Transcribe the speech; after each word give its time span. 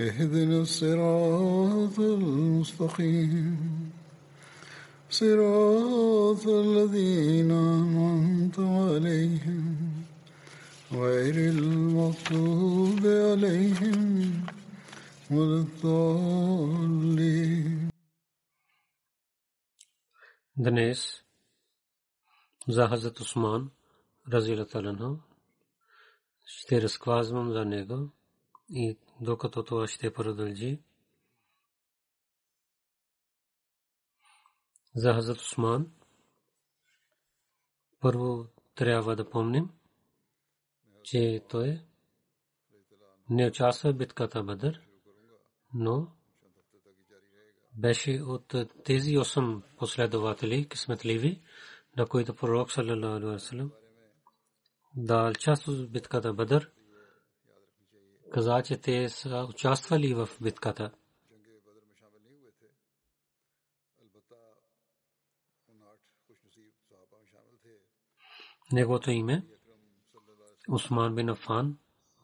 اهدنا 0.00 0.60
الصراط 0.60 1.98
المستقيم 1.98 3.56
صراط 5.10 6.46
الذين 6.46 7.50
أنعمت 7.50 8.58
عليهم 8.58 9.76
غير 10.92 11.36
المغضوب 11.54 13.06
عليهم 13.06 14.32
ولا 15.30 15.60
الضالين 15.60 17.06
Днес 20.58 21.22
за 22.68 22.88
Хазрат 22.88 23.20
Усман, 23.20 23.70
разилата 24.32 24.82
ще 26.46 26.82
разказвам 26.82 27.52
за 27.52 27.64
него 27.64 28.08
и 28.70 28.98
докато 29.21 29.63
това 29.63 29.87
ще 29.87 30.13
продължи. 30.13 30.79
За 34.95 35.13
Хазрат 35.13 35.37
Усман 35.37 35.91
първо 37.99 38.47
трябва 38.75 39.15
да 39.15 39.29
помним, 39.29 39.69
че 41.03 41.45
той 41.49 41.81
не 43.29 43.47
участва 43.47 43.93
в 43.93 43.97
битката 43.97 44.43
Бадър, 44.43 44.81
но 45.73 46.07
беше 47.77 48.21
от 48.21 48.55
тези 48.83 49.17
8 49.17 49.61
последователи, 49.77 50.67
късметливи, 50.67 51.41
на 51.97 52.05
които 52.05 52.35
пророк 52.35 52.71
саллалаху 52.71 53.05
алейхи 53.05 53.25
васалам 53.25 53.71
да 54.95 55.29
участва 55.29 55.73
в 55.73 55.89
битката 55.89 56.33
Бадър, 56.33 56.71
каза, 58.33 58.63
че 58.63 58.77
те 58.77 59.09
са 59.09 59.47
участвали 59.49 60.13
в 60.13 60.29
битката. 60.41 60.91
Неговото 68.71 69.11
име 69.11 69.45
Усман 70.69 71.15
бин 71.15 71.29
Афан 71.29 71.77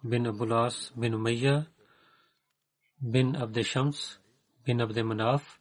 бин 0.04 0.28
Абулас 0.28 0.94
бин 0.98 1.16
Умайя 1.16 1.66
бин 3.02 3.36
Абдешамс 3.36 4.20
бин 4.66 4.82
Абде 4.82 5.04
Манаф 5.04 5.60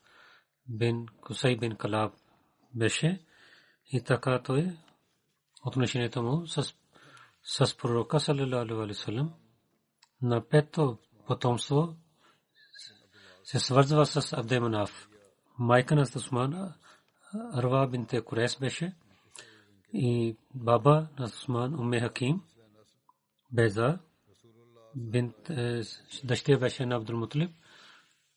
бин 0.68 1.06
Кусай 1.20 1.56
бин 1.56 1.76
Калаб 1.76 2.14
беше 2.74 3.24
и 3.92 4.04
така 4.04 4.42
той 4.42 4.76
отношението 5.66 6.22
му 6.22 6.46
с, 6.46 6.74
с 7.42 7.76
пророка 7.76 8.20
саллалаху 8.20 8.82
алейхи 8.82 8.88
васалам 8.88 9.34
на 10.22 10.48
пето 10.48 10.98
потомство 11.26 11.96
се 13.44 13.58
свързва 13.58 14.06
с 14.06 14.32
Абде 14.32 14.60
Манаф. 14.60 15.08
Майка 15.58 15.96
на 15.96 16.02
Усман 16.02 16.72
Арва 17.52 17.88
бинте 17.88 18.24
Курес 18.24 18.58
беше 18.58 18.94
и 19.92 20.36
баба 20.54 21.08
на 21.18 21.24
Усман 21.24 21.80
Умме 21.80 22.00
Хаким 22.00 22.42
Беза 23.52 23.98
бинт 24.96 25.36
дъщеря 26.24 26.58
беше 26.58 26.86
на 26.86 26.96
Абдул 26.96 27.28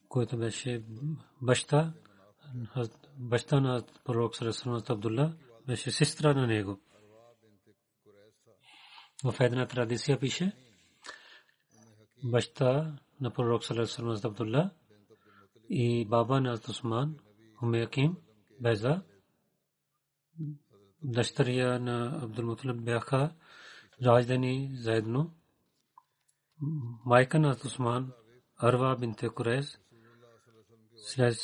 който 0.09 0.37
беше 0.37 0.83
баща 1.41 1.93
баща 3.17 3.59
на 3.59 3.83
пророк 4.03 4.35
Сарасунат 4.35 4.89
Абдулла 4.89 5.33
беше 5.67 5.91
сестра 5.91 6.33
на 6.33 6.47
него. 6.47 6.79
В 9.23 9.35
една 9.39 9.67
традиция 9.67 10.19
пише 10.19 10.51
баща 12.23 12.99
на 13.19 13.31
пророк 13.31 13.63
Сарасунат 13.63 14.25
Абдулла 14.25 14.71
и 15.69 16.05
баба 16.05 16.41
на 16.41 16.53
Усман 16.69 17.19
Умеким 17.61 18.17
Беза 18.59 19.01
дъщеря 21.01 21.79
на 21.79 22.23
Абдул 22.23 22.45
Мутлиб 22.45 22.77
бяха 22.81 23.35
раздени 24.05 24.71
заедно. 24.73 25.31
Майка 27.05 27.39
на 27.39 27.57
Усман 27.65 28.11
Арва 28.57 28.97
бинте 28.99 29.29
Курез 29.29 29.79
след 30.97 31.35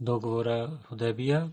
договора 0.00 0.80
Худайбия 0.88 1.52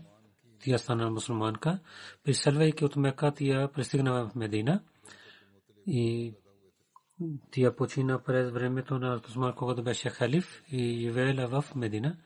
тя 0.60 0.78
стана 0.78 1.10
мусулманка. 1.10 1.80
Приселвайки 2.24 2.84
от 2.84 2.96
Мека, 2.96 3.32
тя 3.32 3.68
пристигна 3.68 4.28
в 4.28 4.34
Медина 4.34 4.82
и 5.86 6.34
тя 7.50 7.76
почина 7.76 8.18
през 8.18 8.50
времето 8.50 8.98
на 8.98 9.20
Усман, 9.28 9.54
когато 9.54 9.82
беше 9.82 10.10
халиф 10.10 10.62
и 10.72 11.00
живеела 11.00 11.62
в 11.62 11.74
Медина. 11.74 12.16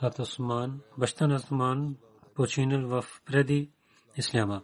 Хат 0.00 0.18
Усман, 0.18 0.80
баща 0.98 1.26
на 1.26 1.34
Усман, 1.34 1.96
починал 2.34 2.88
в 2.88 3.04
преди 3.26 3.70
Исляма. 4.16 4.62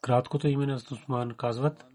краткото 0.00 0.48
име 0.48 0.66
на 0.66 0.74
Усман 0.74 1.34
казват 1.34 1.86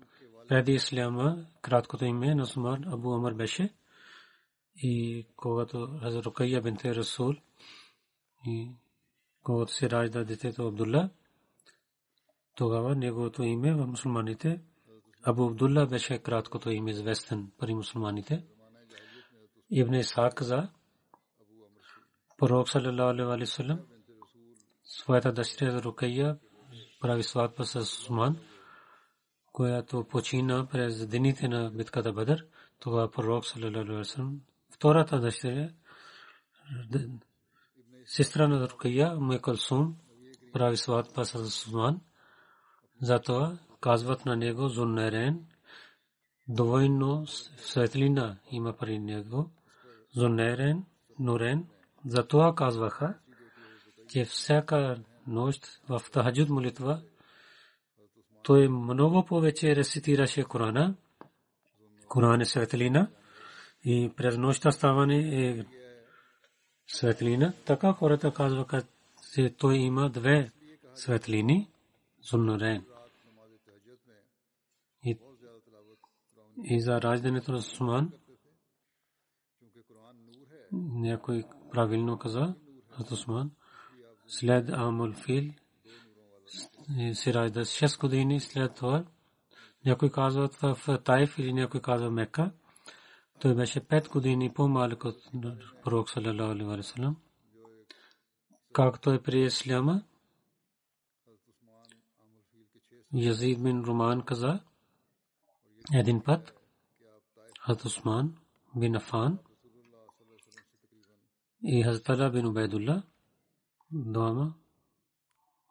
преди 0.48 0.72
исляма 0.72 1.46
краткото 1.62 2.06
име 2.06 2.36
на 2.36 2.44
Усман 2.44 2.84
Абу 2.88 3.14
Амр 3.14 3.34
беше 3.34 3.74
и 4.76 5.26
когато 5.36 5.88
Хазрат 6.02 6.26
Рукайя 6.26 6.62
бинте 6.62 6.96
Расул 6.96 7.34
и 8.46 8.72
когато 9.44 9.74
се 9.74 9.90
ражда 9.90 10.24
детето 10.24 10.68
Абдулла 10.68 11.10
тогава 12.56 12.96
неговото 12.96 13.44
име 13.44 13.74
в 13.74 13.88
мусулманите 13.88 14.62
Абу 15.24 15.48
Абдулла 15.50 15.86
беше 15.86 16.20
краткото 16.20 16.70
име 16.70 16.92
известен 16.92 17.52
при 17.60 17.74
мусулманите 17.74 18.46
Ибн 19.70 19.94
Исхак 19.94 20.36
каза 20.36 20.70
пророк 22.38 22.70
саллалаху 22.70 23.32
алейхи 23.32 23.44
ва 23.44 23.48
саллям 23.48 23.80
своята 24.84 25.34
дъщеря 25.34 25.82
Рукайя 25.84 26.38
прави 27.02 27.24
сватба 27.24 27.66
с 27.66 27.76
Усман, 27.76 28.38
която 29.52 30.04
почина 30.04 30.68
през 30.72 31.08
дените 31.08 31.48
на 31.48 31.72
битката 31.72 32.14
Бадър, 32.14 32.48
тогава 32.80 33.12
пророк 33.12 33.46
саллалаху 33.46 34.24
втората 34.70 35.20
дъщеря 35.20 35.70
сестра 38.06 38.48
на 38.48 38.70
Рукая 38.70 39.16
Мекалсум 39.20 39.96
прави 40.54 40.78
сватба 40.78 41.26
с 41.26 41.36
Усман, 41.36 42.02
затова 43.02 43.58
казват 43.82 44.26
на 44.26 44.36
него 44.36 44.68
Зуннерен, 44.68 45.46
довойно 46.48 47.28
светлина 47.58 48.38
има 48.52 48.74
при 48.78 49.00
него, 49.00 49.52
Зуннерен, 50.16 50.86
Нурен, 51.20 51.66
затова 52.06 52.56
казваха, 52.56 53.14
че 54.10 54.26
всяка 54.26 54.98
нощ 55.28 55.82
в 55.90 56.02
тахаджуд 56.12 56.50
молитва 56.50 57.02
той 58.44 58.68
много 58.68 59.26
повече 59.26 59.76
рецитираше 59.76 60.44
Корана. 60.44 60.96
Коран 62.08 62.42
е 62.42 62.46
светлина 62.46 63.08
и 63.86 64.12
през 64.16 64.38
нощта 64.38 64.72
ставане 64.72 65.18
е 65.18 65.66
светлина. 66.88 67.54
Така 67.66 67.94
хората 67.94 68.34
казваха, 68.34 68.84
че 69.34 69.56
той 69.58 69.76
има 69.76 70.10
две 70.10 70.52
светлини, 70.94 71.70
Зуннурен. 72.22 72.86
И, 75.04 75.18
и 76.64 76.82
за 76.82 77.02
раждането 77.02 77.52
на 77.52 77.62
Сусман, 77.62 78.12
някой 80.72 81.44
правилно 81.72 82.18
каза, 82.18 82.56
Сусман, 83.08 83.52
след 84.28 84.70
Амул 84.70 85.14
Фил, 85.14 85.52
Сирайда 87.14 87.66
6 87.66 88.00
години 88.00 88.40
след 88.40 88.76
това, 88.76 89.06
някой 89.86 90.12
казва 90.12 90.50
в 90.62 90.98
Тайф 91.04 91.40
или 91.40 91.54
някой 91.54 91.82
казва 91.82 92.12
Мека, 92.12 92.52
той 93.40 93.56
беше 93.56 93.82
5 93.82 94.10
години 94.10 94.54
по-малък 94.54 95.06
от 95.06 95.18
пророк 95.84 96.10
саллалаху 96.10 96.52
алейхи 96.52 96.66
ва 96.66 96.84
саллям. 96.84 97.18
Както 98.74 99.12
е 99.12 99.24
при 99.24 99.46
Исляма, 99.46 100.04
Язид 103.14 103.64
бин 103.64 103.84
Руман 103.84 104.22
каза 104.22 104.60
един 105.94 106.24
път, 106.24 106.54
Хазрат 107.60 107.86
Усман 107.86 108.36
бин 108.76 108.96
Афан 108.96 109.40
и 111.64 111.84
Хазрат 111.84 112.10
Ала 112.10 112.30
бин 112.30 112.48
Убайдулла 112.48 113.04
двама 113.92 114.54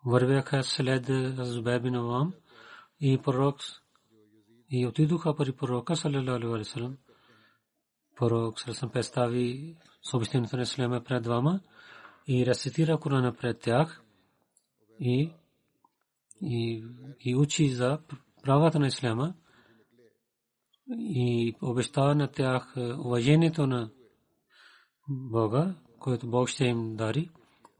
вървяха 0.05 0.64
след 0.64 1.06
Зубайр 1.37 1.81
бин 1.81 1.94
Авам 1.94 2.32
и 3.00 3.19
пророк 3.19 3.61
и 4.70 4.87
отидоха 4.87 5.37
при 5.37 5.52
пророка 5.52 5.96
саллалаху 5.96 6.31
алейхи 6.31 6.49
ва 6.49 6.64
саллям 6.64 6.96
пророк 8.16 8.61
саллалаху 8.61 8.88
представи 8.88 9.76
съобщението 10.02 10.56
на 10.56 10.62
Ислама 10.62 11.05
пред 11.05 11.22
двама 11.22 11.61
и 12.28 12.46
рецитира 12.46 12.99
Корана 12.99 13.34
пред 13.34 13.61
тях 13.61 14.02
и 15.00 15.32
и, 16.43 16.84
и 17.20 17.37
учи 17.37 17.69
за 17.69 17.99
правата 18.43 18.78
на 18.78 18.87
Ислама 18.87 19.34
и 20.99 21.55
обещава 21.62 22.14
на 22.14 22.28
тях 22.28 22.75
уважението 22.76 23.66
на 23.66 23.90
Бога, 25.08 25.75
което 25.99 26.26
Бог 26.26 26.49
ще 26.49 26.64
им 26.64 26.96
дари. 26.96 27.31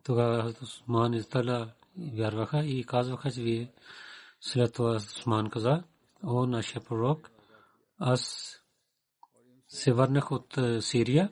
Тогава 0.05 0.55
Усман 0.63 1.15
Изтала 1.15 1.73
вярваха 2.17 2.65
и 2.65 2.85
казваха, 2.85 3.31
че 3.31 3.43
вие 3.43 3.73
след 4.41 4.73
това 4.73 4.97
Усман 4.97 5.51
каза, 5.51 5.85
о, 6.23 6.47
нашия 6.47 6.85
пророк, 6.85 7.31
аз 7.99 8.53
се 9.75 9.93
върнах 9.93 10.33
от 10.33 10.59
Сирия, 10.81 11.31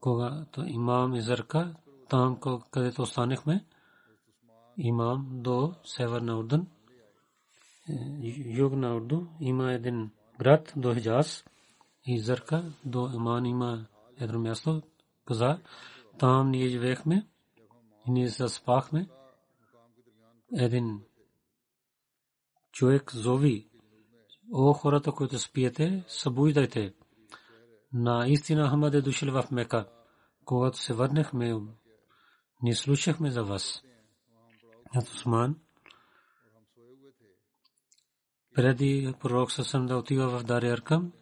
когато 0.00 0.64
имам 0.66 1.14
изърка, 1.14 1.74
там 2.08 2.40
където 2.70 3.02
останахме, 3.02 3.64
имам 4.76 5.28
до 5.32 5.74
северна 5.84 6.38
Урден, 6.38 6.66
югна 8.46 8.96
Урду, 8.96 9.26
има 9.40 9.72
един 9.72 10.10
град 10.38 10.72
до 10.76 10.94
Хиджаз 10.94 11.44
и 12.06 12.20
Зарка 12.20 12.72
до 12.84 13.10
Иман 13.14 13.46
има 13.46 13.86
едно 14.20 14.38
място, 14.38 14.82
каза, 15.24 15.60
там 16.18 16.50
ние 16.50 16.68
живеехме 16.68 17.26
и 18.06 18.10
ние 18.10 18.28
заспахме. 18.28 19.08
Един 20.56 21.00
човек 22.72 23.14
зови, 23.14 23.68
о 24.52 24.72
хората, 24.72 25.12
които 25.12 25.38
спиете, 25.38 26.04
събуждайте. 26.08 26.94
Наистина 27.92 28.68
Хамад 28.68 28.94
е 28.94 29.02
дошъл 29.02 29.32
в 29.32 29.50
Мека. 29.50 29.88
Когато 30.44 30.78
се 30.78 30.94
върнахме, 30.94 31.60
ние 32.62 32.74
слушахме 32.74 33.30
за 33.30 33.44
вас. 33.44 33.82
Усман 34.96 35.56
преди 38.58 39.14
пророк 39.20 39.52
Сасам 39.52 39.86
да 39.86 39.96
отива 39.96 40.38
в 40.38 40.44
Дари 40.44 40.68
Аркам, 40.68 41.12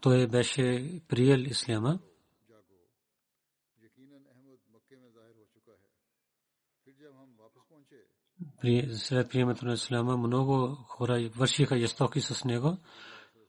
той 0.00 0.26
беше 0.26 1.00
приел 1.08 1.38
исляма. 1.38 1.98
След 8.94 9.30
приемането 9.30 9.66
на 9.66 9.72
исляма 9.72 10.16
много 10.16 10.74
хора 10.74 11.30
вършиха 11.36 11.78
жестоки 11.78 12.20
с 12.20 12.44
него. 12.44 12.78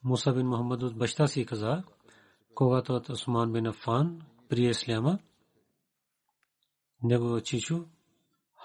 Муса 0.03 0.33
бин 0.33 0.47
Мухаммад 0.47 0.83
от 0.83 0.97
баща 0.97 1.27
си 1.27 1.45
каза, 1.45 1.83
когато 2.55 2.93
от 2.93 3.09
Осман 3.09 3.51
бин 3.51 3.67
Афан 3.67 4.21
прие 4.49 4.69
исляма, 4.69 5.19
него 7.03 7.41
чичо 7.41 7.85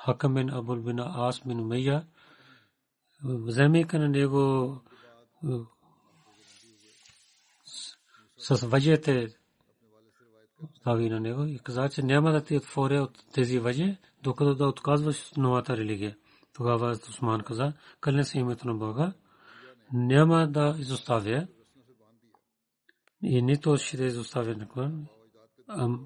Хакам 0.04 0.34
бин 0.34 0.50
Абул 0.50 0.76
бин 0.76 1.00
Ас 1.00 1.42
бин 1.46 1.60
Умейя, 1.60 2.06
вземайка 3.24 3.98
на 3.98 4.08
него 4.08 4.74
с 8.36 8.66
въжете 8.66 9.28
стави 10.80 11.10
на 11.10 11.20
него 11.20 11.44
и 11.44 11.58
каза, 11.58 11.88
че 11.88 12.02
няма 12.02 12.32
да 12.32 12.44
ти 12.44 12.56
отворя 12.56 13.02
от 13.02 13.24
тези 13.32 13.58
въже, 13.58 13.96
докато 14.22 14.54
да 14.54 14.66
отказваш 14.66 15.32
новата 15.36 15.76
религия. 15.76 16.16
Тогава 16.54 16.90
Усман 16.90 17.40
каза, 17.40 17.72
кълне 18.00 18.24
се 18.24 18.38
името 18.38 18.68
на 18.68 18.74
Бога, 18.74 19.12
няма 19.92 20.48
да 20.48 20.76
изоставя 20.78 21.46
и 23.22 23.42
нито 23.42 23.76
ще 23.76 24.04
изоставя 24.04 24.54
никога. 24.54 24.92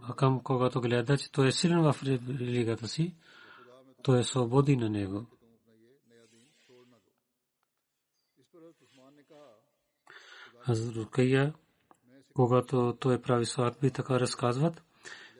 Акам, 0.08 0.40
когато 0.42 0.80
гледа, 0.80 1.18
че 1.18 1.32
той 1.32 1.48
е 1.48 1.52
силен 1.52 1.82
в 1.82 1.96
религията 2.02 2.88
си, 2.88 3.16
той 4.02 4.20
е 4.20 4.24
свободи 4.24 4.76
на 4.76 4.90
него. 4.90 5.26
Рукая, 10.68 11.54
когато 12.34 12.96
той 13.00 13.22
прави 13.22 13.46
сватби, 13.46 13.90
така 13.90 14.20
разказват, 14.20 14.82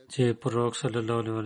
че 0.08 0.38
пророк 0.40 0.76
саллалаху 0.76 1.42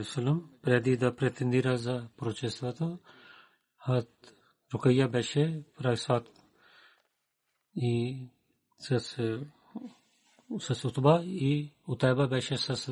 с 10.60 10.84
Утба 10.84 11.22
и 11.24 11.72
Утайба 11.88 12.28
беше 12.28 12.56
с 12.56 12.88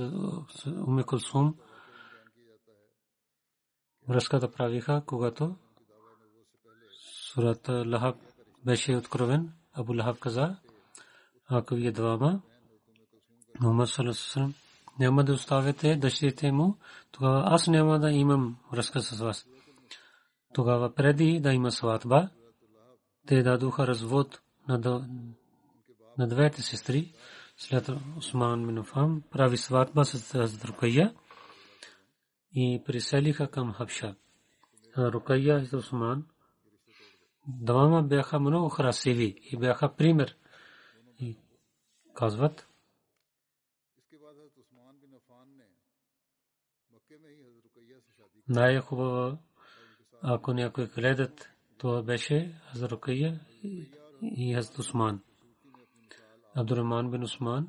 Уме 0.87 1.05
Кулсум 1.05 1.55
връзката 4.09 4.53
правиха, 4.53 5.03
когато 5.07 5.57
сурат 7.33 7.69
Лахаб 7.69 8.17
беше 8.65 8.97
откровен. 8.97 9.53
Абу 9.73 9.95
Лахаб 9.95 10.19
каза, 10.19 10.57
ако 11.49 11.75
вие 11.75 11.93
двама, 11.93 12.43
Мухаммад 13.61 13.89
Салесалам, 13.89 14.55
няма 14.99 15.25
да 15.25 15.33
оставяте 15.33 15.97
дъщерите 15.97 16.53
му, 16.53 16.79
тогава 17.13 17.43
аз 17.47 17.67
няма 17.67 18.01
да 18.01 18.11
имам 18.11 18.59
връзка 18.73 19.01
с 19.01 19.21
вас. 19.21 19.47
Тогава 20.55 20.95
преди 20.95 21.41
да 21.41 21.53
има 21.53 21.71
сватба, 21.71 22.29
те 23.27 23.43
дадоха 23.43 23.87
развод 23.87 24.41
на, 24.69 25.07
на 26.19 26.29
двете 26.29 26.63
сестри. 26.63 27.13
След 27.57 27.89
Осман 28.17 28.67
Минуфам 28.67 29.23
прави 29.31 29.57
сватба 29.57 30.05
с 30.05 30.65
Рукая 30.65 31.15
и 32.55 32.83
приселиха 32.87 33.51
към 33.51 33.73
Хабша. 33.73 34.17
Рукая 34.99 35.69
и 35.73 35.77
Осман 35.77 36.27
двама 37.47 38.03
бяха 38.03 38.41
много 38.41 38.69
красиви 38.69 39.37
и 39.53 39.57
бяха 39.57 39.97
пример. 39.97 40.37
И 41.19 41.39
казват, 42.15 42.69
най-хубаво, 48.49 49.39
ако 50.23 50.53
някой 50.53 50.87
гледат, 50.87 51.49
това 51.79 52.03
беше 52.03 52.61
Хазар 52.71 52.91
Рукая 52.91 53.41
и 54.23 54.55
Хазар 54.55 54.75
Усман. 56.55 56.63
Абдурахман 56.63 57.11
бин 57.11 57.23
Усман, 57.23 57.69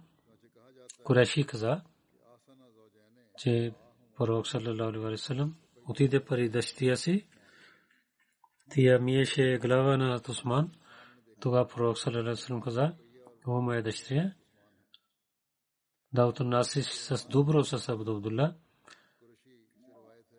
Куреши 1.03 1.43
каза, 1.43 1.81
че 3.37 3.73
пророк 4.17 4.47
саллалаху 4.47 4.83
алейхи 4.83 4.99
ва 4.99 5.17
саллям 5.17 5.55
отиде 5.89 6.25
при 6.25 6.49
дъщеря 6.49 6.95
си. 6.95 7.27
Тя 8.69 8.99
миеше 8.99 9.59
глава 9.61 9.97
на 9.97 10.21
Усман. 10.29 10.71
Тогава 11.39 11.67
пророк 11.67 11.97
саллалаху 11.97 12.27
алейхи 12.27 12.41
ва 12.41 12.47
саллям 12.47 12.61
каза, 12.61 12.95
о 13.47 13.61
моя 13.61 13.83
дъщеря, 13.83 14.33
да 16.13 16.25
отнасиш 16.25 16.85
с 16.85 17.27
добро 17.27 17.63
с 17.63 17.89
Абдулла. 17.89 18.55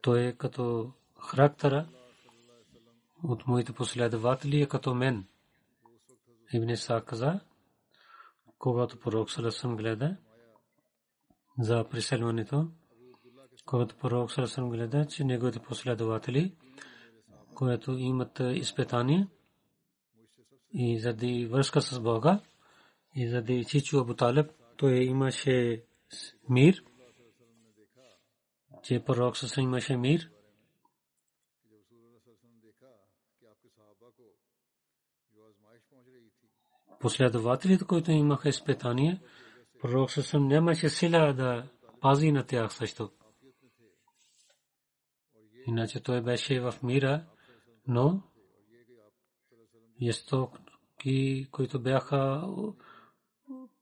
Той 0.02 0.24
е 0.24 0.32
като 0.32 0.92
характера 1.20 1.88
от 3.22 3.46
моите 3.46 3.72
последователи 3.72 4.62
е 4.62 4.66
като 4.66 4.94
мен. 4.94 5.26
Ибн 6.52 6.76
Са 6.76 7.02
каза, 7.06 7.40
когато 8.58 9.00
пророк 9.00 9.30
саллалаху 9.30 9.76
гледа 9.76 10.16
за 11.58 11.84
преселването, 11.90 12.68
когато 13.66 13.96
пророк 13.96 14.32
Сарасам 14.32 14.70
гледа, 14.70 15.06
че 15.06 15.24
неговите 15.24 15.58
последователи 15.58 16.56
които 17.54 17.92
имат 17.92 18.40
изпитание 18.40 19.26
и 20.72 20.98
заради 20.98 21.46
връзка 21.46 21.82
с 21.82 22.00
Бога 22.00 22.40
и 23.14 23.28
заради 23.28 23.64
Чичу 23.64 23.98
Абу 23.98 24.14
Талиб, 24.14 24.50
той 24.76 24.94
имаше 24.94 25.84
мир, 26.48 26.84
че 28.82 29.04
пророк 29.04 29.36
със 29.36 29.56
имаше 29.56 29.96
мир. 29.96 30.30
Последователите, 37.04 37.84
които 37.84 38.10
имаха 38.10 38.48
изпитание, 38.48 39.20
пророк 39.80 40.10
със 40.10 40.32
нямаше 40.34 40.88
сила 40.88 41.32
да 41.32 41.68
пази 42.00 42.32
на 42.32 42.46
тях 42.46 42.72
също. 42.74 43.10
Иначе 45.66 46.02
той 46.02 46.22
беше 46.22 46.60
в 46.60 46.74
мира, 46.82 47.24
но 47.86 48.22
естоки, 50.02 51.48
които 51.50 51.82
бяха 51.82 52.48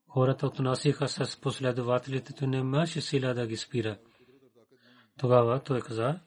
хората 0.09 0.47
отнасяха 0.47 1.09
с 1.09 1.41
последователите, 1.41 2.33
то 2.33 2.47
нямаше 2.47 3.01
сила 3.01 3.35
да 3.35 3.47
ги 3.47 3.57
спира. 3.57 3.99
Тогава 5.19 5.63
той 5.63 5.81
каза, 5.81 6.21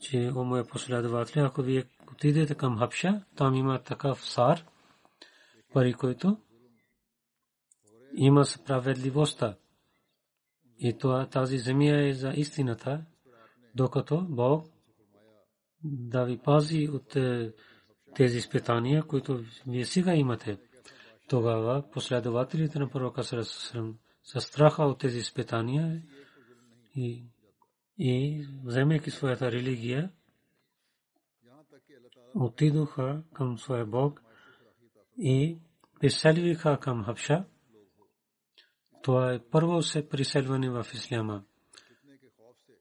че 0.00 0.32
о 0.36 0.44
моя 0.44 0.64
последователи, 0.64 1.40
ако 1.40 1.62
вие 1.62 1.84
отидете 2.12 2.54
към 2.54 2.78
Хапша, 2.78 3.24
там 3.36 3.54
има 3.54 3.82
такъв 3.82 4.24
сар, 4.24 4.64
пари, 5.74 5.94
който 5.94 6.36
има 8.14 8.44
справедливостта. 8.44 9.56
И 10.78 10.98
това, 10.98 11.26
тази 11.26 11.58
земя 11.58 12.08
е 12.08 12.12
за 12.12 12.32
истината, 12.36 13.04
докато 13.74 14.26
Бог 14.28 14.66
да 15.84 16.24
ви 16.24 16.38
пази 16.38 16.88
от 16.88 17.16
е, 17.16 17.52
тези 18.14 18.38
изпитания, 18.38 19.02
които 19.02 19.44
вие 19.66 19.84
сега 19.84 20.14
имате. 20.14 20.58
Тогава 21.28 21.90
последователите 21.90 22.78
на 22.78 22.90
пророка 22.90 23.24
са 23.24 24.40
страха 24.40 24.82
от 24.82 24.98
тези 24.98 25.18
изпитания 25.18 26.02
и, 26.96 27.24
и 27.98 28.46
вземайки 28.64 29.10
своята 29.10 29.52
религия, 29.52 30.12
отидоха 32.34 33.22
към 33.34 33.58
своя 33.58 33.86
Бог 33.86 34.23
и 35.18 35.58
приселвиха 36.00 36.78
към 36.80 37.04
Хабша. 37.04 37.44
Това 39.02 39.32
е 39.32 39.40
първо 39.50 39.82
се 39.82 40.08
приселване 40.08 40.70
в 40.70 40.86
Исляма. 40.94 41.44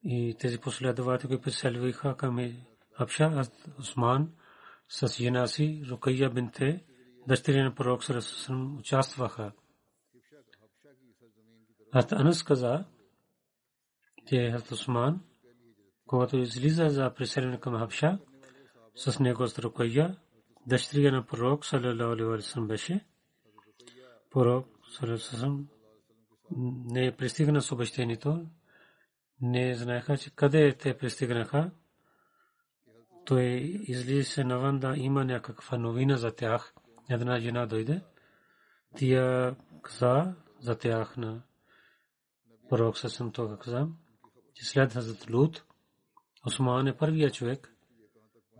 И 0.04 0.36
тези 0.40 0.60
последователи 0.60 1.42
приселвиха 1.42 2.18
към 2.18 2.54
Хабша, 2.94 3.42
Осман, 3.80 4.32
с 4.88 5.08
жена 5.08 5.48
си, 5.48 5.84
Рукайя 5.90 6.30
бинте, 6.30 6.84
дъщеря 7.28 7.64
на 7.64 7.76
пророк 7.76 8.04
Сарасусам 8.04 8.78
участваха. 8.78 9.52
Аз 11.92 12.12
Анас 12.12 12.44
каза, 12.44 12.86
че 14.28 14.52
Хазрат 14.52 14.72
Усман, 14.72 15.22
когато 16.08 16.38
излиза 16.38 16.90
за 16.90 17.14
преселение 17.14 17.60
към 17.60 17.78
Хабша, 17.78 18.20
с 18.96 19.20
него 19.20 19.48
с 19.48 19.60
Рукайя, 19.60 20.18
дъщеря 20.68 21.12
на 21.12 21.26
пророк 21.26 21.66
салlam 21.66 22.68
беше. 22.68 23.06
Пророк 24.30 24.68
Салалаху 24.90 25.64
не 26.86 27.16
пристигна 27.18 27.62
с 27.62 27.72
обещанието, 27.72 28.46
не 29.42 29.76
знаеха, 29.76 30.18
че 30.18 30.36
къде 30.36 30.74
те 30.78 30.98
пристигнаха. 30.98 31.72
Той 33.26 33.44
излиза 33.88 34.44
навън 34.44 34.80
да 34.80 34.94
има 34.98 35.26
някаква 35.26 35.78
новина 35.78 36.18
за 36.18 36.32
тях. 36.36 36.74
Една 37.10 37.40
жена 37.40 37.66
дойде. 37.66 38.02
Тя 38.98 39.56
каза 39.82 40.36
за 40.60 40.76
тях 40.76 41.18
на 41.18 41.44
пророк 42.70 42.98
съм 42.98 43.32
това 43.32 43.58
каза, 43.58 43.88
че 44.54 44.66
след 44.66 44.94
Хазрат 44.94 45.30
Лут, 45.30 45.64
Осман 46.46 46.88
е 46.88 46.98
първия 46.98 47.32
човек, 47.32 47.73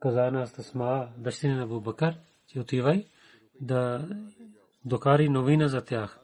каза, 0.00 0.30
на 0.30 0.42
Астасма, 0.42 1.08
дъщеря 1.16 1.56
на 1.56 1.66
Бубакар, 1.66 2.18
че 2.46 2.60
отивай 2.60 3.06
да 3.60 4.08
докари 4.84 5.28
новина 5.28 5.68
за 5.68 5.84
тях. 5.84 6.20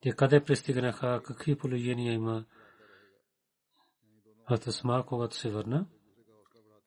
Те 0.00 0.12
къде 0.12 0.44
пристигнаха, 0.44 1.22
какви 1.24 1.58
положения 1.58 2.12
има. 2.12 2.44
Астасма, 4.50 5.06
когато 5.06 5.36
се 5.36 5.50
върна, 5.50 5.86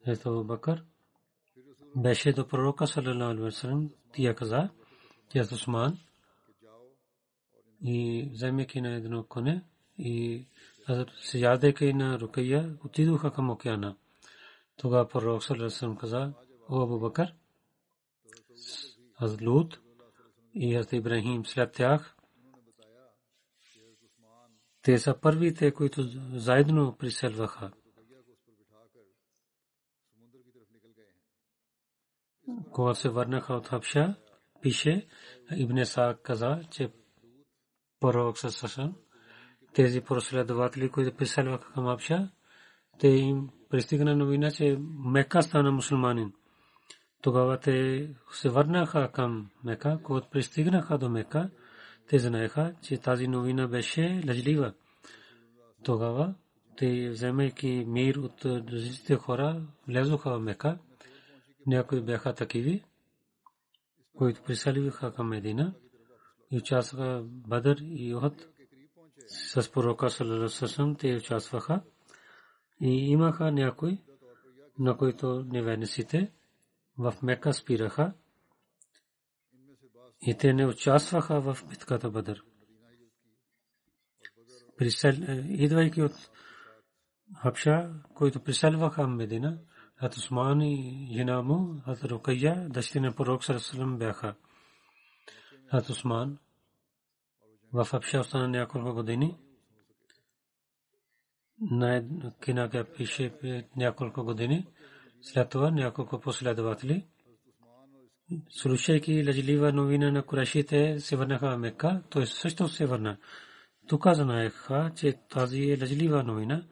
ето 0.07 0.43
Бакар, 0.43 0.83
беше 1.95 2.33
до 2.33 2.47
пророка 2.47 2.87
саллалаху 2.87 3.23
алейхи 3.23 3.41
васалам 3.41 3.89
каза 4.35 4.69
че 5.31 5.39
Усман 5.39 5.97
и 7.81 8.29
вземайки 8.33 8.81
на 8.81 8.95
едно 8.95 9.23
коне 9.23 9.63
и 9.97 10.45
сядайки 11.23 11.93
на 11.93 12.19
рукая 12.19 12.77
отидоха 12.85 13.33
към 13.33 13.49
океана. 13.49 13.95
Тогава 14.77 15.07
пророк 15.07 15.43
васалам 15.43 15.97
каза 15.97 16.33
о 16.69 16.81
Абу 16.81 16.99
Бакър 16.99 17.35
аз 19.19 19.41
Лут 19.41 19.79
и 20.53 20.75
аз 20.75 20.93
Ибрахим 20.93 21.45
след 21.45 21.71
тях 21.71 22.15
те 24.81 24.97
са 24.97 25.19
първите, 25.21 25.73
които 25.73 26.03
заедно 26.33 26.95
приселваха. 26.97 27.71
когато 32.71 32.99
се 32.99 33.09
върнаха 33.09 33.53
от 33.53 33.67
Хабша, 33.67 34.15
пише 34.61 35.07
Ибн 35.51 35.85
Саак 35.85 36.21
каза, 36.21 36.61
че 36.71 36.91
пророк 37.99 38.37
Сасан, 38.37 38.95
тези 39.73 40.01
последователи, 40.01 40.89
които 40.89 41.17
преселваха 41.17 41.73
към 41.73 41.85
Хабша, 41.85 42.29
те 42.99 43.07
им 43.07 43.49
пристигна 43.69 44.15
новина, 44.15 44.51
че 44.51 44.77
Мека 45.05 45.43
стана 45.43 45.71
мусулманин. 45.71 46.33
Тогава 47.21 47.59
те 47.59 48.09
се 48.31 48.49
върнаха 48.49 49.11
към 49.11 49.49
Мека, 49.63 49.99
когато 50.03 50.29
пристигнаха 50.29 50.97
до 50.97 51.09
Мека, 51.09 51.49
те 52.09 52.19
знаеха, 52.19 52.73
че 52.81 52.97
тази 52.97 53.27
новина 53.27 53.67
беше 53.67 54.23
лъжлива. 54.27 54.73
Тогава 55.83 56.33
те, 56.77 57.09
вземайки 57.09 57.85
мир 57.87 58.15
от 58.15 58.45
различните 58.45 59.15
хора, 59.15 59.61
влезоха 59.87 60.29
в 60.29 60.39
Мека 60.39 60.77
някои 61.67 62.01
бяха 62.01 62.33
такиви, 62.33 62.83
които 64.17 64.41
приселиха 64.41 65.13
към 65.13 65.27
Медина 65.27 65.73
и 66.51 66.57
участваха 66.57 67.21
Бадър 67.23 67.77
и 67.81 68.15
Охот 68.15 68.47
с 69.27 69.71
пророка 69.71 70.09
Салаласасам, 70.09 70.95
те 70.95 71.15
участваха 71.15 71.81
и 72.81 72.89
имаха 72.89 73.51
някои, 73.51 74.01
на 74.79 74.97
които 74.97 75.45
неверниците 75.47 76.31
в 76.97 77.13
Мека 77.23 77.53
спираха 77.53 78.13
и 80.21 80.37
те 80.37 80.53
не 80.53 80.65
участваха 80.65 81.41
в 81.41 81.57
битката 81.69 82.09
Бадър. 82.09 82.43
Идвайки 85.49 86.01
от 86.01 86.13
Хабша, 87.35 87.93
които 88.13 88.43
приселваха 88.43 89.07
Медина, 89.07 89.59
Хат 89.95 90.17
Усман 90.17 90.61
и 90.61 91.09
жена 91.13 91.41
му, 91.41 91.81
Хат 91.85 92.03
Рукайя, 92.03 92.69
дъщеря 92.69 93.01
на 93.01 93.15
пророк 93.15 93.43
Сарасалам 93.43 93.97
бяха. 93.97 94.35
Хат 95.71 95.89
Усман 95.89 96.37
в 97.73 97.87
Абша 97.93 98.19
остана 98.19 98.47
няколко 98.47 98.93
години. 98.93 99.37
На 101.61 102.03
кинага 102.43 102.85
пише 102.97 103.33
няколко 103.75 104.23
години. 104.23 104.67
След 105.21 105.49
това 105.49 105.71
няколко 105.71 106.19
последователи. 106.19 107.05
Слушайки 108.49 109.25
лъжлива 109.27 109.73
новина 109.73 110.11
на 110.11 110.23
Курашите, 110.23 110.99
се 110.99 111.15
върнаха 111.15 111.49
в 111.49 111.57
Мекка, 111.57 112.03
той 112.09 112.27
също 112.27 112.67
се 112.67 112.85
върна. 112.85 113.17
Тук 113.87 114.07
знаеха, 114.07 114.91
че 114.95 115.13
тази 115.29 115.63
е 115.63 115.77
лъжлива 115.81 116.23
новина 116.23 116.63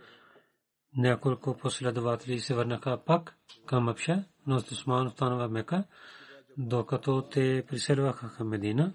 няколко 0.98 1.58
последователи 1.58 2.40
се 2.40 2.56
върнаха 2.56 3.04
пак 3.06 3.38
към 3.66 3.90
Абша, 3.90 4.24
но 4.48 4.56
Усман 4.56 5.08
остана 5.08 5.36
в 5.36 5.52
Мека, 5.52 5.84
докато 6.58 7.22
те 7.22 7.66
приселваха 7.68 8.34
към 8.38 8.48
Медина. 8.48 8.94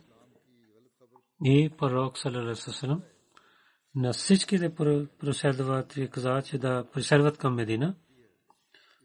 И 1.44 1.70
пророк 1.78 2.18
саллалаху 2.18 3.00
на 3.94 4.12
всичките 4.12 4.74
преследователи 5.18 6.10
каза, 6.10 6.42
че 6.42 6.58
да 6.58 6.84
преселват 6.92 7.38
към 7.38 7.54
Медина. 7.54 7.94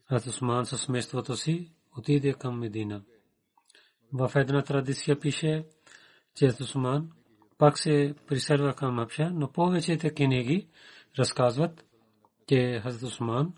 Хазрат 0.08 0.34
Усман 0.34 0.66
със 0.66 0.82
семейството 0.82 1.36
си 1.36 1.72
отиде 1.98 2.32
към 2.32 2.58
Медина. 2.58 3.02
В 4.12 4.32
една 4.34 4.62
традиция 4.62 5.20
пише, 5.20 5.64
че 6.34 6.46
Усман 6.46 7.10
пак 7.58 7.78
се 7.78 8.14
приселва 8.26 8.74
към 8.74 8.98
Абша, 8.98 9.30
но 9.30 9.52
повечето 9.52 10.14
книги 10.14 10.68
разказват, 11.18 11.84
че 12.48 12.80
Хазрат 12.82 13.02
Усман 13.02 13.54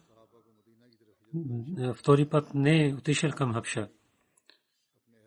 втори 1.95 2.29
път 2.29 2.55
не 2.55 2.89
е 2.89 2.95
отишъл 2.95 3.31
към 3.31 3.55
Хабша. 3.55 3.89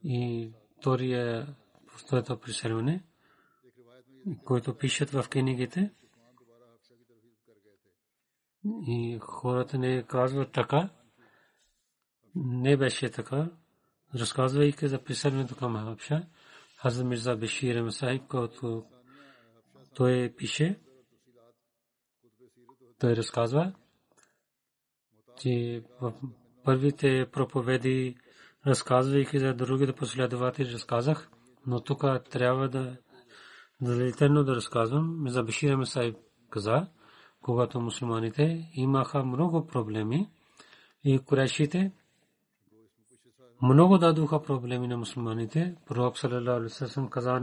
И 0.04 0.52
втория 0.80 1.56
второто 1.98 2.40
приселване, 2.40 3.04
който 4.46 4.78
пишат 4.78 5.10
в 5.10 5.26
книгите, 5.30 5.92
и 8.88 9.20
хората 9.22 9.78
не 9.78 10.04
казват 10.04 10.52
така, 10.52 10.90
не 12.36 12.78
беше 12.78 13.12
така, 13.12 13.50
разказвайки 14.16 14.88
за 14.88 15.04
приселването 15.04 15.56
към 15.56 15.76
Хабша, 15.76 16.28
Хазрат 16.78 17.08
Мирза 17.08 17.36
Бешир 17.36 17.82
Масайб, 17.82 18.28
който 18.28 18.86
той 19.96 20.34
пише, 20.38 20.80
той 23.00 23.16
разказва, 23.16 23.74
че 25.42 25.84
в 26.02 26.14
първите 26.64 27.26
проповеди, 27.32 28.18
разказвайки 28.68 29.40
за 29.40 29.54
другите 29.54 29.94
последователи, 29.94 30.72
разказах, 30.72 31.30
но 31.68 31.84
тук 31.84 32.04
трябва 32.30 32.70
да 32.70 32.98
детайлно 33.82 34.44
да 34.44 34.56
разказвам. 34.56 35.24
За 35.28 35.44
Бешир 35.44 35.76
Масайб 35.76 36.16
каза, 36.50 36.88
когато 37.42 37.80
мусулманите 37.80 38.72
имаха 38.74 39.24
много 39.24 39.68
проблеми 39.68 40.30
и 41.04 41.20
курешите 41.20 41.92
много 43.62 43.98
дадоха 43.98 44.44
проблеми 44.44 44.88
на 44.88 44.98
мусулманите. 44.98 45.76
Пророк 45.88 46.18
каза 47.10 47.40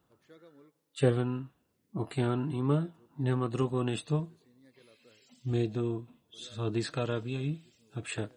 червен 0.94 1.48
океан 1.96 2.50
има, 2.50 2.88
няма 3.18 3.48
друго 3.48 3.82
нещо 3.82 4.28
между 5.46 6.02
Саудитска 6.32 7.00
Арабия 7.00 7.42
и 7.42 7.62
Хабша. 7.94 8.30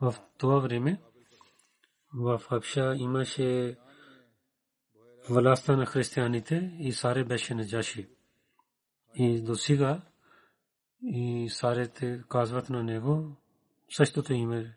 В 0.00 0.14
това 0.38 0.58
време 0.58 1.00
в 2.14 2.38
Хабша 2.38 2.94
имаше 2.96 3.76
властта 5.28 5.76
на 5.76 5.86
християните 5.86 6.76
и 6.78 6.92
Саре 6.92 7.24
беше 7.24 7.54
наджаши. 7.54 8.08
И 9.14 9.42
до 9.42 9.56
сега 9.56 10.02
и 11.02 11.48
Сарете 11.50 12.22
казват 12.28 12.70
на 12.70 12.82
него 12.84 13.36
същото 13.90 14.32
име 14.32 14.76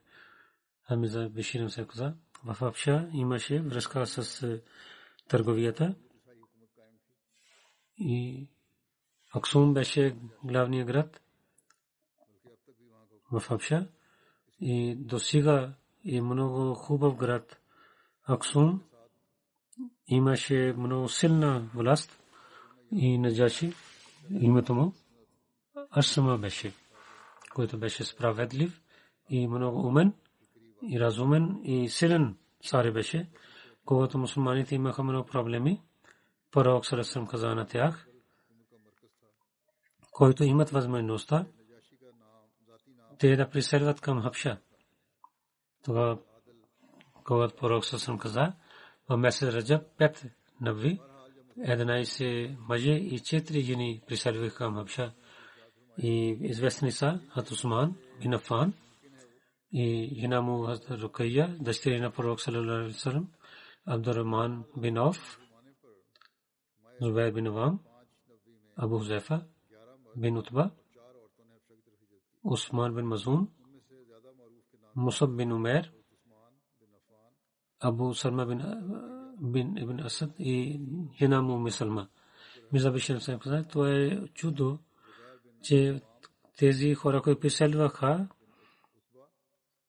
Хамиза 0.87 1.29
Беширам 1.29 1.69
се 1.69 1.87
каза. 1.87 2.13
В 2.45 2.53
Хабша 2.53 3.09
имаше 3.13 3.61
връзка 3.61 4.07
с 4.07 4.59
търговията 5.27 5.95
и 7.97 8.47
Аксум 9.35 9.73
беше 9.73 10.15
главният 10.43 10.87
град 10.87 11.21
в 13.31 13.41
Хабша 13.41 13.87
и 14.59 14.95
до 14.95 15.19
сега 15.19 15.75
е 16.05 16.21
много 16.21 16.73
хубав 16.73 17.15
град. 17.15 17.59
Аксум 18.27 18.81
имаше 20.07 20.73
много 20.77 21.09
силна 21.09 21.69
власт 21.75 22.19
и 22.91 23.17
Наджаши 23.17 23.73
името 24.29 24.75
му 24.75 24.93
Асама 25.97 26.37
беше, 26.37 26.73
който 27.53 27.77
беше 27.77 28.03
справедлив 28.03 28.81
и 29.29 29.47
много 29.47 29.87
умен 29.87 30.13
и 30.81 30.99
разумен 30.99 31.61
и 31.63 31.89
силен 31.89 32.37
цар 32.65 32.91
беше, 32.91 33.29
когато 33.85 34.17
мусулманите 34.17 34.75
имаха 34.75 35.03
много 35.03 35.27
проблеми. 35.27 35.81
Пророк 36.51 36.85
Сарасам 36.85 37.27
каза 37.27 37.55
на 37.55 37.67
тях, 37.67 38.07
който 40.11 40.43
имат 40.43 40.69
възможността 40.69 41.45
те 43.19 43.35
да 43.35 43.49
приселват 43.49 44.01
към 44.01 44.21
Хабша. 44.21 44.57
Това, 45.83 46.19
когато 47.23 47.55
пророк 47.55 47.85
Сарасам 47.85 48.17
каза, 48.17 48.53
в 49.09 49.17
месец 49.17 49.53
Раджаб 49.53 49.81
пет 49.97 50.25
нави, 50.61 50.99
11 51.57 52.55
мъже 52.59 52.91
и 52.91 53.19
4 53.19 53.59
жени 53.59 54.01
приселваха 54.07 54.55
към 54.55 54.75
Хабша. 54.75 55.13
И 55.97 56.37
известни 56.41 56.91
са 56.91 57.19
Хат 57.29 57.51
Усман 57.51 57.95
бин 58.21 58.33
Афан 58.33 58.73
и 59.71 60.15
жена 60.19 60.41
му 60.41 60.67
Рукайя, 60.89 61.57
дъщеря 61.59 62.01
на 62.01 62.11
пророк 62.11 62.41
саллалаху 62.41 62.93
Мусаб 74.95 75.35
бин 75.35 75.51
Умер, 75.51 75.91
Абу 77.79 78.13
Салма 78.13 78.45
бин, 78.45 78.61
бин 79.41 79.77
Ибн 79.77 79.99
Асад 79.99 80.31
и 80.39 80.81
Хинам 81.17 81.49
Уми 81.51 81.71
Салма. 81.71 82.07
Миза 82.71 82.91
Бишир 82.91 83.19
се 83.19 83.39
каза, 83.41 83.63
то 83.71 83.85
е 83.85 84.27
чудо, 84.33 84.79
че 85.63 86.01
тези 86.57 86.93
хора, 86.93 87.21
които 87.21 87.39
преселваха, 87.39 88.27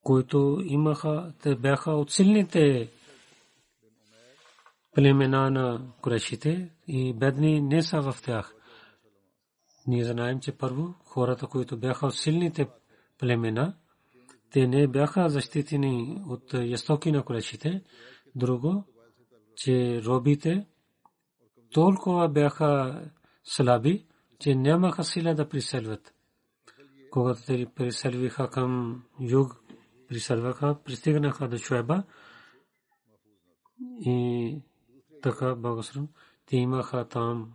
които 0.03 0.63
имаха, 0.65 1.33
те 1.43 1.57
бяха 1.57 1.91
от 1.91 2.11
силните 2.11 2.91
племена 4.95 5.51
на 5.51 5.93
курешите 6.03 6.71
и 6.87 7.15
бедни 7.15 7.61
не 7.61 7.83
са 7.83 8.01
в 8.01 8.23
тях. 8.23 8.55
Ние 9.87 10.05
знаем, 10.05 10.41
че 10.41 10.59
първо 10.59 10.95
хората, 11.05 11.47
които 11.47 11.77
бяха 11.77 12.07
от 12.07 12.15
силните 12.15 12.69
племена, 13.19 13.77
те 14.51 14.67
не 14.67 14.87
бяха 14.87 15.29
защитени 15.29 16.23
от 16.29 16.55
ястоки 16.55 17.13
на 17.13 17.25
колешите. 17.25 17.83
Друго, 18.35 18.85
че 19.57 20.03
робите 20.05 20.67
толкова 21.73 22.29
бяха 22.29 23.03
слаби, 23.45 24.07
че 24.39 24.55
нямаха 24.55 25.05
сила 25.05 25.35
да 25.35 25.49
приселват. 25.49 26.15
Когато 27.11 27.45
те 27.47 27.67
приселваха 27.75 28.51
към 28.51 29.03
юг, 29.21 29.65
приселваха, 30.09 30.77
пристигнаха 30.85 31.49
до 31.49 31.59
Шуеба 31.59 32.03
и 34.01 34.59
така 35.23 35.55
благословен. 35.55 36.09
Те 36.47 36.57
имаха 36.57 37.09
там 37.09 37.53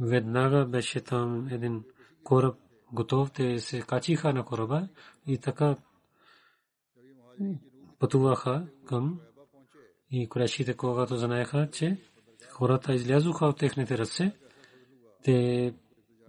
веднага 0.00 0.66
беше 0.66 1.00
там 1.00 1.48
един 1.50 1.84
кораб 2.24 2.56
готов, 2.92 3.32
те 3.32 3.58
се 3.58 3.80
качиха 3.80 4.32
на 4.32 4.44
кораба 4.44 4.88
и 5.26 5.38
така 5.38 5.76
пътуваха 7.98 8.66
към 8.86 9.20
и 10.10 10.28
курешите, 10.28 10.74
когато 10.74 11.16
знаеха, 11.16 11.68
че 11.72 11.98
хората 12.50 12.94
излязоха 12.94 13.46
от 13.46 13.58
техните 13.58 13.98
ръце, 13.98 14.32
те 15.22 15.74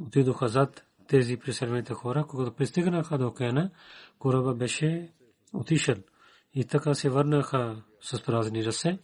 отидоха 0.02 0.48
зад 0.48 0.86
тези 1.08 1.38
преселените 1.38 1.93
хора, 1.93 2.26
когато 2.28 2.56
пристигнаха 2.56 3.17
до 3.17 3.28
океана, 3.28 3.72
кораба 4.20 4.54
беше 4.54 5.12
отишъл. 5.54 5.96
И 6.54 6.65
така 6.65 6.93
се 6.93 7.10
върнаха 7.10 7.84
с 8.02 8.24
празни 8.24 8.65
ръце. 8.65 9.00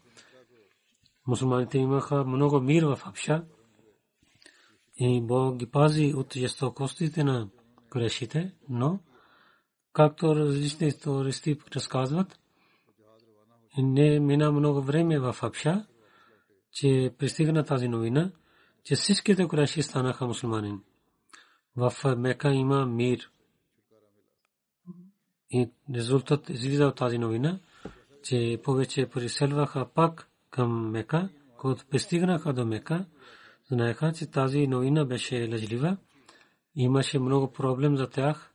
Мусулманите 1.28 1.78
имаха 1.78 2.24
много 2.24 2.60
мир 2.62 2.84
в 2.84 3.00
Абша, 3.06 3.44
И 4.97 5.21
Бог 5.21 5.58
ги 5.58 5.65
пази 5.65 6.13
от 6.15 6.34
жестокостите 6.34 7.23
на 7.23 7.49
грешите, 7.91 8.53
но 8.69 8.99
както 9.93 10.36
различни 10.36 10.88
истористи 10.88 11.60
разказват, 11.75 12.39
не 13.77 14.19
мина 14.19 14.51
много 14.51 14.82
време 14.82 15.19
в 15.19 15.34
Хабша, 15.34 15.86
че 16.71 17.13
пристигна 17.17 17.63
тази 17.63 17.88
новина, 17.88 18.32
че 18.84 18.95
всичките 18.95 19.47
куреши 19.47 19.82
станаха 19.82 20.27
мусулмани. 20.27 20.79
В 21.75 21.93
Мека 22.17 22.53
има 22.53 22.86
мир. 22.86 23.32
И 25.51 25.71
резултат 25.95 26.49
излиза 26.49 26.88
от 26.88 26.95
тази 26.95 27.17
новина, 27.17 27.60
че 28.23 28.62
повече 28.63 29.10
приселваха 29.10 29.86
пак 29.93 30.29
към 30.49 30.91
Мека, 30.91 31.29
когато 31.58 31.86
пристигнаха 31.86 32.53
до 32.53 32.65
Мека, 32.65 33.06
знаеха, 33.73 34.13
че 34.13 34.31
тази 34.31 34.67
новина 34.67 35.05
беше 35.05 35.49
лъжлива. 35.51 35.97
Имаше 36.75 37.19
много 37.19 37.51
проблем 37.51 37.97
за 37.97 38.09
тях 38.09 38.53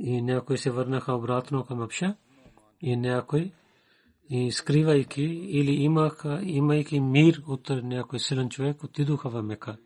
и 0.00 0.22
някои 0.22 0.58
се 0.58 0.70
върнаха 0.70 1.12
обратно 1.12 1.64
към 1.64 1.82
Апша 1.82 2.16
и 2.80 2.96
някои 2.96 3.52
и 4.30 4.52
скривайки 4.52 5.22
или 5.24 5.72
имаха, 5.72 6.40
имайки 6.42 7.00
мир 7.00 7.42
от 7.46 7.70
някой 7.70 8.18
силен 8.18 8.48
човек, 8.48 8.84
отидоха 8.84 9.30
в 9.30 9.42
Мека. 9.42 9.76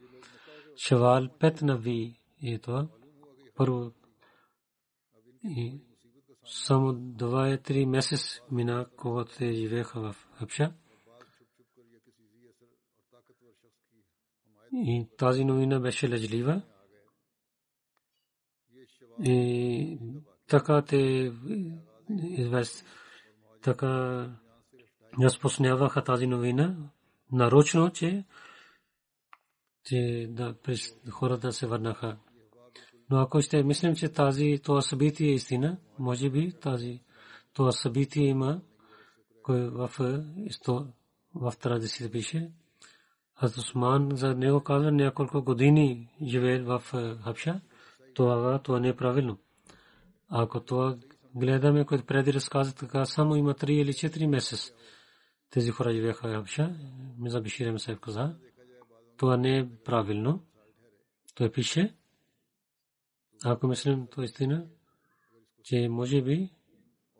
Шавал 0.77 1.29
пет 1.39 1.63
нави 1.63 2.15
е 2.43 2.59
това. 2.59 2.89
Първо 3.55 3.93
и 5.45 5.81
само 6.45 6.93
два 6.93 7.49
и 7.49 7.63
три 7.63 7.87
месец 7.87 8.41
мина, 8.51 8.87
когато 8.97 9.37
те 9.37 9.53
живееха 9.53 10.01
в 10.01 10.17
Апша. 10.41 10.73
И 14.73 15.07
тази 15.19 15.45
новина 15.45 15.81
беше 15.81 16.11
лъжлива. 16.11 16.63
И 19.25 19.99
така 20.49 20.83
те 20.83 21.33
извест, 22.21 22.85
така 23.63 24.25
разпространяваха 25.23 26.05
тази 26.05 26.27
новина 26.27 26.77
нарочно, 27.33 27.91
че, 27.91 28.25
че 29.85 30.27
да, 30.31 30.55
хората 31.11 31.53
се 31.53 31.67
върнаха. 31.67 32.19
Но 33.11 33.19
ако 33.19 33.41
ще 33.41 33.63
мислим, 33.63 33.95
че 33.95 34.09
тази 34.09 34.61
това 34.65 34.81
събитие 34.81 35.29
е 35.29 35.35
истина, 35.35 35.79
може 35.99 36.31
би 36.31 36.53
тази 36.61 37.01
това 37.53 37.73
събитие 37.73 38.27
има 38.27 38.61
кой 39.43 39.69
в, 39.69 39.91
в 41.35 41.53
традицията 41.61 42.13
пише, 42.13 42.51
аз 43.41 43.57
Усман 43.57 44.09
за 44.13 44.35
него 44.35 44.61
казва 44.61 44.93
няколко 44.93 45.43
години 45.43 46.09
живее 46.23 46.63
в 46.63 46.83
Хабша. 47.25 47.61
Това, 48.15 48.59
това 48.63 48.81
не 48.81 48.89
е 48.89 48.97
правилно. 48.97 49.39
Ако 50.29 50.61
това 50.61 50.97
гледаме, 51.35 51.85
което 51.85 52.05
преди 52.05 52.33
разказа, 52.33 52.75
така 52.75 53.05
само 53.05 53.37
има 53.37 53.55
3 53.55 53.71
или 53.71 53.93
4 53.93 54.27
месец. 54.27 54.73
Тези 55.51 55.71
хора 55.71 55.93
живееха 55.93 56.29
в 56.29 56.33
Хабша. 56.33 56.75
Миза 57.19 57.41
Биширем 57.41 57.79
се 57.79 57.97
каза. 58.01 58.35
Това 59.17 59.37
не 59.37 59.59
е 59.59 59.69
правилно. 59.85 60.45
Той 61.35 61.53
пише. 61.53 61.95
Ако 63.45 63.67
мислим, 63.67 64.07
то 64.07 64.23
истина, 64.23 64.67
че 65.65 65.89
може 65.89 66.23
би 66.23 66.51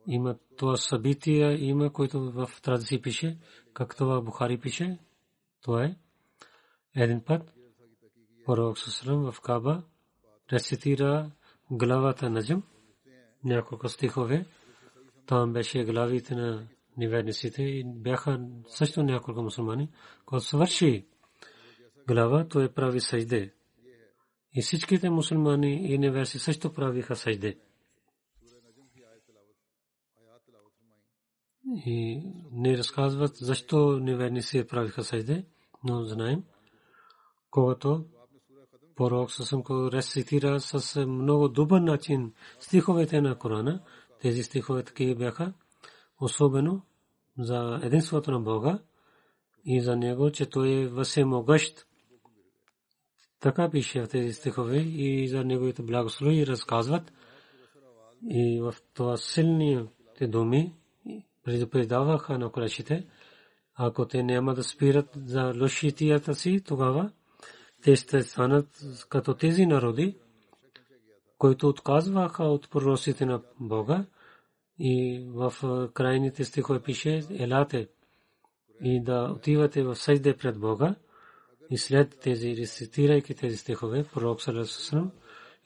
има 0.07 0.37
това 0.57 0.77
събитие, 0.77 1.53
има, 1.53 1.93
което 1.93 2.33
в 2.33 2.51
традиции 2.63 3.03
пише, 3.03 3.39
както 3.75 4.07
в 4.07 4.23
Бухари 4.23 4.61
пише, 4.61 4.99
това 5.63 5.85
е. 5.85 5.97
Един 6.99 7.21
път 7.21 7.55
пророк 8.45 8.79
Сусалам 8.79 9.33
в 9.33 9.41
Каба 9.41 9.83
рецитира 10.53 11.31
главата 11.71 12.31
на 12.31 12.43
Джам, 12.43 12.63
няколко 13.45 13.89
стихове. 13.89 14.47
Там 15.27 15.53
беше 15.53 15.85
главите 15.85 16.35
на 16.35 16.69
неверниците 16.97 17.63
и 17.63 17.85
бяха 17.87 18.41
също 18.69 19.03
няколко 19.03 19.43
мусулмани. 19.43 19.91
Когато 20.27 20.47
свърши 20.47 21.07
глава, 22.09 22.49
той 22.49 22.73
прави 22.73 23.01
съжде. 23.01 23.55
И 24.55 24.63
всичките 24.63 25.11
мусулмани 25.11 25.93
и 25.93 25.99
неверси 25.99 26.39
също 26.39 26.73
правиха 26.73 27.17
съжде. 27.17 27.59
И 31.87 32.23
не 32.53 32.79
разказват 32.79 33.37
защо 33.37 33.99
неверници 33.99 34.67
правиха 34.67 35.05
съжде, 35.05 35.47
но 35.85 36.05
знаем– 36.05 36.45
когато 37.51 38.05
пророк 38.97 39.33
съсъм 39.33 39.63
го 39.63 39.93
рецитира 39.93 40.61
с 40.61 41.07
много 41.07 41.49
добър 41.49 41.81
начин 41.81 42.33
стиховете 42.61 43.21
на 43.21 43.39
Корана. 43.39 43.81
Тези 44.21 44.43
стихове 44.43 44.83
такива 44.83 45.15
бяха 45.15 45.53
особено 46.21 46.83
за 47.39 47.81
единството 47.83 48.31
на 48.31 48.41
Бога 48.41 48.79
и 49.65 49.81
за 49.81 49.97
него, 49.97 50.31
че 50.31 50.47
той 50.47 50.71
е 50.71 50.89
въземогъщ. 50.89 51.87
Така 53.41 53.71
пише 53.71 54.03
в 54.03 54.09
тези 54.09 54.33
стихове 54.33 54.77
и 54.77 55.29
за 55.29 55.45
неговите 55.45 55.83
благослови 55.83 56.47
разказват. 56.47 57.13
И 58.31 58.61
в 58.61 58.75
това 58.95 59.17
силните 59.17 60.27
думи 60.27 60.75
предупреждаваха 61.45 62.39
на 62.39 62.53
корашите, 62.53 63.07
ако 63.75 64.07
те 64.07 64.23
няма 64.23 64.55
да 64.55 64.65
спират 64.65 65.09
за 65.25 65.53
лошитията 65.61 66.35
си, 66.35 66.61
тогава 66.67 67.11
те 67.89 67.97
ще 67.97 68.23
станат 68.23 68.67
като 69.09 69.35
тези 69.35 69.67
народи, 69.67 70.17
които 71.39 71.69
отказваха 71.69 72.45
от 72.45 72.71
пророците 72.71 73.27
на 73.27 73.43
Бога 73.61 74.05
и 74.79 75.25
в 75.29 75.55
крайните 75.95 76.45
стихове 76.45 76.83
пише 76.83 77.23
елате 77.31 77.89
и 78.83 79.03
да 79.03 79.33
отивате 79.37 79.83
в 79.83 79.97
съжде 79.97 80.37
пред 80.37 80.61
Бога 80.61 80.95
и 81.71 81.79
след 81.79 82.21
тези 82.21 82.57
рецитирайки 82.57 83.35
тези 83.35 83.57
стихове 83.57 84.05
пророк 84.15 84.43
Салесусалам 84.43 85.13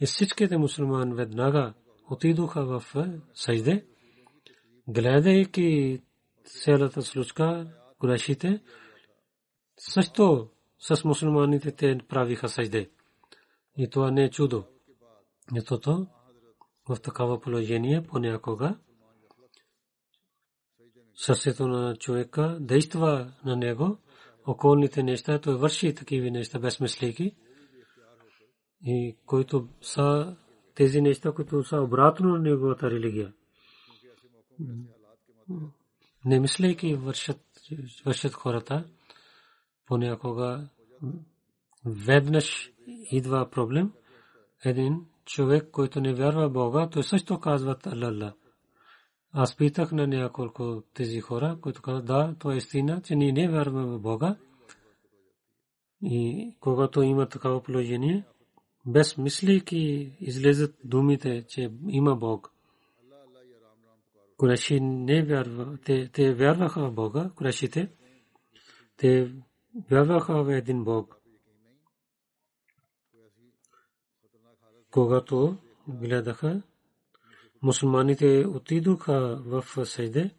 и 0.01 0.07
всичките 0.07 0.57
мусулман 0.57 1.15
веднага 1.15 1.75
отидоха 2.11 2.65
в 2.65 2.85
съжде 3.35 3.87
гледайки 4.89 6.03
цялата 6.45 7.03
случка 7.03 7.67
грешите 8.01 8.61
също 9.79 10.49
с 10.83 11.05
мусулманите 11.05 11.73
те 11.73 11.99
правиха 12.09 12.49
sajde. 12.49 12.91
И 13.77 13.91
това 13.91 14.11
не 14.11 14.25
е 14.25 14.31
чудо. 14.31 14.65
Защото 15.55 16.07
в 16.89 16.97
такава 16.97 17.41
положение 17.41 18.03
понякога 18.03 18.79
сърцето 21.15 21.69
на 21.69 21.97
човека 21.97 22.59
действа 22.61 23.33
на 23.45 23.57
него, 23.57 23.99
околните 24.47 25.03
неща, 25.03 25.41
той 25.41 25.55
върши 25.55 25.95
такива 25.95 26.31
неща 26.31 26.59
безмислики. 26.59 27.37
И 28.85 29.17
които 29.27 29.69
са 29.81 30.37
тези 30.75 31.01
неща, 31.01 31.33
които 31.33 31.65
са 31.65 31.81
обратно 31.81 32.29
на 32.29 32.39
неговата 32.39 32.91
религия. 32.91 33.33
Не 36.25 36.41
мислейки 36.41 36.95
вършат, 36.95 37.41
вършат 38.05 38.33
хората, 38.33 38.89
понякога 39.87 40.69
веднъж 41.85 42.73
идва 43.11 43.51
проблем. 43.51 43.93
Един 44.65 45.07
човек, 45.25 45.69
който 45.73 46.01
не 46.01 46.15
вярва 46.15 46.49
Бога, 46.51 46.89
той 46.91 47.03
също 47.03 47.41
казва 47.41 47.77
Аллах. 47.87 48.33
Аз 49.33 49.57
питах 49.57 49.93
на 49.93 50.07
няколко 50.07 50.83
тези 50.95 51.21
хора, 51.21 51.59
които 51.61 51.83
казват, 51.83 52.05
да, 52.05 52.35
това 52.39 52.55
е 52.55 52.57
истина, 52.57 53.03
че 53.05 53.17
ние 53.17 53.33
не 53.33 53.49
вярваме 53.49 53.87
в 53.87 53.99
Бога. 53.99 54.37
И 56.03 56.55
когато 56.61 57.03
има 57.03 57.29
такава 57.29 57.63
положение, 57.63 58.25
без 58.87 59.19
мислейки 59.19 60.13
излезат 60.21 60.75
думите, 60.85 61.45
че 61.49 61.73
има 61.89 62.17
Бог. 62.17 62.53
Куреши 64.37 64.81
не 64.81 65.23
вярва, 65.23 65.79
те, 65.85 66.09
те 66.09 66.35
вярваха 66.35 66.89
в 66.89 66.93
Бога, 66.93 67.31
курешите. 67.37 67.93
Те 68.97 69.33
вярваха 69.75 70.45
в 70.45 70.51
един 70.51 70.85
Бог. 70.85 71.17
Когато 74.91 75.59
гледаха, 75.89 76.63
мусулманите 77.63 78.47
отидоха 78.47 79.43
в 79.47 79.87
Сайде. 79.87 80.31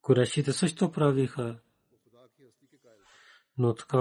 Курешите 0.00 0.52
също 0.52 0.92
правиха. 0.92 1.58
Но 3.58 3.74
така, 3.74 3.98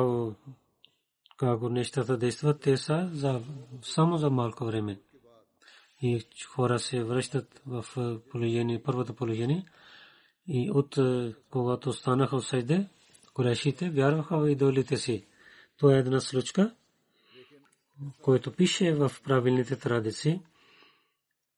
како 1.38 1.70
нещата 1.70 2.18
действат, 2.18 2.62
те 2.62 2.78
са 2.78 3.10
за, 3.13 3.41
само 3.82 4.18
за 4.18 4.30
малко 4.30 4.65
време. 4.65 5.02
И 6.02 6.28
хора 6.48 6.80
се 6.80 7.04
връщат 7.04 7.62
в 7.65 7.86
положение, 8.32 8.84
първото 8.84 9.15
положение. 9.15 9.65
И 10.47 10.71
от 10.71 10.97
когато 11.49 11.93
станаха 11.93 12.39
в 12.39 12.45
Сайде, 12.45 12.88
Курешите 13.34 13.89
вярваха 13.89 14.38
в 14.38 14.51
идолите 14.51 14.97
си. 14.97 15.25
Това 15.77 15.95
е 15.95 15.99
една 15.99 16.19
случка, 16.19 16.75
който 18.21 18.51
пише 18.51 18.93
в 18.93 19.12
правилните 19.23 19.75
традиции. 19.75 20.41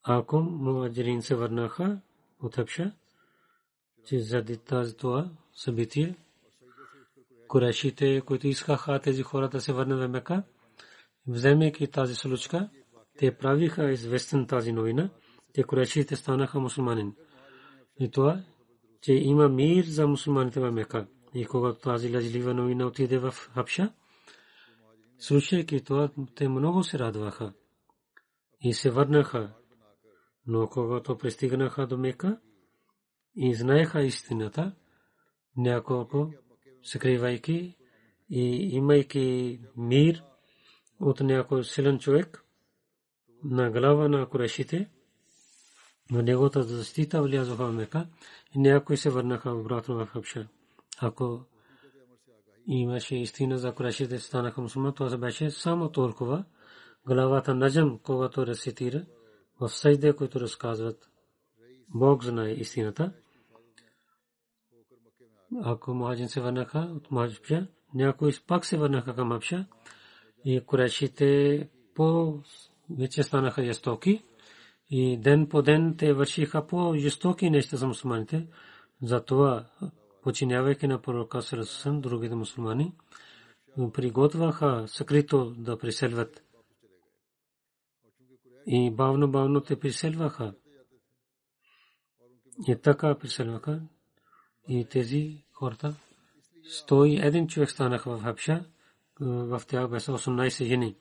Ако 0.04 0.39
муаджирин 0.39 1.21
се 1.21 1.36
върнаха 1.36 2.00
от 2.41 2.56
Хабша, 2.56 2.91
че 4.06 4.19
заради 4.19 4.58
тази 4.58 4.97
това 4.97 5.30
събитие, 5.54 6.15
Курешите, 7.47 8.21
които 8.21 8.47
искаха 8.47 9.00
тези 9.00 9.23
хора 9.23 9.50
да 9.50 9.62
се 9.62 9.73
върнат 9.73 10.00
в 10.00 10.08
Мека, 10.08 10.43
вземайки 11.28 11.88
тази 11.88 12.15
случка, 12.15 12.69
те 13.17 13.38
правиха 13.38 13.91
известен 13.91 14.47
тази 14.47 14.71
новина, 14.71 15.10
те 15.54 15.63
Курешите 15.63 16.15
станаха 16.15 16.60
мусулманин. 16.60 17.15
И 18.00 18.12
това, 18.12 18.43
че 19.08 19.13
има 19.13 19.50
мир 19.50 19.86
за 19.86 20.08
мусулманите 20.08 20.60
в 20.60 20.72
Мека. 20.72 21.08
И 21.34 21.46
когато 21.46 21.80
тази 21.80 22.15
лъжлива 22.15 22.54
новина 22.54 22.88
отиде 22.88 23.17
в 23.17 23.32
Хабша, 23.32 23.93
слушайки 25.20 25.84
това, 25.84 26.10
те 26.36 26.50
много 26.50 26.84
се 26.84 27.00
радваха 27.00 27.54
и 28.62 28.74
се 28.74 28.89
върнаха. 28.89 29.54
Но 30.48 30.67
когато 30.67 31.17
пристигнаха 31.17 31.88
до 31.88 31.98
Мека 31.98 32.39
и 33.36 33.54
знаеха 33.56 34.02
истината, 34.02 34.76
няколко 35.58 36.34
скривайки 36.84 37.76
и 38.30 38.70
имайки 38.76 39.60
мир 39.78 40.24
от 41.00 41.20
някой 41.20 41.63
силен 41.63 42.00
човек 42.00 42.43
на 43.43 43.72
глава 43.72 44.08
на 44.08 44.30
Курешите, 44.30 44.89
на 46.12 46.24
неговата 46.24 46.63
защита 46.63 47.22
влязоха 47.22 47.65
в 47.65 47.72
Мека 47.72 48.08
и 48.56 48.60
някои 48.60 48.98
се 48.98 49.10
върнаха 49.10 49.52
обратно 49.52 49.96
в 49.96 50.06
Хабша. 50.06 50.48
Ако 51.00 51.41
имаше 52.67 53.15
истина 53.15 53.58
за 53.58 53.72
Курешите 53.74 54.20
станаха 54.20 54.62
мусулман, 54.62 54.93
това 54.93 55.17
беше 55.17 55.52
само 55.52 55.91
толкова 55.91 56.46
главата 57.08 57.56
Наджам, 57.56 58.00
когато 58.04 58.48
рецитира 58.48 59.06
в 59.60 59.70
сайде, 59.70 60.13
които 60.13 60.39
разказват. 60.39 61.10
Бог 61.89 62.24
знае 62.24 62.52
истината 62.52 63.12
ако 65.63 65.93
муаджин 65.93 66.30
се 66.30 66.41
върнаха 66.41 66.80
от 66.80 67.12
Махабша, 67.12 67.67
някои 67.93 68.32
пак 68.48 68.65
се 68.65 68.78
върнаха 68.78 69.15
към 69.15 69.28
Махабша 69.28 69.65
и 70.46 70.62
курешите 70.65 71.70
по 71.96 72.39
вече 72.89 73.24
станаха 73.24 73.63
жестоки 73.63 74.24
и 74.89 75.17
ден 75.17 75.47
по 75.50 75.62
ден 75.62 75.95
те 75.97 76.13
вършиха 76.13 76.67
по 76.67 76.95
жестоки 76.95 77.50
неща 77.50 77.78
за 77.78 77.88
мусулманите. 77.88 78.47
Затова, 79.02 79.65
починявайки 80.23 80.88
на 80.88 81.02
пророка 81.02 81.41
Сарасусам, 81.41 82.02
другите 82.02 82.36
мусулмани, 82.36 82.93
приготвяха 83.93 84.84
скрито 84.88 85.56
да 85.58 85.78
приселват. 85.78 86.43
И 88.65 88.91
бавно-бавно 88.91 89.62
те 89.62 89.80
приселваха. 89.80 90.54
И 92.67 92.76
така 92.76 93.17
приселваха 93.17 93.82
и 94.67 94.86
тези 94.86 95.43
хората. 95.54 95.95
Стои 96.69 97.19
един 97.21 97.47
човек 97.47 97.71
станаха 97.71 98.17
в 98.17 98.23
Хабша, 98.23 98.65
в 99.19 99.62
тях 99.67 99.89
беше 99.89 100.12
18 100.12 100.65
жени. 100.65 100.95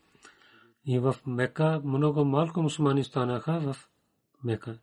И 0.87 0.99
в 0.99 1.17
Мека 1.27 1.81
много 1.85 2.25
малко 2.25 2.63
мусулмани 2.63 3.05
станаха 3.05 3.61
в 3.61 3.77
Мека. 4.45 4.79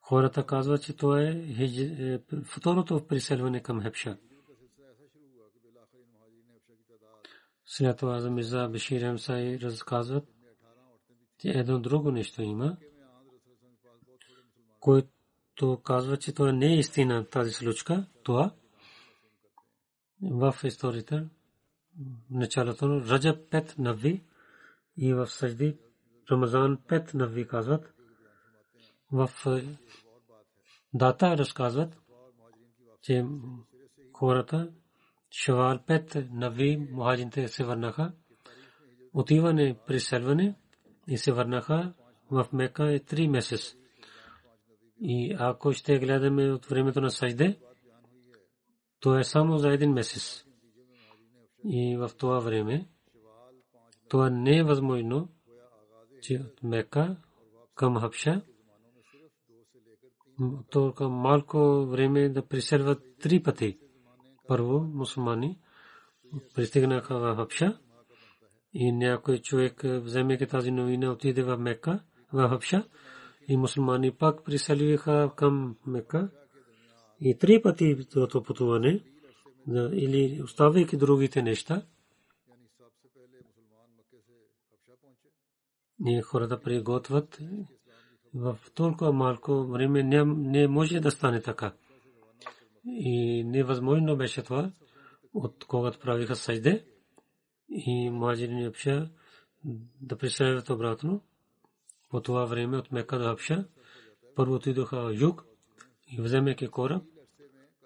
Хората 0.00 0.46
казват, 0.46 0.82
че 0.82 0.92
това 0.96 1.22
е 1.22 2.18
второто 2.44 3.06
приселване 3.06 3.62
към 3.62 3.82
Хабша. 3.82 4.18
След 7.66 7.98
това 7.98 8.20
за 8.20 8.30
Миза 8.30 8.68
Бешир 8.68 9.02
Амсай 9.02 9.58
разказват, 9.58 10.28
че 11.38 11.48
едно 11.48 11.78
друго 11.78 12.10
нещо 12.10 12.42
има, 12.42 12.76
което 14.80 15.08
то 15.54 15.76
казва, 15.76 16.16
че 16.16 16.32
това 16.32 16.52
не 16.52 16.66
е 16.66 16.78
истина 16.78 17.26
тази 17.26 17.52
случка, 17.52 18.06
това 18.22 18.54
в 20.22 20.54
историята 20.64 21.28
началото 22.30 23.00
Раджаб 23.00 23.50
5 23.50 23.78
нави 23.78 24.22
и 25.00 25.14
в 25.14 25.26
Сажди 25.26 25.78
Рамазан 26.30 26.78
5 26.88 27.14
нави 27.14 27.48
казват 27.48 27.94
в 29.12 29.30
е, 29.46 29.78
дата 30.94 31.38
разказват, 31.38 32.00
че 33.02 33.26
хората 34.12 34.72
Шавал 35.30 35.78
5 35.78 36.30
нави 36.30 36.88
мухаджинте 36.90 37.48
се 37.48 37.64
върнаха 37.64 38.12
отиване 39.12 39.76
приселване 39.86 40.54
и 41.08 41.18
се 41.18 41.32
върнаха 41.32 41.94
в 42.30 42.46
Мека 42.52 42.82
3 42.82 43.28
месец. 43.28 43.76
И 45.00 45.36
ако 45.38 45.72
ще 45.72 45.98
гледаме 45.98 46.52
от 46.52 46.66
времето 46.66 47.00
на 47.00 47.10
Sajde, 47.10 47.58
то 49.00 49.18
е 49.18 49.24
само 49.24 49.58
за 49.58 49.72
един 49.72 49.92
месец. 49.92 50.44
И 51.64 51.96
в 51.96 52.10
това 52.18 52.38
време, 52.38 52.88
това 54.10 54.30
не 54.30 54.58
е 54.58 54.62
възможно, 54.62 55.28
че 56.22 56.34
от 56.34 56.62
Мека 56.62 57.16
към 57.74 57.96
Хабша, 57.96 58.42
толкова 60.70 61.08
малко 61.08 61.86
време 61.86 62.28
да 62.28 62.46
приселват 62.46 63.02
три 63.20 63.42
пъти. 63.42 63.78
Първо, 64.48 64.80
мусулмани 64.80 65.58
пристигнаха 66.54 67.18
в 67.18 67.36
Хабша 67.36 67.78
и 68.74 68.92
някой 68.92 69.38
човек, 69.38 69.82
вземайки 69.84 70.46
тази 70.46 70.70
новина, 70.70 71.12
отиде 71.12 71.42
в 71.42 71.56
Мека, 71.58 72.00
в 72.32 72.48
Хабша, 72.48 72.84
и 73.48 73.56
мусулмани 73.56 74.12
пак 74.12 74.44
приселиха 74.44 75.30
към 75.36 75.76
Мека 75.86 76.30
и 77.20 77.38
три 77.38 77.62
пъти 77.62 77.96
това 78.10 78.42
пътуване 78.42 79.04
или 79.92 80.40
оставяйки 80.44 80.96
другите 80.96 81.42
неща. 81.42 81.82
Ние 86.00 86.22
хората 86.22 86.60
приготвят 86.60 87.38
в 88.34 88.58
толкова 88.74 89.12
малко 89.12 89.66
време 89.66 90.02
не 90.02 90.68
може 90.68 91.00
да 91.00 91.10
стане 91.10 91.42
така. 91.42 91.72
И 92.84 93.44
невъзможно 93.44 94.16
беше 94.16 94.42
това, 94.42 94.72
от 95.34 95.64
когато 95.64 95.98
правиха 95.98 96.36
сайде 96.36 96.84
и 97.68 98.10
муаджирини 98.10 98.68
обща 98.68 99.10
да 100.00 100.16
преселят 100.16 100.70
обратно 100.70 101.22
по 102.10 102.20
това 102.20 102.44
време 102.44 102.76
от 102.76 102.92
Мека 102.92 103.18
до 103.18 103.24
Хабша. 103.24 103.64
Първо 104.36 104.54
отидоха 104.54 105.12
юг 105.20 105.44
и 106.12 106.22
вземайки 106.22 106.68
кораб, 106.68 107.02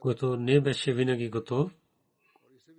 който 0.00 0.36
не 0.36 0.60
беше 0.60 0.94
винаги 0.94 1.28
готов 1.28 1.74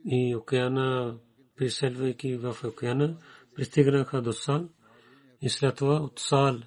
и 0.06 0.36
океана, 0.36 1.18
приселвайки 1.56 2.38
в 2.38 2.58
океана, 2.64 3.18
пристигнаха 3.56 4.22
до 4.22 4.34
Сал 4.34 4.70
и 5.42 5.50
след 5.50 5.76
това 5.76 5.96
от 5.96 6.20
Сал 6.20 6.58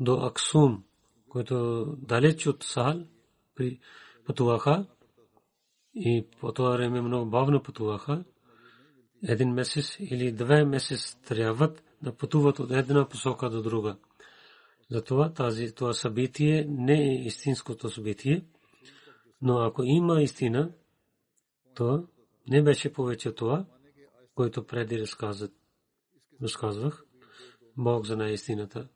до 0.00 0.14
Аксум, 0.14 0.84
който 1.28 1.84
далеч 1.98 2.46
от 2.46 2.62
Сал 2.62 3.06
пътуваха 4.26 4.86
и 5.94 6.26
по 6.40 6.52
това 6.52 6.70
време 6.70 7.00
много 7.00 7.30
бавно 7.30 7.62
пътуваха. 7.62 8.24
Един 9.22 9.52
месец 9.52 9.96
или 10.00 10.32
две 10.32 10.64
месец 10.64 11.16
трябват 11.26 11.84
да 12.02 12.16
пътуват 12.16 12.58
от 12.58 12.70
една 12.70 13.08
посока 13.08 13.50
до 13.50 13.62
друга. 13.62 13.96
Затова 14.90 15.32
тази 15.32 15.74
това 15.74 15.92
събитие 15.92 16.66
не 16.68 17.02
е 17.02 17.24
истинското 17.24 17.90
събитие, 17.90 18.44
но 19.42 19.58
ако 19.58 19.82
има 19.84 20.22
истина, 20.22 20.72
то 21.74 22.08
не 22.48 22.62
беше 22.62 22.92
повече 22.92 23.32
това, 23.32 23.66
което 24.34 24.66
преди 24.66 25.06
разказвах. 26.42 27.04
Бог 27.80 28.06
знае 28.06 28.32
истината. 28.32 28.88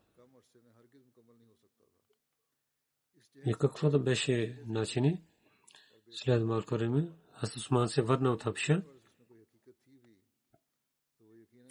И 3.45 3.53
какво 3.53 3.89
да 3.89 3.99
беше 3.99 4.63
начини? 4.67 5.23
След 6.11 6.43
малко 6.43 6.73
време, 6.73 7.09
аз 7.33 7.55
Усман 7.55 7.89
се 7.89 8.01
върна 8.01 8.31
от 8.31 8.43
Хабша. 8.43 8.83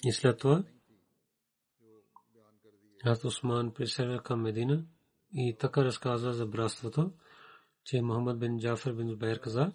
И 0.04 0.12
след 0.12 0.38
това 0.38 0.64
Хазрат 3.04 3.24
Усман 3.24 3.74
приселя 3.74 4.22
към 4.22 4.42
Медина 4.42 4.86
и 5.32 5.56
така 5.60 5.84
разказва 5.84 6.32
за 6.32 6.46
братството, 6.46 7.12
че 7.84 8.02
Мухаммад 8.02 8.38
бин 8.38 8.58
Джафар 8.58 8.92
бин 8.92 9.08
Зубайр 9.08 9.40
каза, 9.40 9.72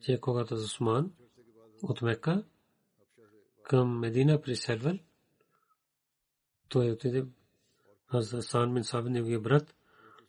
че 0.00 0.20
когато 0.20 0.54
Усман 0.54 1.12
от 1.82 2.02
Мека 2.02 2.44
към 3.62 3.98
Медина 3.98 4.40
приселвал, 4.40 4.98
той 6.68 6.90
отиде 6.90 7.26
Хазрат 8.10 8.38
Асан 8.38 8.74
бин 8.74 8.84
Сабит 8.84 9.12
неговия 9.12 9.40
брат, 9.40 9.74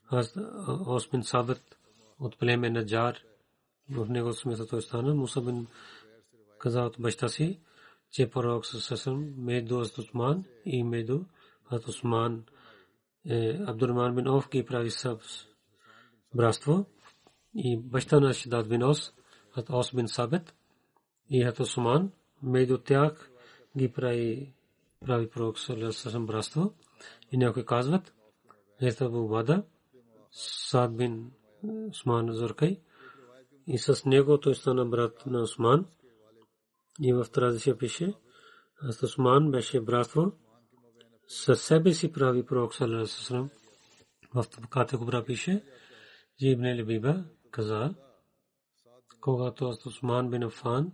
Хазрат 0.04 0.46
Ос 0.88 1.10
бин 1.10 1.24
Сабит 1.24 1.78
от 2.20 2.40
племе 2.40 2.70
на 2.70 2.86
Джар 2.86 3.18
в 3.90 4.10
него 4.10 4.34
смисъл 4.34 4.82
стана. 4.82 5.16
Муса 5.16 5.42
бин 5.42 5.68
каза 6.60 6.82
от 6.82 6.96
баща 7.00 7.28
си, 7.28 7.60
че 8.12 8.30
пророк 8.30 8.66
Сасам 8.66 9.34
между 9.38 9.80
Осман 9.80 10.44
и 10.66 10.84
между 10.84 11.24
Осман 11.72 12.44
Абдурман 13.68 14.16
бин 14.16 14.28
Оф 14.28 14.50
ги 14.50 14.66
прави 14.66 14.92
саб 14.92 15.22
братство 16.36 16.86
и 17.56 17.78
баща 17.78 18.20
на 18.20 18.34
Шидат 18.34 18.70
бин 18.70 18.84
Ос, 18.84 19.14
от 19.58 19.70
Ос 19.70 19.96
бин 19.96 20.08
Сабет 20.08 20.54
и 21.30 21.48
от 21.48 21.60
Осман 21.60 22.12
между 22.44 22.78
тях 22.78 23.30
ги 23.78 23.92
прави 23.92 24.54
прави 25.00 25.30
пророк 25.30 25.60
Сасам 25.60 26.26
братство. 26.26 26.74
И 27.32 27.38
някои 27.38 27.66
казват, 27.66 28.14
ето 28.82 29.28
Бада, 29.28 29.64
Сад 30.32 30.98
бин 30.98 31.32
Осман 31.90 32.34
Зуркай. 32.34 32.82
И 33.68 33.78
с 33.78 34.06
него 34.06 34.40
той 34.40 34.56
стана 34.56 34.86
брат 34.86 35.26
на 35.26 35.42
Осман 35.42 35.86
и 37.00 37.14
в 37.14 37.26
традиция 37.32 37.78
пише, 37.78 38.14
аз 38.82 39.04
Осман 39.04 39.52
беше 39.52 39.82
братство, 39.82 40.32
със 41.28 41.62
себе 41.62 41.94
си 41.94 42.12
прави 42.12 42.46
пророк 42.46 42.76
Салесалам. 42.76 43.50
В 44.36 44.46
Табаката 44.50 44.98
Кубра 44.98 45.24
пише, 45.26 45.64
че 46.40 46.48
Ибн 46.48 46.66
Либиба 46.66 47.24
каза, 47.52 47.96
когато 49.22 49.66
аз 49.66 49.86
Осман 49.86 50.30
бин 50.30 50.44
Афан 50.44 50.92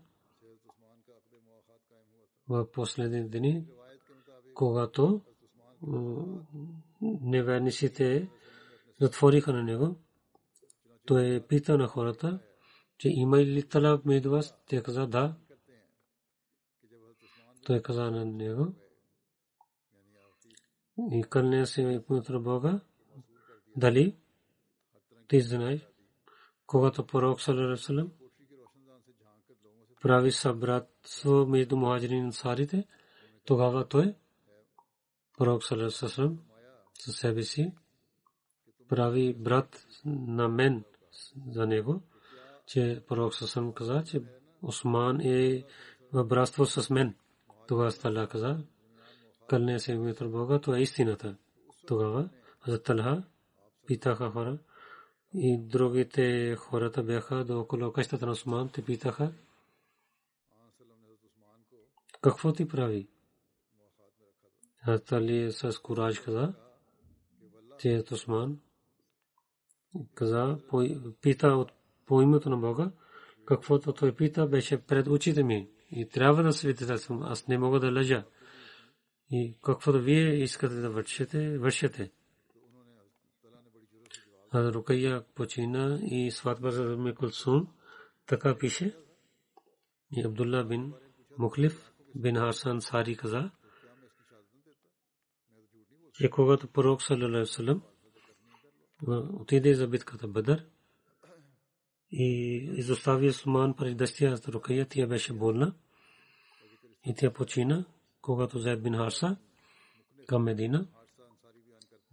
в 2.49 2.71
последните 2.71 3.39
дни, 3.39 3.65
когато 4.53 5.21
неверниците 7.01 8.29
затвориха 9.01 9.53
на 9.53 9.63
него, 9.63 9.95
той 11.05 11.45
пита 11.47 11.77
на 11.77 11.87
хората, 11.87 12.39
че 12.97 13.09
има 13.09 13.37
ли 13.37 13.67
талаб 13.69 14.05
между 14.05 14.31
вас? 14.31 14.55
Те 14.67 14.83
каза 14.83 15.07
да. 15.07 15.35
Той 17.65 17.81
каза 17.81 18.11
на 18.11 18.25
него 18.25 18.73
и 21.11 21.23
кълня 21.23 21.67
се 21.67 21.81
името 21.81 22.41
Бога. 22.41 22.81
Дали 23.77 24.17
ти 25.27 25.41
знаеш, 25.41 25.87
когато 26.65 27.05
пророк 27.05 27.41
Салерасалам 27.41 28.11
прави 30.01 30.31
събратство 30.31 31.45
между 31.45 31.77
мухаджирин 31.77 32.17
и 32.17 32.25
ансарите, 32.25 32.87
тогава 33.45 33.87
той 33.87 34.15
пророк 35.41 35.63
Салерасалам 35.63 36.39
със 36.99 37.15
себе 37.15 37.43
си 37.43 37.73
прави 38.89 39.33
брат 39.33 39.87
на 40.05 40.47
мен 40.47 40.83
за 41.51 41.67
него, 41.67 42.01
че 42.67 43.03
пророк 43.07 43.35
Салерасалам 43.35 43.73
каза, 43.73 44.03
че 44.03 44.23
Осман 44.61 45.21
е 45.21 45.65
в 46.13 46.23
братство 46.23 46.65
с 46.65 46.89
мен. 46.89 47.15
Тогава 47.67 47.91
Стала 47.91 48.27
каза, 48.27 48.63
кълне 49.47 49.79
се 49.79 49.91
името 49.91 50.29
Бога, 50.29 50.59
това 50.59 50.77
е 50.77 50.81
истината. 50.81 51.35
Тогава 51.87 52.29
за 52.67 52.83
Талха 52.83 53.23
питаха 53.87 54.29
хора 54.29 54.57
и 55.33 55.57
другите 55.61 56.55
хората 56.55 57.03
бяха 57.03 57.45
до 57.45 57.59
около 57.59 57.93
къщата 57.93 58.25
на 58.25 58.31
Осман, 58.31 58.69
те 58.69 58.85
питаха, 58.85 59.33
какво 62.21 62.53
ти 62.53 62.67
прави? 62.67 63.07
Али 64.87 65.51
с 65.51 65.79
кураж 65.79 66.19
каза, 66.19 66.53
че 67.79 68.03
Осман 68.11 68.59
каза, 70.15 70.57
пита 71.21 71.65
по 72.05 72.21
името 72.21 72.49
на 72.49 72.57
Бога, 72.57 72.91
каквото 73.45 73.93
той 73.93 74.15
пита 74.15 74.47
беше 74.47 74.85
пред 74.85 75.07
очите 75.07 75.43
ми 75.43 75.69
и 75.91 76.09
трябва 76.09 76.43
да 76.43 76.53
свидетелствам. 76.53 77.23
Аз 77.23 77.47
не 77.47 77.57
мога 77.57 77.79
да 77.79 77.91
лъжа. 77.91 78.25
И 79.31 79.55
каквото 79.63 80.01
вие 80.01 80.33
искате 80.33 80.75
да 80.75 80.89
вършите, 80.89 81.57
вършете. 81.57 82.11
Рукая 84.53 85.23
почина 85.35 85.99
и 86.03 86.31
сватба 86.31 86.71
за 86.71 86.83
Ме 86.83 87.15
Кулсум, 87.15 87.67
така 88.27 88.57
пише. 88.57 88.95
И 90.11 90.25
Абдулла 90.25 90.63
бин 90.63 90.93
Мухлиф 91.37 91.93
бин 92.15 92.35
Хасан 92.35 92.81
Сари 92.81 93.17
каза, 93.17 93.51
че 96.21 96.29
когато 96.29 96.67
пророк 96.67 97.01
саллалаху 97.01 97.81
отиде 99.39 99.73
за 99.73 99.87
битката 99.87 100.27
Бадър, 100.27 100.65
и 102.11 102.55
изостави 102.77 103.33
Суман 103.33 103.75
при 103.75 103.95
дъщеря 103.95 104.35
за 104.35 104.51
Рукая, 104.51 104.87
тя 104.89 105.07
беше 105.07 105.33
болна 105.33 105.73
и 107.05 107.15
тя 107.17 107.33
почина, 107.33 107.85
когато 108.21 108.59
Зайд 108.59 108.83
бин 108.83 108.97
Харса 108.97 109.37
към 110.27 110.43
Медина 110.43 110.87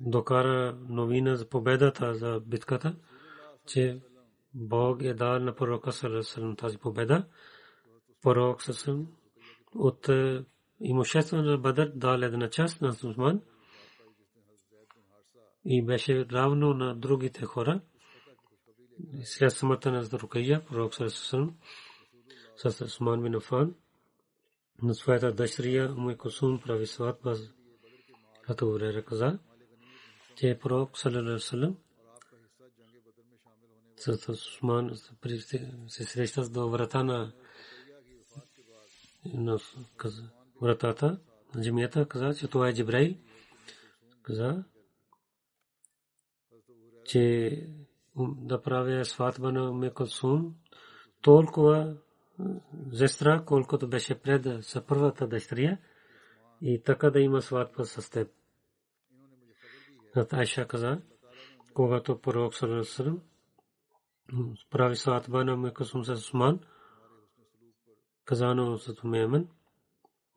докара 0.01 0.79
новина 0.88 1.37
за 1.37 1.49
победата 1.49 2.14
за 2.14 2.40
битката, 2.47 2.97
че 3.66 4.01
Бог 4.55 5.03
е 5.03 5.14
дал 5.14 5.38
на 5.38 5.55
пророка 5.55 5.92
Салесалам 5.92 6.57
тази 6.57 6.79
победа. 6.79 7.27
Пророк 8.23 8.62
Салесалам 8.62 9.07
от 9.75 10.09
имущество 10.81 11.37
на 11.37 11.59
Бадър 11.59 11.92
дал 11.94 12.14
една 12.14 12.51
част 12.51 12.81
на 12.81 12.92
Сусман 12.92 13.40
и 15.70 15.83
беше 15.83 16.26
равно 16.33 16.74
на 16.74 16.94
другите 16.94 17.44
хора. 17.44 17.81
След 19.24 19.52
смъртта 19.52 19.92
на 19.92 20.04
Рукая, 20.04 20.64
пророк 20.64 20.94
Сърсъм, 20.94 21.57
с 22.57 22.85
Осман 22.85 23.22
бин 23.22 23.35
Афан, 23.35 23.74
на 24.83 24.94
своята 24.94 25.33
дъщеря 25.33 25.92
Умай 25.92 26.16
Кусум 26.16 26.61
прави 26.61 26.87
сватба 26.87 27.37
като 28.42 28.70
Урера 28.70 29.04
каза, 29.04 29.38
че 30.37 30.59
пророк 30.62 30.98
Салалалалалалам 30.98 31.76
с 33.96 34.28
Осман 34.28 34.90
се 35.88 36.04
среща 36.04 36.48
до 36.48 36.68
врата 36.68 37.02
на 37.04 37.33
вратата 40.62 41.20
на 41.54 41.62
джамията, 41.62 42.09
каза, 42.09 42.35
че 42.35 42.48
това 42.48 42.68
е 42.68 42.74
Джибрай, 42.74 43.18
каза, 44.22 44.64
че 47.09 47.51
да 48.18 48.62
правя 48.62 49.05
сватба 49.05 49.53
на 49.53 49.71
Уме 49.71 49.90
Кулсум, 49.90 50.55
толкова 51.23 51.97
зестра, 52.92 53.44
колкото 53.44 53.88
беше 53.88 54.14
пред 54.14 54.64
за 54.64 54.87
първата 54.87 55.27
дъщеря 55.27 55.79
и 56.62 56.83
така 56.83 57.11
да 57.11 57.21
има 57.21 57.42
сватба 57.42 57.85
с 57.85 58.11
теб. 58.11 58.29
Айша 60.33 60.66
каза, 60.66 61.01
когато 61.75 62.21
пророк 62.21 62.55
Салесалам 62.55 63.21
прави 64.71 64.97
сватба 64.97 65.44
на 65.44 65.55
Уме 65.55 65.75
Кулсум 65.75 66.05
с 66.05 66.12
Усман, 66.12 66.61
казано 68.25 68.79
с 68.79 69.05
Умемен, 69.05 69.49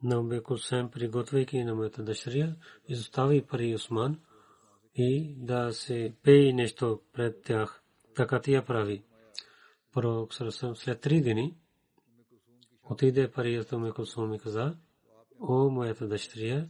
на 0.03 0.19
Уме 0.19 0.41
Кулсум 0.41 0.91
приготвяйки 0.91 1.63
на 1.63 1.75
моята 1.75 2.03
дъщеря, 2.03 2.55
изостави 2.87 3.41
пари 3.41 3.75
Усман– 3.75 4.19
и 4.95 5.35
да 5.37 5.73
се 5.73 6.13
пее 6.23 6.53
нещо 6.53 7.01
пред 7.13 7.43
тях. 7.43 7.83
Така 8.15 8.41
тя 8.41 8.61
прави. 8.61 9.03
Пророк 9.93 10.33
Сарасам 10.33 10.75
след 10.75 11.01
три 11.01 11.21
дни 11.21 11.55
отиде 12.91 13.31
парията 13.31 13.79
ми 13.79 13.91
Кулсум 13.91 14.33
и 14.33 14.39
каза, 14.39 14.75
о, 15.39 15.69
моята 15.69 16.07
дъщеря, 16.07 16.67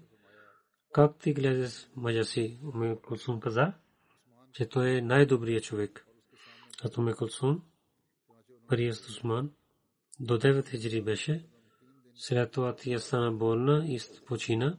как 0.92 1.20
ти 1.20 1.34
гледаш 1.34 1.88
мъжа 1.96 2.24
си? 2.24 2.60
Уме 2.74 2.96
Кулсум 2.96 3.40
каза, 3.40 3.74
че 4.54 4.70
той 4.70 4.90
е 4.90 5.02
най-добрият 5.02 5.64
човек. 5.64 6.08
А 6.84 6.90
Уме 6.98 7.14
Кулсум, 7.14 7.62
парият 8.68 8.96
Усман, 8.96 9.52
до 10.20 10.40
9 10.40 10.70
хиджри 10.70 11.02
беше, 11.02 11.46
след 12.16 12.52
това 12.52 12.76
тя 12.76 13.00
стана 13.00 13.32
болна 13.32 13.86
и 13.88 14.00
почина. 14.26 14.78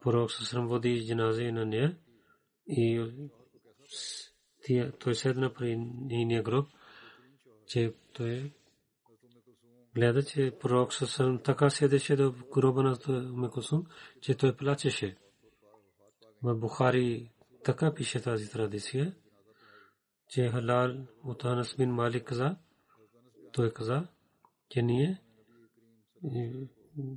Пророк 0.00 0.32
Сасрам 0.32 0.68
води 0.68 1.06
джаназе 1.06 1.52
на 1.52 1.66
нея 1.66 1.96
и 2.68 3.12
той 4.98 5.14
седна 5.14 5.52
при 5.54 5.76
нейния 5.76 6.42
гроб, 6.42 6.68
че 7.66 7.94
той 8.12 8.52
гледа, 9.94 10.22
че 10.22 10.52
пророк 10.60 10.94
съвсем 10.94 11.40
така 11.44 11.70
седеше 11.70 12.16
до 12.16 12.34
гроба 12.52 12.82
на 12.82 12.98
Мекосум, 13.22 13.86
че 14.20 14.34
той 14.34 14.56
плачеше. 14.56 15.16
В 16.42 16.54
Бухари 16.54 17.30
така 17.64 17.94
пише 17.94 18.22
тази 18.22 18.50
традиция, 18.50 19.14
че 20.28 20.48
Халал 20.48 21.06
от 21.24 21.44
Анас 21.44 21.78
Малик 21.78 22.24
каза, 22.24 22.56
той 23.52 23.72
каза, 23.72 24.06
че 24.70 24.82
ние 24.82 25.22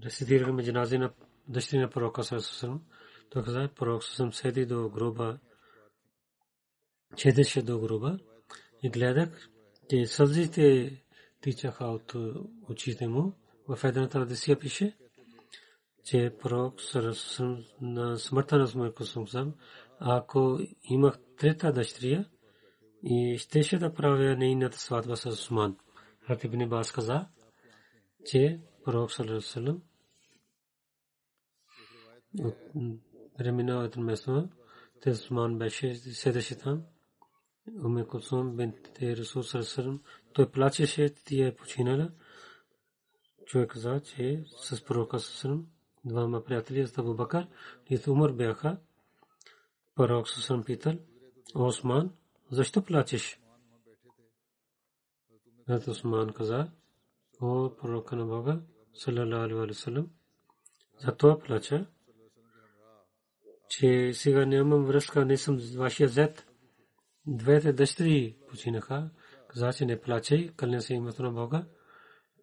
рецитирахме 0.05 0.63
джанази 0.63 0.97
на 0.97 1.13
дъщери 1.47 1.79
на 1.79 1.89
пророка 1.89 2.23
Сърсъм, 2.23 2.81
той 3.31 3.43
каза, 3.43 3.69
пророк 3.75 4.03
съм 4.03 4.33
седи 4.33 4.65
до 4.65 4.89
гроба, 4.89 5.39
седеше 7.17 7.61
до 7.61 7.79
гроба 7.79 8.19
и 8.83 8.89
гледах, 8.89 9.49
че 9.89 10.05
сълзите 10.05 10.97
тичаха 11.41 11.85
от 11.85 12.15
очите 12.69 13.07
му. 13.07 13.33
В 13.67 13.83
една 13.83 14.09
традиция 14.09 14.59
пише, 14.59 14.97
че 16.03 16.35
пророк 16.41 16.79
на 17.81 18.17
смъртта 18.17 18.57
на 18.57 18.67
Смърко 18.67 19.03
Сумсам, 19.03 19.53
ако 19.99 20.59
имах 20.83 21.19
трета 21.37 21.73
дъщеря 21.73 22.25
и 23.03 23.37
щеше 23.37 23.77
да 23.77 23.93
правя 23.93 24.35
нейната 24.35 24.77
сватба 24.77 25.15
с 25.15 25.25
Усман. 25.25 25.77
Хатиб 26.21 26.69
Бас 26.69 26.91
каза, 26.91 27.27
че 28.25 28.61
пророк 28.85 29.11
Салерасалам 29.11 29.81
преминал 33.41 33.85
от 33.85 33.97
место, 33.97 34.49
те 35.01 35.09
Усман 35.11 35.57
беше 35.57 35.95
седеше 35.95 36.57
там. 36.57 36.83
Уме 37.85 38.05
Кулсум 38.07 38.55
бинт 38.55 38.75
Расул 39.01 39.43
Салерасалам, 39.43 40.01
той 40.33 40.51
плачеше, 40.51 41.15
тя 41.25 41.47
е 41.47 41.55
починала. 41.55 42.11
Човек 43.45 43.71
каза, 43.71 44.01
че 44.01 44.43
с 44.47 44.85
пророка 44.85 45.19
Салерасалам 45.19 45.67
двама 46.05 46.43
приятели, 46.43 46.87
Абу 46.97 47.13
Бакър 47.15 47.47
и 47.89 47.99
Умар 48.07 48.31
бяха. 48.31 48.77
Пророк 49.95 50.29
Салерасалам 50.29 50.63
питал, 50.63 50.93
Осман, 51.55 52.11
защо 52.51 52.81
плачеш? 52.83 53.39
Хазрат 55.67 55.87
Усман 55.87 56.33
каза, 56.33 56.71
о 57.41 57.69
пророка 57.69 58.15
на 58.15 58.25
Бога, 58.25 58.61
салалаху 58.93 59.43
алейхи 59.43 59.69
васалам, 59.69 60.09
затова 60.99 61.39
плача, 61.39 61.87
че 63.71 64.13
сега 64.13 64.45
нямам 64.45 64.85
връзка, 64.85 65.25
не 65.25 65.37
съм 65.37 65.59
вашия 65.77 66.09
зет. 66.09 66.47
Двете 67.27 67.73
дъщери 67.73 68.37
починаха, 68.49 69.09
каза, 69.47 69.73
че 69.73 69.85
не 69.85 70.01
плачай, 70.01 70.49
кълня 70.55 70.81
се 70.81 70.93
името 70.93 71.23
на 71.23 71.31
Бога, 71.31 71.65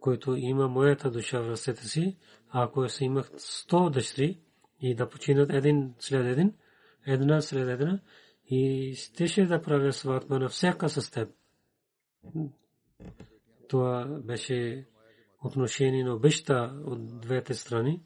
който 0.01 0.37
има 0.37 0.68
моята 0.68 1.11
душа 1.11 1.41
в 1.41 1.49
ръцете 1.49 1.89
си, 1.89 2.16
ако 2.49 2.89
се 2.89 3.05
имах 3.05 3.31
сто 3.37 3.91
дъщери 3.91 4.41
и 4.81 4.95
да 4.95 5.09
починат 5.09 5.51
един 5.53 5.95
след 5.99 6.26
един, 6.26 6.55
една 7.07 7.41
след 7.41 7.68
една, 7.68 8.01
и 8.47 8.95
щеше 8.97 9.47
да 9.47 9.62
правя 9.62 9.93
сватба 9.93 10.39
на 10.39 10.49
всяка 10.49 10.89
с 10.89 11.11
теб. 11.11 11.29
Това 13.68 14.20
беше 14.24 14.87
отношение 15.45 16.05
на 16.05 16.14
обеща 16.14 16.81
от 16.85 17.20
двете 17.20 17.55
страни. 17.55 18.03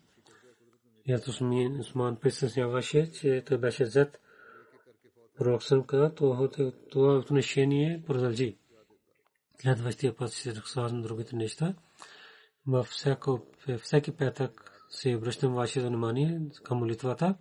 Аз 1.11 1.28
Усман 1.80 2.16
присъсняваше, 2.16 3.12
че 3.12 3.42
той 3.46 3.59
беше 3.59 3.86
зад 3.86 4.18
пророк 5.38 5.62
съм 5.62 5.84
каза, 5.84 6.14
това 6.90 7.18
отношение 7.18 8.03
продължи. 8.07 8.57
Следващия 9.61 10.16
път 10.16 10.32
се 10.32 10.55
разказвам 10.55 11.03
другите 11.03 11.36
неща. 11.36 11.74
Във 12.66 12.88
всеки 13.82 14.16
петък 14.16 14.72
се 14.90 15.16
обръщам 15.16 15.55
вашето 15.55 15.86
внимание 15.86 16.40
към 16.62 16.78
молитвата 16.78 17.34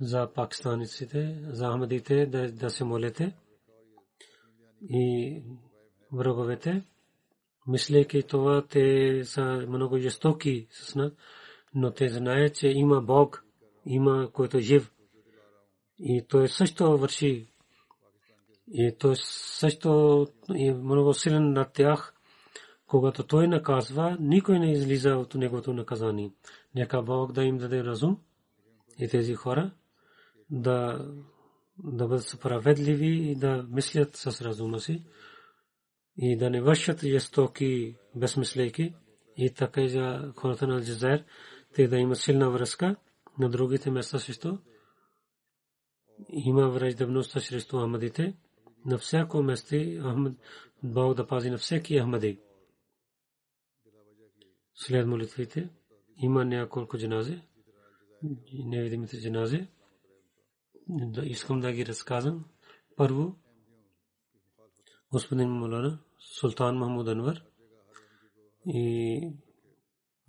за 0.00 0.32
пакистаниците, 0.34 1.40
за 1.42 1.66
ахмадите 1.66 2.26
да, 2.26 2.52
да 2.52 2.70
се 2.70 2.84
молите 2.84 3.36
и 4.90 5.42
враговете, 6.12 6.82
мислейки 7.66 8.22
това, 8.22 8.66
те 8.66 9.20
са 9.24 9.42
много 9.68 9.98
жестоки 9.98 10.66
с 10.70 10.94
нас, 10.94 11.12
но 11.74 11.90
те 11.90 12.08
знаят, 12.08 12.54
че 12.54 12.68
има 12.68 13.00
Бог, 13.00 13.44
има 13.86 14.30
който 14.32 14.56
е 14.56 14.60
жив. 14.60 14.92
И 15.98 16.24
той 16.28 16.48
също 16.48 16.98
върши. 16.98 17.46
И 18.72 18.96
той 18.98 19.14
също 19.16 20.26
е 20.54 20.72
много 20.72 21.14
силен 21.14 21.52
на 21.52 21.64
тях. 21.64 22.14
Когато 22.86 23.26
той 23.26 23.48
наказва, 23.48 24.16
никой 24.20 24.58
не 24.58 24.72
излиза 24.72 25.16
от 25.16 25.34
неговото 25.34 25.72
наказание. 25.72 26.32
Нека 26.74 27.02
Бог 27.02 27.32
да 27.32 27.44
им 27.44 27.58
даде 27.58 27.84
разум 27.84 28.18
и 28.98 29.08
тези 29.08 29.34
хора 29.34 29.70
да, 30.50 31.06
да 31.78 32.08
бъдат 32.08 32.24
справедливи 32.24 33.30
и 33.30 33.36
да 33.36 33.66
мислят 33.70 34.16
с 34.16 34.42
разума 34.42 34.80
си 34.80 35.04
и 36.16 36.36
да 36.36 36.50
не 36.50 36.60
вършат 36.60 37.04
жестоки 37.04 37.96
безмислейки 38.14 38.94
и 39.36 39.50
така 39.54 39.80
и 39.80 39.88
за 39.88 40.32
хората 40.36 40.66
на 40.66 40.80
Джазайр, 40.80 41.24
те 41.78 41.88
да 41.88 41.98
имат 41.98 42.18
силна 42.18 42.50
връзка 42.50 42.96
на 43.38 43.50
другите 43.50 43.90
места 43.90 44.18
също. 44.18 44.58
Има 46.28 46.68
враждебност 46.68 47.30
срещу 47.30 47.80
Ахмадите. 47.80 48.36
На 48.86 48.98
всяко 48.98 49.42
место 49.42 49.76
Ахмад, 50.02 50.32
Бог 50.82 51.14
да 51.14 51.26
пази 51.26 51.50
на 51.50 51.58
всеки 51.58 52.00
Ахмади. 52.00 52.40
След 54.74 55.06
молитвите 55.06 55.70
има 56.16 56.44
няколко 56.44 56.98
джанази, 56.98 57.42
невидимите 58.52 59.20
джанази 59.20 59.68
да 60.88 61.26
искам 61.26 61.60
да 61.60 61.72
ги 61.72 61.86
разказвам. 61.86 62.44
Първо, 62.96 63.36
господин 65.12 65.48
Мулана, 65.48 65.98
Султан 66.18 66.76
Махмуд 66.76 67.08
Анвар 67.08 67.42
и 68.66 69.32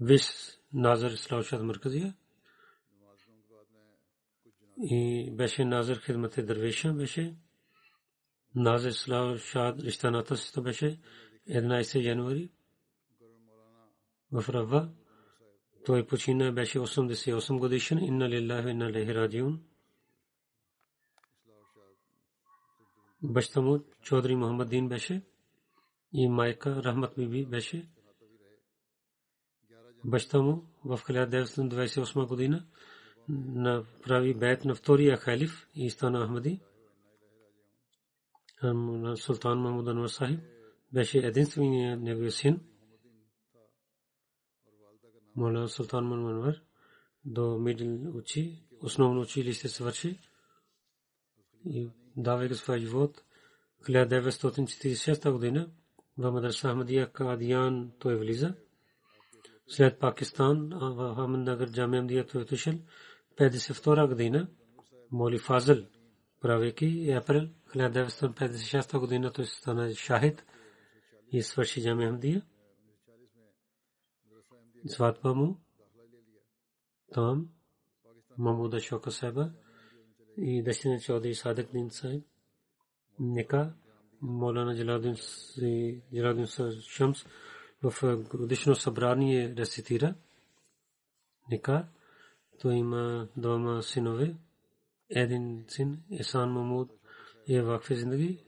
Вис 0.02 0.58
Назар 0.74 1.12
Ислам 1.12 1.66
Марказия 1.66 2.16
и 4.82 5.32
беше 5.32 5.66
Назар 5.66 5.98
Хидмате 5.98 6.44
Дървеша 6.44 6.94
беше 6.94 7.36
Назар 8.56 8.90
Ислам 8.90 9.38
Шад 9.38 9.80
Риштаната 9.80 10.38
си 10.38 10.62
беше 10.62 11.00
11 11.50 12.02
януари 12.04 12.52
в 14.32 14.50
Рава 14.50 14.90
той 15.86 16.08
почина 16.08 16.52
беше 16.52 16.80
88 16.80 17.60
годишен 17.60 18.04
инна 18.04 18.30
лиллахи 18.30 18.70
инна 18.70 18.92
лехи 18.92 19.16
раджиун 19.16 19.64
баща 23.24 23.62
му 23.62 23.80
Чодри 24.02 24.36
Мухаммадин 24.36 24.90
беше 24.90 25.22
и 26.14 26.30
майка 26.30 26.84
Рахмат 26.84 27.14
Биби 27.18 27.46
беше. 27.46 27.90
Баща 30.06 30.42
му 30.42 30.66
в 30.86 30.98
1928 30.98 32.28
година 32.28 32.66
направи 33.30 34.34
бейт 34.34 34.66
на 34.66 34.76
втория 34.76 35.18
халиф 35.18 35.68
и 35.76 35.90
стана 35.90 36.26
Ахмади. 36.26 36.60
Султан 39.16 39.60
Махмуд 39.60 39.88
Анвар 39.88 40.08
Сахиб 40.08 40.40
беше 40.94 41.18
единственият 41.18 42.02
неговия 42.02 42.32
син. 42.32 42.60
Мола 45.36 45.68
Султан 45.68 46.06
Махмуд 46.06 46.56
до 47.26 47.60
мидл 47.60 48.18
учи, 48.18 48.64
основно 48.82 49.22
училище 49.22 49.68
свърши 49.68 50.20
и 51.66 51.90
давайки 52.18 52.56
своя 52.56 52.80
живот 52.80 53.24
1946 53.84 55.32
година 55.32 55.72
в 56.18 56.32
Мадраса 56.32 56.70
Ахмадия 56.70 57.12
Кадиян 57.12 57.92
той 58.00 58.16
влиза. 58.16 58.56
След 59.70 60.00
Пакистан 60.00 60.70
в 60.74 61.16
Ахмеднагър 61.16 61.72
Джамия 61.72 62.00
Амдия 62.00 62.28
той 62.28 62.42
отишъл 62.42 62.74
52 63.38 64.08
година 64.08 64.48
Моли 65.12 65.38
Фазл 65.40 65.82
правейки 66.42 67.12
април 67.12 67.42
1956 67.76 69.00
година 69.00 69.32
той 69.32 69.46
стана 69.46 69.96
шахид 69.96 70.46
и 71.32 71.44
свърши 71.44 71.84
Джамия 71.84 72.10
Амдия. 72.10 72.42
Сватба 74.88 75.34
му 75.34 75.62
там 77.14 77.50
Мамуда 78.38 78.80
Шока 78.80 79.12
Себа 79.12 79.52
и 80.38 80.64
дъщеря 80.64 81.00
Чодри 81.00 81.36
Садък 81.36 81.72
Дин 81.72 81.90
Сайб. 81.92 82.24
Нека 83.20 83.74
Молана 84.22 84.76
Джаладин 84.76 85.16
Джаладин 86.16 86.48
Шамс 86.82 87.26
в 87.84 88.18
годишно 88.34 88.76
събрание 88.76 89.56
рецитира. 89.58 90.16
Нека 91.52 91.88
той 92.62 92.74
има 92.76 93.28
двама 93.38 93.84
синове. 93.84 94.36
Един 95.10 95.66
син, 95.68 96.04
Исан 96.12 96.52
Мамуд, 96.52 96.92
е 97.48 97.62
вакфи 97.62 97.96
зиндagi. 97.96 98.44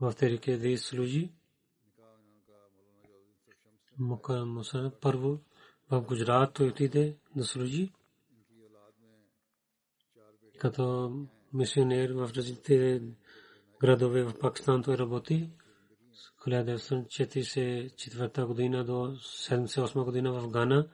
В 0.00 0.12
терике 0.12 0.56
да 0.56 0.78
служи. 0.78 1.32
Мука 3.98 4.46
Мусар 4.46 4.90
първо 5.00 5.40
в 5.90 6.00
Гуджрат 6.00 6.54
той 6.54 6.68
отиде 6.68 7.16
да 7.36 7.44
служи 7.44 7.92
като 10.60 11.12
мисионер 11.52 12.10
в 12.10 12.30
различните 12.36 13.02
градове 13.80 14.22
в 14.22 14.38
Пакистан 14.38 14.82
той 14.82 14.98
работи. 14.98 15.50
1944 16.46 18.44
година 18.44 18.84
до 18.84 18.92
78 18.92 20.04
година 20.04 20.32
в 20.32 20.50
Гана 20.50 20.88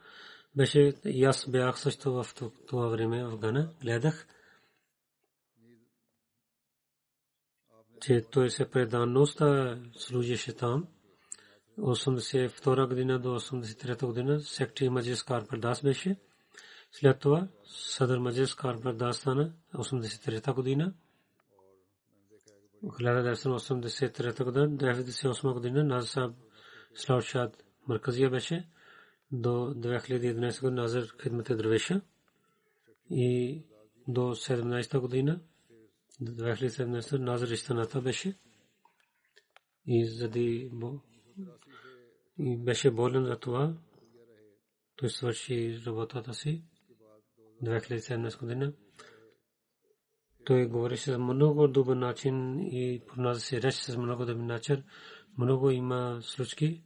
беше 0.57 0.95
и 1.05 1.24
аз 1.24 1.51
бях 1.51 1.81
също 1.81 2.12
в 2.12 2.27
това 2.66 2.89
време 2.89 3.24
в 3.24 3.39
Гана. 3.39 3.70
Гледах. 3.81 4.27
че 8.01 8.24
той 8.31 8.51
се 8.51 8.70
преданността 8.70 9.79
служеше 9.97 10.53
там. 10.53 10.87
82 11.79 12.89
година 12.89 13.18
до 13.18 13.41
83 13.41 14.07
година 14.07 14.41
сектори 14.41 14.89
Маджис 14.89 15.22
Карпер 15.22 15.59
Дас 15.59 15.83
беше. 15.83 16.16
След 16.93 17.18
това 17.18 17.49
Садър 17.64 18.18
Маджис 18.18 18.55
Карпер 18.55 18.93
Дас 18.93 19.16
стана 19.16 19.53
83 19.74 20.55
година. 20.55 20.95
1983 22.85 24.45
година, 24.45 24.68
1998 24.68 25.53
година 25.53 25.85
Назар 25.85 26.33
Слаушад 26.95 27.64
Марказия 27.89 28.31
беше 28.31 28.68
до 29.33 29.49
2011 29.49 30.61
година 30.61 30.83
Назар 30.83 31.05
Хидмат 31.22 31.47
Дървеша 31.47 32.01
и 33.11 33.62
до 34.09 34.20
17 34.20 34.99
година 34.99 35.41
2017 36.22 37.18
Назар 37.18 37.49
Истаната 37.49 38.01
беше 38.01 38.39
и 39.87 40.07
зади 40.07 40.70
и 42.39 42.57
беше 42.57 42.91
болен 42.91 43.24
за 43.24 43.39
това. 43.39 43.74
Той 44.97 45.11
свърши 45.11 45.83
работата 45.87 46.35
си 46.35 46.64
2017 47.62 48.41
година. 48.41 48.72
Той 50.47 50.66
говореше 50.66 51.11
за 51.11 51.18
много 51.18 51.68
добър 51.68 51.97
начин 51.97 52.61
и 52.61 53.03
се 53.34 53.62
реч 53.62 53.74
с 53.74 53.97
много 53.97 54.24
добър 54.24 54.44
начин. 54.44 54.82
Много 55.38 55.70
има 55.70 56.18
случки. 56.22 56.82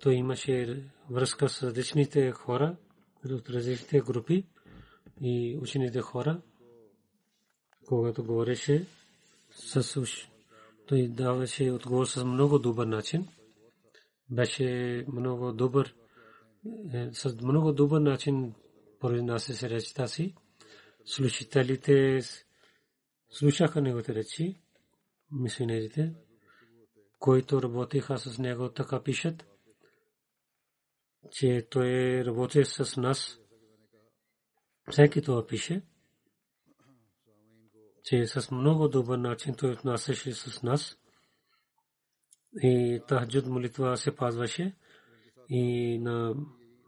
Той 0.00 0.14
имаше 0.14 0.82
връзка 1.10 1.48
с 1.48 1.62
различните 1.62 2.30
хора, 2.30 2.76
от 3.30 3.50
различните 3.50 4.00
групи 4.00 4.46
и 5.20 5.58
учените 5.62 6.00
хора. 6.00 6.40
Когато 7.86 8.24
говореше 8.24 8.86
с 9.50 10.00
уш, 10.00 10.30
той 10.86 11.08
даваше 11.08 11.70
отговор 11.70 12.06
с 12.06 12.24
много 12.24 12.58
добър 12.58 12.86
начин. 12.86 13.28
Беше 14.30 15.04
много 15.12 15.52
добър, 15.52 15.94
е, 16.92 17.08
с 17.12 17.42
много 17.42 17.72
добър 17.72 18.00
начин 18.00 18.54
произнася 19.00 19.70
речта 19.70 20.08
си. 20.08 20.34
Слушателите 21.04 22.20
слушаха 23.32 23.80
неговите 23.80 24.14
речи, 24.14 24.60
мисионерите, 25.30 26.14
които 27.18 27.62
работиха 27.62 28.18
с 28.18 28.38
него, 28.38 28.68
така 28.68 29.02
пишат, 29.02 29.46
че 31.30 31.66
той 31.70 32.24
работи 32.24 32.64
с 32.64 32.96
нас. 32.96 33.38
Всеки 34.90 35.22
това 35.22 35.46
пише, 35.46 35.82
че 38.04 38.26
с 38.26 38.50
много 38.50 38.88
добър 38.88 39.18
начин 39.18 39.54
той 39.54 39.70
отнасяше 39.70 40.32
с 40.32 40.62
нас. 40.62 40.98
И 42.62 43.00
тахджуд 43.08 43.46
молитва 43.46 43.96
се 43.96 44.16
пазваше 44.16 44.76
и 45.48 45.98
на 45.98 46.34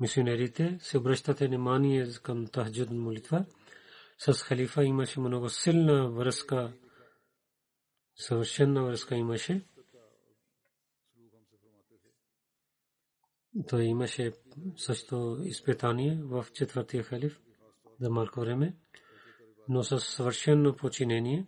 мисионерите 0.01 0.79
се 0.81 0.99
обръщате 0.99 1.47
внимание 1.47 2.07
към 2.23 2.47
тахджуд 2.47 2.91
молитва 2.91 3.45
с 4.19 4.33
халифа 4.33 4.85
имаше 4.85 5.21
много 5.21 5.49
силна 5.49 6.11
връзка, 6.11 6.73
съвършена 8.17 8.85
връзка 8.85 9.17
имаше. 9.17 9.67
Той 13.69 13.83
имаше 13.83 14.33
също 14.77 15.39
изпитание 15.45 16.21
в 16.23 16.47
четвъртия 16.53 17.03
халиф 17.03 17.41
за 18.01 18.11
малко 18.11 18.41
време, 18.41 18.77
но 19.69 19.83
с 19.83 20.01
съвършено 20.01 20.77
починение 20.77 21.47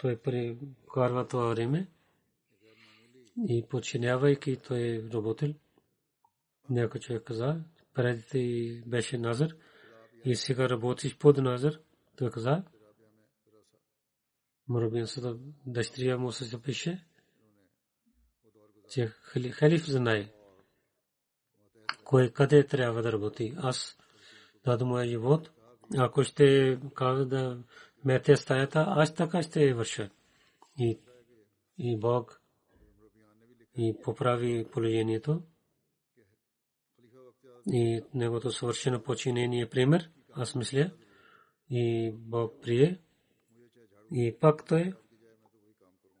той 0.00 0.16
прекарва 0.16 1.28
това 1.28 1.48
време 1.48 1.88
и 3.48 3.66
починявайки 3.68 4.56
той 4.56 5.08
работил. 5.12 5.54
Някой 6.70 7.00
човек 7.00 7.22
каза, 7.24 7.60
преди 7.94 8.82
беше 8.86 9.18
Назар 9.18 9.50
и 10.24 10.36
сега 10.36 10.68
работиш 10.68 11.18
под 11.18 11.36
Назар. 11.36 11.78
Той 12.18 12.30
каза, 12.30 12.64
Мурабин 14.68 15.06
Сада 15.06 15.38
дъщеря 15.66 16.18
му 16.18 16.32
се 16.32 16.44
запише, 16.44 17.06
че 18.90 19.06
халиф 19.52 19.86
знае 19.86 20.32
кой 22.04 22.30
къде 22.32 22.66
трябва 22.66 23.02
да 23.02 23.12
работи. 23.12 23.54
Аз 23.56 23.98
дадам 24.64 24.88
моя 24.88 25.08
живот. 25.08 25.50
Ако 25.98 26.24
ще 26.24 26.78
каза 26.94 27.26
да 27.26 27.64
мете 28.04 28.36
стаята, 28.36 28.84
аз 28.88 29.14
така 29.14 29.42
ще 29.42 29.74
върша. 29.74 30.10
И, 30.78 31.00
и 31.78 31.98
Бог 31.98 32.42
и 33.76 33.96
поправи 34.02 34.66
положението. 34.72 35.42
И 37.66 38.02
негото 38.14 38.52
съвършено 38.52 39.02
починение 39.02 39.68
пример, 39.68 40.10
аз 40.32 40.54
мисля 40.54 40.90
и 41.70 42.12
Бог 42.12 42.62
прие. 42.62 43.00
И 44.12 44.36
пак 44.40 44.66
той 44.66 44.92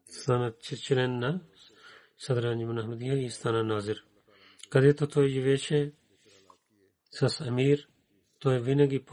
стана 0.06 0.52
член 0.58 1.18
на 1.18 1.40
Съдрани 2.18 2.64
Махмадия 2.64 3.24
и 3.24 3.30
стана 3.30 3.64
назир. 3.64 4.04
Където 4.70 5.08
той 5.08 5.28
живееше 5.28 5.92
с 7.10 7.40
Амир, 7.40 7.88
той 8.38 8.60
винаги 8.60 9.04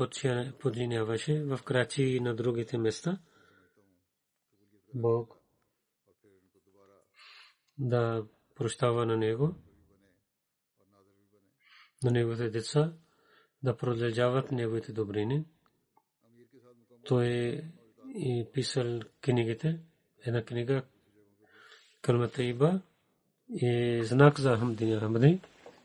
подчиняваше 0.60 1.44
в 1.44 1.60
Крачи 1.66 2.04
и 2.04 2.20
на 2.20 2.36
другите 2.36 2.78
места. 2.78 3.22
Бог 4.94 5.38
да 7.78 8.26
прощава 8.56 9.06
на 9.06 9.18
него, 9.18 9.56
на 12.04 12.12
неговите 12.12 12.50
деца, 12.50 12.94
да 13.64 13.78
продължават 13.78 14.52
неговите 14.52 14.94
добрини 14.94 15.46
той 17.06 17.62
е 18.26 18.46
писал 18.54 19.00
книгите. 19.22 19.80
Една 20.26 20.44
книга 20.44 20.84
Калмата 22.02 22.44
Иба 22.44 22.82
е 23.62 24.02
знак 24.04 24.40
за 24.40 24.58
Ахмадин 24.58 25.00
Ахмади. 25.00 25.40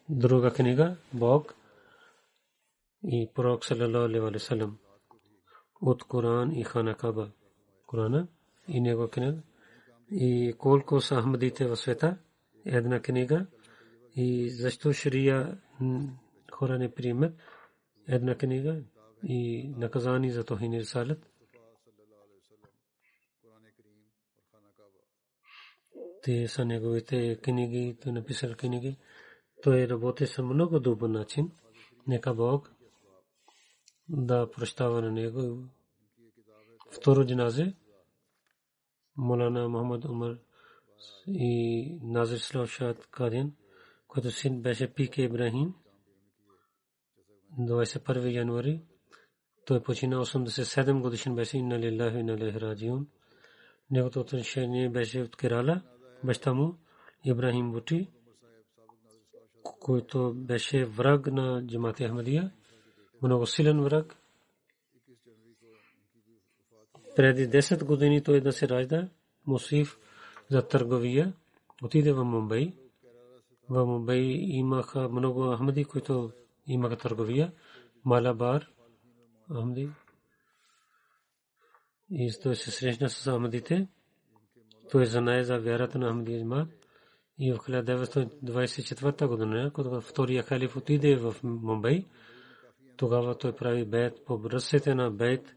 Друга 0.08 0.52
книга 0.52 0.96
Бог 1.14 1.54
и 3.04 3.28
пророк 3.34 3.64
саллалаху 3.64 4.26
алейхи 4.26 4.46
салlam 4.46 4.72
от 5.80 6.04
Коран 6.04 6.52
и 6.52 6.64
Хана 6.64 6.94
Каба. 6.94 7.30
Корана 7.86 8.26
и 8.68 8.80
него 8.80 9.08
книга 9.08 9.38
и 10.10 10.54
колко 10.58 11.00
са 11.00 11.14
Ахмадите 11.14 11.66
в 11.66 11.76
света. 11.76 12.18
Една 12.64 13.00
книга 13.00 13.46
и 14.16 14.50
защо 14.50 14.92
шрия 14.92 15.58
хора 16.52 16.78
не 16.78 16.94
приемат 16.94 17.32
една 18.08 18.34
книга 18.34 18.82
и 19.22 19.68
наказани 19.76 20.30
за 20.30 20.44
тохин 20.44 20.72
рисалат. 20.72 21.30
Те 26.22 26.48
са 26.48 26.64
неговите 26.64 27.38
книги, 27.42 27.96
той 28.02 28.12
написал 28.12 28.54
книги. 28.54 28.96
Той 29.62 29.88
работи 29.88 30.26
с 30.26 30.42
много 30.42 30.80
добър 30.80 31.08
начин. 31.08 31.52
Нека 32.06 32.34
Бог 32.34 32.72
да 34.08 34.50
прощава 34.50 35.02
на 35.02 35.10
него. 35.10 35.64
Второ 36.90 37.26
джиназе, 37.26 37.74
Молана 39.16 39.68
Мохаммад 39.68 40.04
Умар 40.04 40.38
и 41.26 41.98
Назир 42.02 42.38
Славшад 42.38 43.06
Кадин, 43.06 43.56
който 44.08 44.30
син 44.30 44.62
беше 44.62 44.94
Пике 44.94 45.22
Ибрахим, 45.22 45.74
21 47.58 48.32
януари 48.32 48.82
той 49.70 49.82
почина 49.82 50.16
87 50.16 51.00
годишен 51.00 51.34
беше 51.34 51.58
инна 51.58 51.78
лилляхи 51.78 52.18
инна 52.18 52.32
илайхи 52.32 52.60
раджиун. 52.60 53.06
Неговото 53.90 54.20
отношение 54.20 54.88
беше 54.88 55.22
от 55.22 55.36
Керала, 55.36 55.82
баща 56.24 56.54
му 56.54 56.74
Ибрахим 57.24 57.72
Бути, 57.72 58.08
който 59.62 60.34
беше 60.34 60.84
враг 60.84 61.26
на 61.26 61.66
джамати 61.66 62.04
Ахмадия, 62.04 62.52
много 63.22 63.46
силен 63.46 63.82
враг. 63.82 64.16
Преди 67.16 67.48
10 67.48 67.84
години 67.84 68.22
той 68.22 68.40
да 68.40 68.52
се 68.52 68.68
ражда, 68.68 69.08
Мусиф 69.46 69.98
за 70.48 70.68
търговия, 70.68 71.32
отиде 71.82 72.12
в 72.12 72.24
Мумбай. 72.24 72.72
В 73.68 73.86
Мумбай 73.86 74.20
имаха 74.40 75.08
много 75.08 75.56
ахмади, 75.56 75.84
които 75.84 76.30
имаха 76.66 76.96
търговия. 76.96 77.52
Малабар, 78.04 78.68
Ахмади. 79.50 79.90
И 82.10 82.32
той 82.42 82.56
се 82.56 82.70
срещна 82.70 83.10
с 83.10 83.32
Ахмадите. 83.32 83.88
Той 84.90 85.06
знае 85.06 85.44
за 85.44 85.58
вярата 85.58 85.98
на 85.98 86.10
Ахмади 86.10 86.32
Измат. 86.32 86.68
И 87.38 87.52
в 87.52 87.56
1924 87.56 89.26
година, 89.26 89.70
когато 89.74 90.00
втория 90.00 90.42
халиф 90.42 90.76
отиде 90.76 91.16
в 91.16 91.36
Мумбай, 91.42 92.06
тогава 92.96 93.38
той 93.38 93.56
прави 93.56 93.84
бейт 93.84 94.24
по 94.26 94.50
ръцете 94.50 94.94
на 94.94 95.10
бейт 95.10 95.54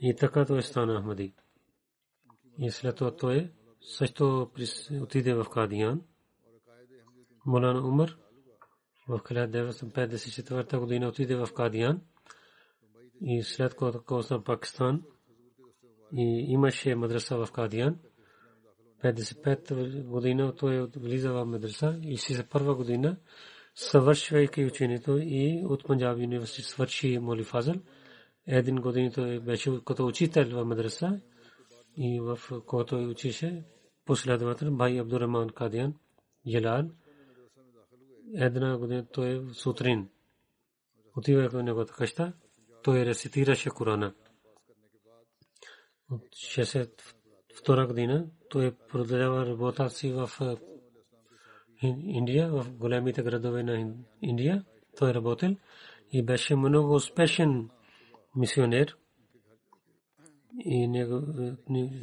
и 0.00 0.16
така 0.16 0.44
той 0.44 0.62
стана 0.62 1.00
Ахмади. 1.00 1.34
И 2.58 2.70
след 2.70 2.96
това 2.96 3.16
той 3.16 3.50
също 3.80 4.50
отиде 5.00 5.34
в 5.34 5.46
Кадиян. 5.52 6.02
Молана 7.46 7.88
Умар 7.88 8.16
в 9.08 9.18
1954 9.18 10.78
година 10.78 11.08
отиде 11.08 11.36
в 11.36 11.48
Кадиян 11.56 12.00
и 13.22 13.42
след 13.42 13.74
което 13.74 14.02
коса 14.02 14.44
Пакистан 14.44 15.02
и 16.16 16.46
имаше 16.48 16.94
мадраса 16.94 17.36
в 17.36 17.52
Кадиян. 17.52 17.98
55 19.02 20.02
година 20.02 20.54
той 20.54 20.88
влиза 20.96 21.32
в 21.32 21.44
мадраса 21.44 21.98
и 22.02 22.16
си 22.16 22.34
за 22.34 22.44
първа 22.48 22.74
година 22.74 23.16
съвършвайки 23.74 24.64
учението 24.64 25.18
и 25.18 25.62
от 25.66 25.84
Панджаб 25.86 26.18
университет 26.18 26.64
свърши 26.64 27.18
Моли 27.18 27.44
Фазъл. 27.44 27.74
Един 28.46 28.76
година 28.76 29.12
той 29.12 29.40
беше 29.40 29.84
като 29.84 30.06
учител 30.06 30.50
в 30.50 30.64
мадраса 30.64 31.20
и 31.96 32.20
в 32.20 32.38
който 32.66 32.96
учише 32.96 33.64
последовател 34.04 34.70
Бай 34.70 35.00
Абдурахман 35.00 35.48
Кадиян 35.48 35.94
Джалал. 36.48 36.90
Една 38.34 38.78
година 38.78 39.06
той 39.12 39.46
сутрин 39.52 40.08
отива 41.16 41.48
в 41.48 41.62
неговата 41.62 41.92
къща, 41.92 42.32
той 42.82 43.06
рецитираше 43.06 43.70
Корана. 43.70 44.14
От 46.10 46.22
62 46.22 47.86
година 47.86 48.26
той 48.48 48.76
продължава 48.88 49.46
работа 49.46 49.90
си 49.90 50.12
в 50.12 50.30
Индия, 51.82 52.50
в 52.50 52.70
големите 52.70 53.22
градове 53.22 53.62
на 53.62 53.94
Индия. 54.22 54.64
Той 54.98 55.14
работил 55.14 55.56
и 56.12 56.22
беше 56.22 56.56
много 56.56 56.94
успешен 56.94 57.70
мисионер. 58.36 58.96
И 60.58 61.06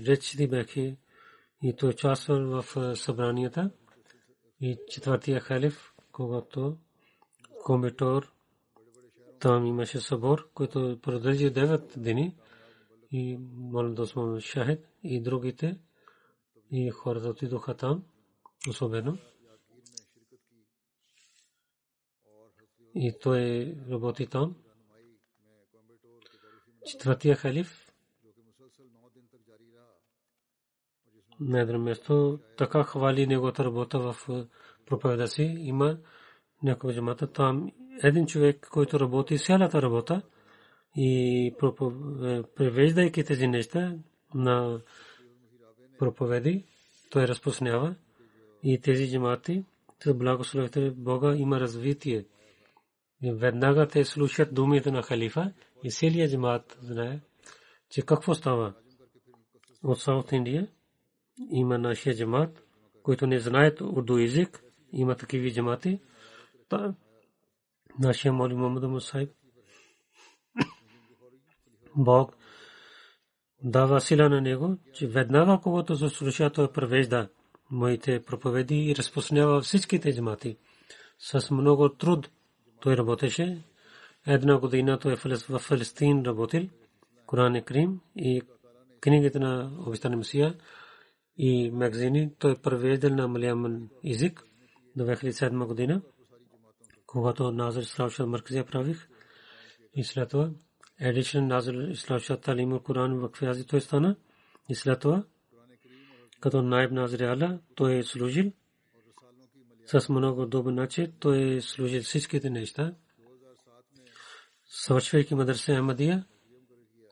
речите 0.08 0.48
бяха 0.48 0.96
и 1.64 1.76
той 1.78 1.90
участвал 1.90 2.62
в 2.62 2.96
събранията. 2.96 3.72
И 4.62 4.78
четвъртия 4.90 5.40
халиф, 5.40 5.94
когато 6.12 6.78
комитор 7.64 8.37
там 9.40 9.66
имаше 9.66 10.00
събор, 10.00 10.50
който 10.54 11.00
продължи 11.02 11.54
9 11.54 11.98
дни 11.98 12.36
и 13.12 13.38
Молен 13.56 14.00
Осман 14.00 14.40
Шахид 14.40 14.80
и 15.04 15.22
другите 15.22 15.80
и 16.72 16.90
хората 16.90 17.30
отидоха 17.30 17.78
там 17.78 18.04
особено. 18.70 19.18
И 22.96 23.14
той 23.22 23.76
работи 23.90 24.28
там. 24.28 24.56
Четвъртия 26.86 27.36
халиф 27.36 27.88
на 31.40 31.60
едно 31.60 31.80
място 31.80 32.40
така 32.58 32.84
хвали 32.84 33.28
неговата 33.28 33.66
работа 33.66 34.00
в 34.00 34.16
проповеда 34.86 35.28
си. 35.28 35.44
Има 35.44 35.98
някой 36.64 36.94
джамата 36.94 37.32
там 37.32 37.72
един 38.04 38.26
човек, 38.26 38.68
който 38.72 39.00
работи 39.00 39.38
цялата 39.38 39.82
работа 39.82 40.22
и 40.95 41.54
превеждайки 42.56 43.24
тези 43.24 43.48
неща 43.48 43.95
на 44.34 44.82
проповеди, 46.00 46.66
той 47.10 47.28
разпространява 47.28 47.95
и 48.64 48.82
тези 48.82 49.12
джамати 49.12 49.64
с 50.04 50.14
благословите 50.14 50.91
Бога 50.91 51.36
има 51.36 51.60
развитие. 51.60 52.26
Веднага 53.24 53.88
те 53.88 54.06
слушат 54.06 54.54
думите 54.54 54.91
на 54.91 55.04
халифа 55.04 55.54
и 55.84 55.91
целият 55.91 56.32
джамат 56.32 56.78
знае, 56.82 57.20
че 57.89 58.02
какво 58.02 58.34
става. 58.34 58.74
От 59.84 60.00
Саут 60.00 60.32
Индия 60.32 60.68
има 61.52 61.78
нашия 61.78 62.16
джамат, 62.16 62.64
които 63.04 63.28
не 63.28 63.39
знаят 63.39 63.82
урду 63.82 64.18
език, 64.18 64.64
има 64.93 65.16
такива 65.16 65.52
джамати. 65.52 66.00
Нашия 68.00 68.34
моли 68.34 68.54
Мухаммад 68.54 68.84
Мусайб 68.84 69.30
Бог 71.95 72.38
дава 73.64 74.02
сила 74.02 74.30
на 74.30 74.41
него, 74.41 74.78
че 74.93 75.08
веднага 75.08 75.60
когато 75.64 75.95
се 75.95 76.10
слуша, 76.10 76.50
той 76.50 76.72
превежда 76.72 77.30
моите 77.72 78.24
проповеди 78.24 78.76
и 78.76 78.95
разпространява 78.95 79.62
всичките 79.62 80.16
джамати. 80.16 80.58
С 81.20 81.52
много 81.52 81.89
труд 81.89 82.30
той 82.82 82.98
работеше. 82.98 83.64
Една 84.28 84.60
година 84.60 85.00
той 85.00 85.16
в 85.16 85.60
Фалестин 85.60 86.24
работил, 86.26 86.70
Коран 87.26 87.62
Крим 87.62 88.02
и 88.16 88.41
книгите 89.02 89.39
на 89.39 89.72
обещания 89.88 90.18
Месия 90.18 90.56
и 91.38 91.72
магазини. 91.72 92.32
Той 92.39 92.56
превеждал 92.56 93.16
на 93.16 93.28
малияман 93.28 93.89
език 94.06 94.43
до 94.95 95.04
2007 95.04 95.66
година, 95.66 96.02
когато 97.08 97.51
Назар 97.51 97.84
Славша 97.84 98.26
Марказия 98.26 98.66
правих 98.66 99.08
и 99.93 100.03
след 100.03 100.30
това 100.30 100.49
Едишен 100.99 101.47
Назар 101.47 101.93
Славша 101.93 102.38
Талим 102.38 102.80
Коран 102.80 103.20
в 103.20 103.32
Квязи 103.32 103.66
той 103.66 103.82
стана 103.82 104.16
и 104.70 104.76
след 104.76 104.99
това 104.99 105.24
като 106.39 106.62
найб 106.62 106.91
Назар 106.91 107.20
Ала 107.20 107.60
той 107.76 107.97
е 107.97 108.03
служил 108.03 108.51
с 109.86 110.10
много 110.10 110.45
добър 110.45 110.74
начин 110.74 111.14
той 111.20 111.55
е 111.55 111.62
служил 111.62 112.01
всичките 112.01 112.49
неща. 112.49 112.95
Свършвайки 114.66 115.36
мадраса 115.36 115.76
Ахмадия, 115.76 116.26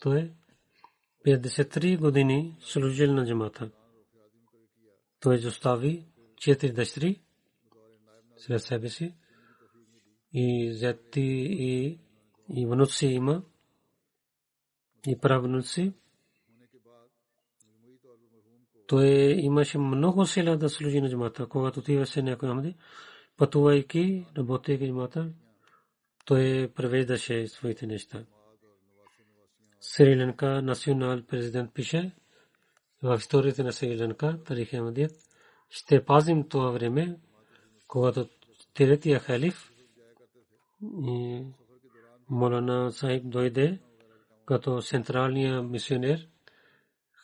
той 0.01 0.31
53 1.25 1.97
години 1.97 2.57
служил 2.59 3.13
на 3.13 3.25
джамата. 3.25 3.71
Той 5.19 5.35
изостави 5.35 6.05
четири 6.37 6.73
дъщери 6.73 7.21
след 8.37 8.63
себе 8.63 8.89
си 8.89 9.15
и 10.37 10.73
зети 10.73 11.47
и, 11.49 11.99
и 12.49 12.65
внуци 12.65 13.05
има 13.05 13.43
и 15.07 15.17
правнуци. 15.17 15.93
Той 18.87 19.07
имаше 19.31 19.77
много 19.77 20.25
сила 20.25 20.57
да 20.57 20.69
служи 20.69 21.01
на 21.01 21.09
джамата. 21.09 21.47
Когато 21.47 21.79
отиваше 21.79 22.21
някой 22.21 22.49
Ахмади, 22.49 22.75
пътувайки, 23.37 24.25
работейки 24.37 24.87
джамата, 24.87 25.29
той 26.25 26.71
превеждаше 26.75 27.47
своите 27.47 27.87
неща. 27.87 28.25
Сри 29.79 30.19
Ланка 30.19 30.61
национал 30.61 31.21
президент 31.27 31.73
пише 31.73 32.11
в 33.03 33.17
историята 33.19 33.63
на 33.63 33.73
Сри 33.73 34.01
Ланка, 34.01 34.43
Тарих 34.43 34.71
Ахмадият, 34.71 35.11
ще 35.69 36.05
пазим 36.05 36.49
това 36.49 36.71
време, 36.71 37.19
когато 37.87 38.29
третия 38.73 39.19
халиф 39.19 39.74
и 41.07 41.45
Молана 42.29 42.91
Сахиб 42.91 43.23
дойде 43.29 43.79
като 44.45 44.81
централния 44.81 45.63
мисионер 45.63 46.27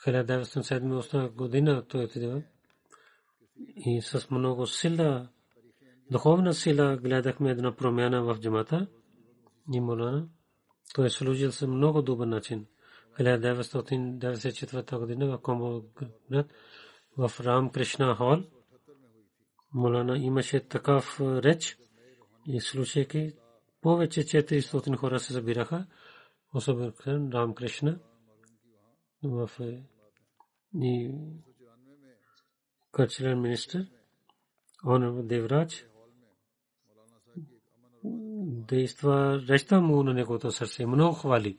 1907 0.05 1.29
година 1.29 1.85
той 1.87 2.03
отиде 2.03 2.43
и 3.75 4.01
с 4.01 4.27
много 4.31 4.67
сила, 4.67 5.29
духовна 6.11 6.53
сила 6.53 6.97
гледахме 6.97 7.51
една 7.51 7.75
промяна 7.75 8.23
в 8.23 8.39
джамата 8.39 8.87
и 9.73 9.79
Молана. 9.79 10.27
Той 10.95 11.05
е 11.05 11.09
служил 11.09 11.51
с 11.51 11.67
много 11.67 12.01
добър 12.01 12.27
начин. 12.27 12.65
1994 13.19 14.99
година 14.99 15.27
в 15.27 15.41
Комбо 15.41 15.83
в 17.17 17.31
Рам 17.39 17.69
Кришна 17.69 18.15
хол 18.15 18.37
Молана 19.73 20.17
имаше 20.17 20.59
такъв 20.59 21.21
реч 21.21 21.77
и 22.47 22.59
слушайки 22.61 23.33
повече 23.81 24.21
400 24.21 24.95
хора 24.95 25.19
се 25.19 25.33
събираха, 25.33 25.87
особено 26.53 26.93
Рам 27.07 27.55
Кришна 27.55 27.99
в 29.23 29.49
и 30.75 31.11
cultural 32.93 33.35
minister 33.35 33.87
honorable 34.83 35.23
Devraj 35.23 35.85
действа 38.67 39.41
речта 39.49 39.81
му 39.81 40.03
на 40.03 40.13
неговото 40.13 40.51
сърце. 40.51 40.85
Много 40.85 41.13
хвали. 41.15 41.57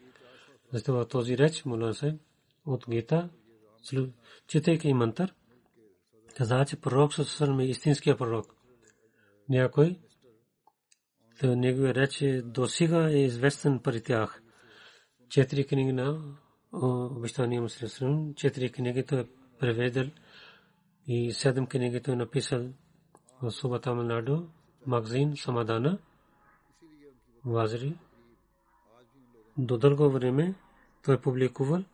Затова 0.72 1.04
този 1.04 1.38
реч, 1.38 1.64
Мулан 1.64 1.94
се 1.94 2.18
от 2.66 2.84
Гита, 2.90 3.30
четейки 4.46 4.94
мантър, 4.94 5.34
каза, 6.36 6.64
че 6.64 6.80
пророк 6.80 7.14
Сусърм 7.14 7.60
е 7.60 7.64
истинския 7.64 8.16
пророк. 8.16 8.54
Някой, 9.48 9.98
неговия 11.42 11.94
реч 11.94 12.24
до 12.44 12.68
сега 12.68 13.10
е 13.10 13.24
известен 13.24 13.78
при 13.78 14.02
тях. 14.02 14.42
Четири 15.28 15.66
книги 15.66 15.92
на 15.92 16.20
обещания 16.72 17.62
Мусилсрам, 17.62 18.34
четири 18.34 18.72
книги 18.72 19.06
той 19.06 19.20
е 19.20 19.26
преведел 19.58 20.10
и 21.06 21.32
седем 21.32 21.66
книги 21.66 22.02
той 22.02 22.14
е 22.14 22.16
написал 22.16 22.62
в 23.42 23.50
Суба 23.50 23.80
Тамилнаду, 23.80 24.42
магазин 24.86 25.36
Самадана, 25.36 25.98
Вазри. 27.44 27.94
До 29.58 29.78
дълго 29.78 30.10
време 30.10 30.54
той 31.04 31.14
е 31.14 31.20
публикувал 31.20 31.84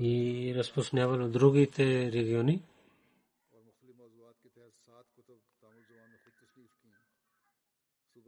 и 0.00 0.54
разпространявал 0.56 1.18
в 1.18 1.30
другите 1.30 2.12
региони. 2.12 2.62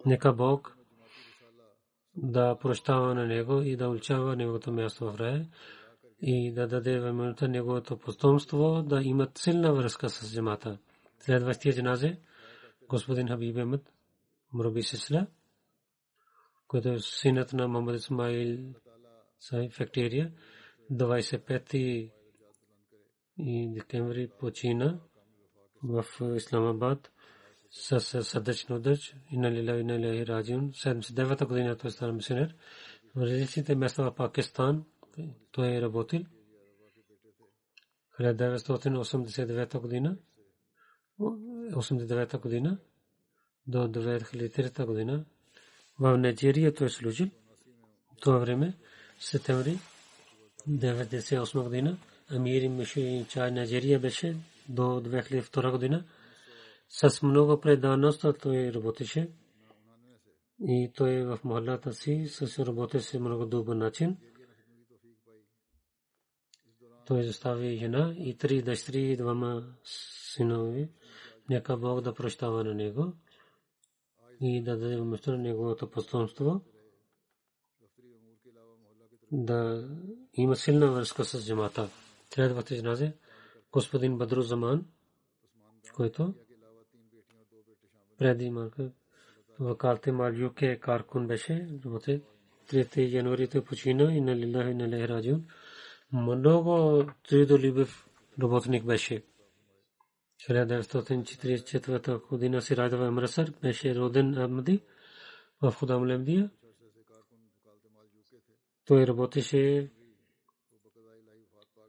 Нека 0.06 0.32
Бог 0.32 0.76
да 2.16 2.58
прощава 2.58 3.14
на 3.14 3.26
него 3.26 3.62
и 3.62 3.76
да 3.76 3.88
улчава 3.88 4.36
неговото 4.36 4.72
място 4.72 5.12
в 5.12 5.20
рая 5.20 5.48
и 6.20 6.52
да 6.52 6.66
даде 6.66 7.00
възможността 7.00 7.48
неговото 7.48 7.98
потомство 7.98 8.82
да 8.82 9.02
имат 9.02 9.38
силна 9.38 9.74
връзка 9.74 10.08
с 10.08 10.34
джамата. 10.34 10.78
Следващия 11.18 11.74
джаназе 11.74 12.20
господин 12.88 13.28
Хабиб 13.28 13.56
Ахмед 13.56 13.92
Мураби 14.52 14.82
Сисла, 14.82 15.26
който 16.68 16.88
е 16.88 16.98
синът 17.00 17.52
на 17.52 17.68
Мохамед 17.68 17.96
Исмаил 17.96 18.74
Фектерия, 19.70 20.32
25 20.92 21.74
и 23.38 23.72
декември 23.74 24.30
почина 24.38 25.00
в 25.82 26.04
Исламабад 26.36 27.10
с 27.70 28.00
сърдечна 28.24 28.76
удъч 28.76 29.16
и 29.30 29.36
на 29.36 29.50
лила 29.50 29.76
и 29.80 29.84
на 29.84 29.98
лила 29.98 30.26
раджион. 30.26 30.72
79-та 30.72 31.46
година 31.46 31.76
той 31.76 31.90
стана 31.90 32.12
мисионер. 32.12 32.54
В 33.14 33.22
различните 33.22 33.74
места 33.74 34.02
в 34.02 34.14
Пакистан 34.14 34.84
той 35.52 35.76
е 35.76 35.82
работил. 35.82 36.24
1989 38.20 39.78
година 39.78 40.16
89 41.20 42.38
година 42.40 42.78
до 43.66 43.78
2003 43.78 44.84
година 44.84 45.24
в 45.98 46.18
Нигерия 46.18 46.74
той 46.74 46.90
служил. 46.90 47.28
Това 48.20 48.38
време 48.38 48.74
септември 49.20 49.78
1998 50.68 51.62
година 51.62 51.98
Амир 52.30 52.68
Миши 52.68 53.26
Чай 53.28 53.50
Нигерия 53.50 54.00
беше 54.00 54.36
до 54.68 54.82
2002 54.82 55.70
година. 55.70 56.04
С 56.88 57.22
много 57.22 57.60
преданост 57.60 58.26
той 58.42 58.72
работеше 58.72 59.30
и 60.60 60.92
той 60.96 61.24
в 61.24 61.40
махалата 61.44 61.94
си 61.94 62.26
с 62.26 62.66
работеше 62.66 63.18
много 63.18 63.46
добър 63.46 63.76
начин. 63.76 64.16
Той 67.06 67.22
застави 67.22 67.76
жена 67.76 68.14
и 68.18 68.38
три 68.38 68.62
дъщери 68.62 69.00
и 69.00 69.16
двама 69.16 69.74
синове. 69.84 70.90
Нека 71.50 71.76
Бог 71.76 72.00
да 72.00 72.14
прощава 72.14 72.64
на 72.64 72.74
него 72.74 73.12
и 74.40 74.62
да 74.62 74.76
даде 74.76 74.96
вместо 74.96 75.32
на 75.32 75.38
неговото 75.38 75.90
потомство 75.90 76.60
да 79.32 79.88
има 80.34 80.56
силна 80.56 80.92
връзка 80.92 81.24
с 81.24 81.46
джамата. 81.46 81.90
Следвате 82.34 82.78
джназе 82.78 83.16
господин 83.72 84.18
Бадру 84.18 84.42
Заман, 84.42 84.86
който 85.94 86.34
преди 88.18 88.50
малко 88.50 88.82
вакалте 89.60 90.12
мал 90.12 90.32
юке 90.32 90.76
каркун 90.76 91.26
беше, 91.26 91.68
работе 91.84 92.20
3 92.68 93.12
януари 93.12 93.48
той 93.48 93.64
почина 93.64 94.12
и 94.12 94.20
на 94.20 94.36
лилахи 94.36 94.74
на 94.74 94.88
лехраджун. 94.88 95.44
Много 96.12 97.04
трудолюбив 97.28 98.08
работник 98.42 98.84
беше. 98.84 99.22
1944 100.48 102.28
година 102.28 102.62
Сирадова 102.62 103.06
Амрасър 103.06 103.52
беше 103.62 103.94
роден 103.94 104.34
Ахмади 104.34 104.80
в 105.62 105.72
Худам 105.72 106.06
Лемдия. 106.06 106.50
Той 108.84 109.06
работеше 109.06 109.90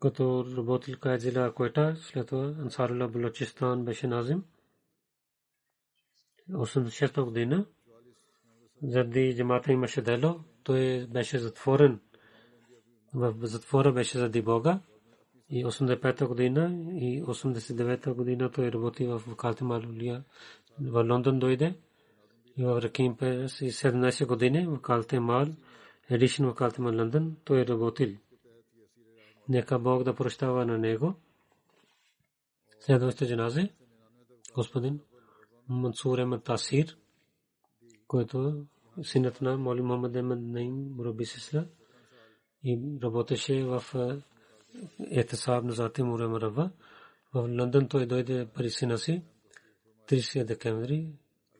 като 0.02 0.46
работил 0.58 1.00
Кайзила 1.00 1.54
Коета, 1.54 1.96
след 1.96 2.28
това 2.28 2.56
Ансарула 2.60 3.08
Балочистан 3.08 3.86
беше 3.86 4.08
назим. 4.08 4.44
86 6.52 7.24
година 7.24 7.66
заради 8.84 9.36
джамата 9.38 9.72
имаше 9.72 10.02
дело, 10.02 10.43
той 10.64 11.08
беше 11.08 11.39
затворен. 11.39 12.00
В 13.14 13.48
затвора 13.48 13.91
беше 13.91 14.18
заради 14.18 14.41
Бога. 14.41 14.80
И 15.50 15.66
85-та 15.66 16.28
година 16.28 16.91
и 16.93 17.24
89-та 17.24 18.14
година 18.14 18.52
той 18.52 18.72
работи 18.72 19.08
в 19.08 19.36
Калтемалулия. 19.38 20.24
В 20.82 21.04
Лондон 21.04 21.39
дойде. 21.39 21.76
И 22.58 22.64
в 22.64 22.82
Раким 22.82 23.18
през 23.18 23.60
17 23.60 24.26
години 24.26 24.68
в 24.68 24.82
Калтемал, 24.82 25.48
едишн 26.10 26.45
в 26.45 26.56
Калтемал 26.56 26.98
Лондон, 26.98 27.36
той 27.43 27.66
работил. 27.66 28.10
Нека 29.50 29.80
Бог 29.80 30.04
да 30.04 30.16
прощава 30.16 30.66
на 30.66 30.78
него. 30.78 31.14
Следващата 32.80 33.28
джаназе, 33.28 33.70
господин 34.56 35.00
Мансур 35.70 36.20
Ахмед 36.20 36.43
Тасир, 36.43 36.97
който 38.07 38.65
синът 39.03 39.41
на 39.41 39.57
Моли 39.57 39.82
Мохамед 39.82 40.15
Ахмед 40.15 40.39
Наим 40.41 40.76
Мураби 40.95 41.26
Сисла 41.26 41.65
и 42.63 42.80
работеше 43.03 43.63
в 43.63 43.84
ехтисаб 45.11 45.63
на 45.63 45.72
Зати 45.72 46.03
Мура 46.03 46.30
Марава. 46.30 46.72
В 47.34 47.47
Лондон 47.49 47.88
той 47.88 48.05
дойде 48.05 48.47
при 48.55 48.70
сина 48.70 48.97
си 48.97 49.24
30 50.07 50.43
декември. 50.43 51.07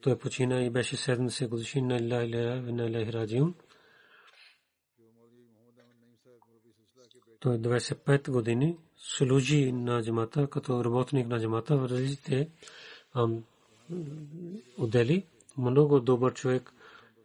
Той 0.02 0.18
почина 0.18 0.64
и 0.64 0.70
беше 0.70 0.96
70 0.96 1.48
годишен 1.48 1.88
на 1.88 1.98
Илля 1.98 2.24
Иля 2.26 2.62
Вина 2.62 2.86
Илях 2.86 3.10
Раджиун. 3.10 3.56
Той 7.40 7.58
25 7.58 8.32
години 8.32 8.78
служи 8.96 9.72
на 9.72 10.04
джамата 10.04 10.48
като 10.50 10.84
работник 10.84 11.28
на 11.28 11.40
джамата 11.40 11.78
в 11.78 11.86
различните 11.86 12.50
отдели. 14.78 15.26
Много 15.58 16.00
добър 16.00 16.34
човек 16.34 16.74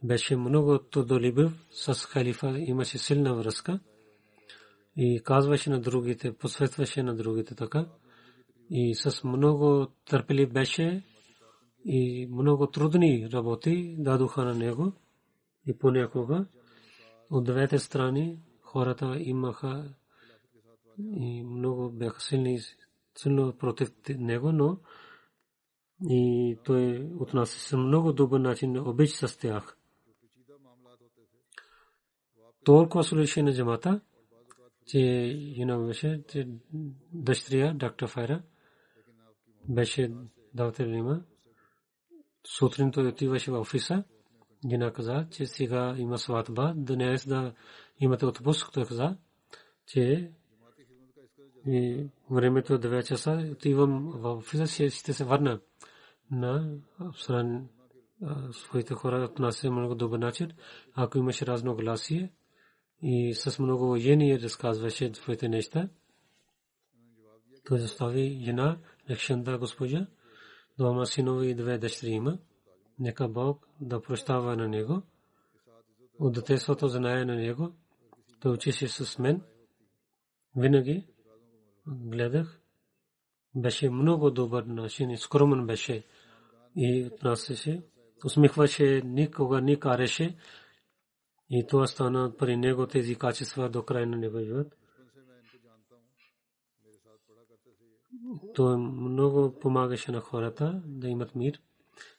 беше 0.03 0.37
много 0.37 0.79
трудолюбив 0.79 1.53
с 1.71 1.95
халифа, 1.95 2.59
имаше 2.59 2.99
силна 2.99 3.35
връзка 3.35 3.81
и 4.97 5.21
казваше 5.25 5.71
на 5.71 5.81
другите, 5.81 6.33
посветваше 6.33 7.03
на 7.03 7.15
другите 7.15 7.55
така. 7.55 7.87
И 8.71 8.95
с 8.95 9.25
много 9.25 9.87
търпелив 10.05 10.53
беше 10.53 11.03
и 11.85 12.29
много 12.31 12.67
трудни 12.67 13.29
работи 13.33 13.97
дадоха 13.99 14.45
на 14.45 14.55
него. 14.55 14.93
И 15.67 15.79
понякога 15.79 16.47
от 17.31 17.45
двете 17.45 17.79
страни 17.79 18.39
хората 18.61 19.17
имаха 19.21 19.95
и 21.21 21.43
много 21.43 21.91
бяха 21.91 22.21
силни, 22.21 22.61
силно 23.19 23.53
против 23.59 23.93
него, 24.09 24.53
но 24.53 24.79
и 26.09 26.57
той 26.65 27.11
отнася 27.19 27.59
се 27.59 27.77
много 27.77 28.13
добър 28.13 28.41
начин 28.41 28.79
обич 28.79 29.11
с 29.11 29.39
тях. 29.39 29.77
Толкова 32.65 33.05
слушаше 33.05 33.43
на 33.43 33.55
джамата, 33.55 34.01
че 34.87 34.99
юно 35.57 35.87
беше, 35.87 36.23
че 36.29 36.49
дъщеря, 37.13 37.75
доктор 37.75 38.09
Файра, 38.09 38.43
беше 39.69 40.13
давател 40.55 40.85
има. 40.85 41.23
Сутрин 42.47 42.93
той 42.93 43.09
отиваше 43.09 43.51
в 43.51 43.61
офиса. 43.61 44.05
Жена 44.71 44.93
каза, 44.93 45.27
че 45.31 45.47
сега 45.47 45.95
има 45.99 46.19
сватба, 46.19 46.73
днес 46.77 47.27
да 47.27 47.55
имате 48.01 48.27
отпуск. 48.27 48.73
Той 48.73 48.87
каза, 48.87 49.17
че 49.87 50.33
времето 52.31 52.81
9 52.81 53.09
часа 53.09 53.49
отивам 53.53 54.13
в 54.15 54.37
офиса, 54.37 54.91
ще 54.91 55.13
се 55.13 55.25
върна 55.25 55.61
на 56.33 56.79
стран 57.15 57.69
своите 58.53 58.95
хора 58.95 59.25
отнася 59.25 59.71
много 59.71 59.95
добър 59.95 60.19
начин. 60.19 60.53
Ако 60.95 61.19
имаше 61.19 61.47
разногласие, 61.47 62.33
и 63.03 63.35
с 63.35 63.59
много 63.59 63.97
жени 63.97 64.41
разказваше 64.41 65.15
своите 65.15 65.49
неща. 65.49 65.89
Той 67.65 67.79
застави 67.79 68.41
жена, 68.45 68.79
Рекшанда 69.11 69.59
госпожа, 69.59 70.07
двама 70.79 71.07
синови 71.07 71.51
и 71.51 71.55
две 71.55 71.79
дъщери 71.79 72.11
има. 72.11 72.39
Нека 72.99 73.29
Бог 73.29 73.69
да 73.81 74.03
прощава 74.03 74.57
на 74.57 74.69
него. 74.69 75.03
От 76.19 76.35
детеството 76.35 76.89
знае 76.89 77.25
на 77.25 77.35
него. 77.35 77.73
Той 78.41 78.53
учеше 78.53 78.89
с 78.89 79.19
мен. 79.19 79.43
Винаги 80.57 81.07
гледах. 81.87 82.61
Беше 83.55 83.91
много 83.91 84.31
добър 84.31 84.63
начин 84.63 85.11
и 85.11 85.19
скромен 85.19 85.67
беше. 85.67 86.05
И 86.77 87.07
отнасяше. 87.07 87.83
Усмихваше, 88.25 89.03
никога 89.05 89.61
не 89.61 89.79
кареше. 89.79 90.37
И 91.51 91.67
това 91.67 91.87
стана 91.87 92.37
при 92.39 92.57
него 92.57 92.87
тези 92.87 93.15
качества 93.15 93.69
до 93.69 93.83
края 93.83 94.07
на 94.07 94.17
него 94.17 94.39
живот. 94.39 94.75
Той 98.55 98.77
много 98.77 99.59
помагаше 99.61 100.13
на 100.13 100.21
хората 100.21 100.83
да 100.87 101.09
имат 101.09 101.35
мир. 101.35 101.61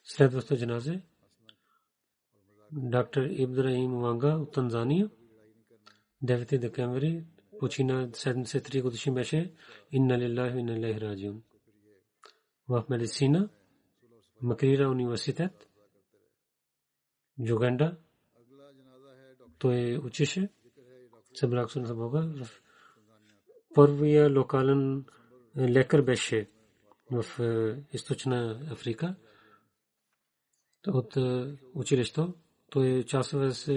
Следващото 0.04 0.56
джаназе 0.56 1.02
доктор 2.72 3.22
Ибрахим 3.22 4.00
Ванга 4.00 4.36
от 4.36 4.52
Танзания 4.52 5.10
9 6.24 6.58
декември 6.58 7.24
почина 7.60 8.08
73 8.08 8.82
годишен 8.82 9.14
беше 9.14 9.52
инна 9.92 10.18
лиллахи 10.18 10.58
инна 10.58 10.76
илайхи 10.76 11.00
раджиун 11.00 11.42
в 12.68 12.84
медицина 12.90 13.48
Макрира 14.42 14.88
университет 14.88 15.68
Джуганда 17.44 17.96
той 19.58 19.98
учеше 19.98 20.48
съблаксун 21.34 21.86
за 21.86 21.94
Бога 21.94 22.28
първия 23.74 24.38
локален 24.38 25.04
лекар 25.58 26.02
беше 26.02 26.48
в 27.10 27.24
източна 27.92 28.60
Африка 28.70 29.14
от 30.86 31.16
училището. 31.74 32.34
Той 32.70 32.98
участва 32.98 33.50
в 33.50 33.68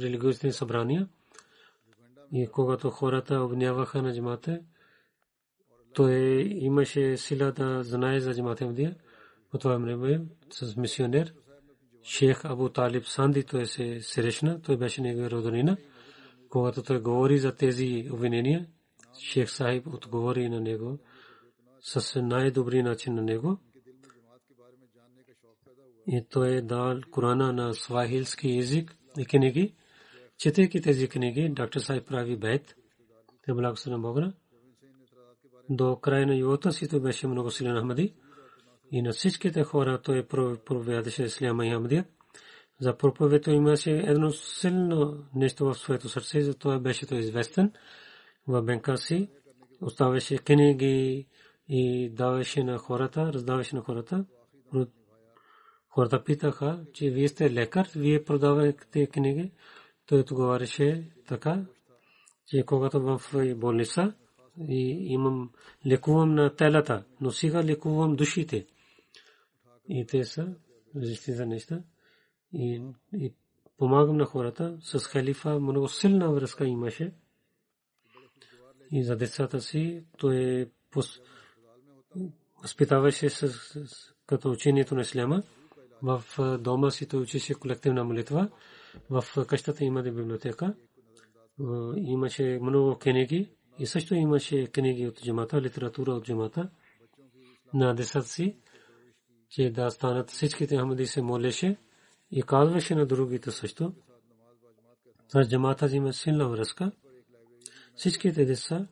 религиозни 0.00 0.52
събрания 0.52 1.08
и 2.32 2.48
когато 2.52 2.90
хората 2.90 3.40
обняваха 3.40 4.02
на 4.02 4.14
джамата, 4.14 4.60
той 5.94 6.14
имаше 6.48 7.16
сила 7.16 7.52
да 7.52 7.82
знае 7.82 8.20
за 8.20 8.34
джамата 8.34 8.66
Мдия. 8.66 8.96
По 9.52 9.58
това 9.58 9.76
време 9.76 10.26
с 10.50 10.76
мисионер 10.76 11.34
шейх 12.02 12.44
Абу 12.44 12.68
Талиб 12.68 13.06
Санди 13.06 13.44
той 13.44 13.66
се 13.66 14.00
срещна, 14.00 14.62
той 14.62 14.76
беше 14.76 15.00
негова 15.00 15.30
роднина. 15.30 15.76
Когато 16.48 16.82
той 16.82 17.00
говори 17.00 17.38
за 17.38 17.54
тези 17.54 18.08
обвинения, 18.12 18.66
шейх 19.18 19.50
Сахиб 19.50 19.86
отговори 19.86 20.48
на 20.48 20.60
него 20.60 20.98
с 21.80 22.22
най-добри 22.22 22.82
начин 22.82 23.14
на 23.14 23.22
него. 23.22 23.58
И 26.06 26.24
той 26.30 26.50
е 26.50 26.62
дал 26.62 27.00
Корана 27.10 27.52
на 27.52 27.74
свахилски 27.74 28.58
език 28.58 28.96
и 29.18 29.24
книги. 29.24 29.74
Четейки 30.38 30.80
тези 30.80 31.08
книги, 31.08 31.48
доктор 31.48 31.80
Сахиб 31.80 32.06
прави 32.06 32.36
бед. 32.36 32.74
Те 33.42 33.54
благословен 33.54 34.02
Бога. 34.02 34.32
До 35.70 35.96
края 35.96 36.26
на 36.26 36.36
живота 36.36 36.72
си 36.72 36.88
той 36.88 37.00
беше 37.00 37.26
много 37.26 37.50
силен 37.50 37.78
Ахмади. 37.78 38.14
И 38.92 39.02
на 39.02 39.12
всичките 39.12 39.64
хора 39.64 40.00
той 40.02 40.26
проповядаше 40.26 41.22
Исляма 41.22 41.66
и 41.66 41.70
Ахмадия. 41.70 42.04
За 42.80 42.96
проповедта 42.96 43.52
имаше 43.52 43.90
едно 43.90 44.30
силно 44.30 45.24
нещо 45.34 45.64
в 45.64 45.74
своето 45.74 46.08
сърце, 46.08 46.42
затова 46.42 46.78
беше 46.78 47.06
той 47.06 47.18
известен 47.18 47.72
в 48.48 48.62
Бенкаси. 48.62 49.28
Оставаше 49.80 50.38
книги, 50.38 51.26
и 51.68 52.10
даваше 52.10 52.64
на 52.64 52.78
хората, 52.78 53.32
раздаваше 53.32 53.76
на 53.76 53.82
хората. 53.82 54.24
Хората 55.88 56.24
питаха, 56.24 56.84
че 56.92 57.10
вие 57.10 57.28
сте 57.28 57.52
лекар, 57.52 57.88
вие 57.96 58.24
продавате 58.24 59.06
книги. 59.06 59.52
Той 60.06 60.20
отговаряше 60.20 61.10
така, 61.28 61.64
че 62.46 62.62
когато 62.62 63.00
в 63.00 63.20
болница 63.56 64.14
и 64.68 65.06
имам 65.12 65.50
лекувам 65.86 66.34
на 66.34 66.56
телата, 66.56 67.04
но 67.20 67.30
сега 67.30 67.64
лекувам 67.64 68.16
душите. 68.16 68.66
И 69.88 70.06
те 70.06 70.24
са 70.24 70.54
различни 70.96 71.34
за 71.34 71.46
неща. 71.46 71.82
И, 72.52 72.82
и 73.14 73.34
помагам 73.78 74.16
на 74.16 74.24
хората. 74.24 74.78
С 74.80 74.98
халифа 74.98 75.60
много 75.60 75.88
силна 75.88 76.32
връзка 76.32 76.66
имаше. 76.66 77.12
И 78.90 79.04
за 79.04 79.16
децата 79.16 79.60
си 79.60 80.04
той 80.18 80.36
е 80.36 80.66
възпитаваше 82.62 83.30
с, 83.30 83.52
като 84.26 84.50
учението 84.50 84.94
на 84.94 85.00
исляма. 85.00 85.42
В 86.02 86.24
дома 86.60 86.90
си 86.90 87.08
той 87.08 87.20
учеше 87.20 87.54
колективна 87.54 88.04
молитва. 88.04 88.50
В 89.10 89.24
къщата 89.46 89.84
има 89.84 90.02
библиотека. 90.02 90.74
Имаше 91.96 92.58
много 92.62 92.98
книги 92.98 93.50
и 93.78 93.86
също 93.86 94.14
имаше 94.14 94.66
книги 94.66 95.06
от 95.06 95.22
джамата, 95.22 95.62
литература 95.62 96.12
от 96.12 96.24
джамата. 96.24 96.70
На 97.74 97.94
децата 97.94 98.28
си, 98.28 98.56
че 99.52 99.70
да 99.70 99.90
станат 99.90 100.30
всичките 100.30 100.76
Ахмади 100.76 101.06
се 101.06 101.22
молеше 101.22 101.76
и 102.30 102.42
казваше 102.42 102.94
на 102.94 103.06
другите 103.06 103.50
също. 103.50 103.92
С 105.28 105.48
джамата 105.48 105.96
има 105.96 106.12
силна 106.12 106.48
връзка. 106.48 106.92
Всичките 107.96 108.44
деца 108.44 108.86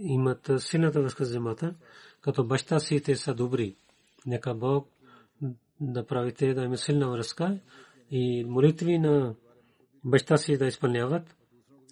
имат 0.00 0.50
силната 0.58 1.00
връзка 1.00 1.24
с 1.24 1.32
джамата 1.32 1.74
като 2.20 2.44
баща 2.44 2.80
си 2.80 3.02
те 3.02 3.16
са 3.16 3.34
добри. 3.34 3.76
Нека 4.26 4.54
Бог 4.54 4.88
да 5.80 6.06
правите 6.06 6.54
да 6.54 6.62
има 6.62 6.76
силна 6.76 7.10
връзка 7.10 7.58
и 8.10 8.44
молитви 8.44 8.98
на 8.98 9.34
баща 10.04 10.36
си 10.36 10.58
да 10.58 10.66
изпълняват. 10.66 11.36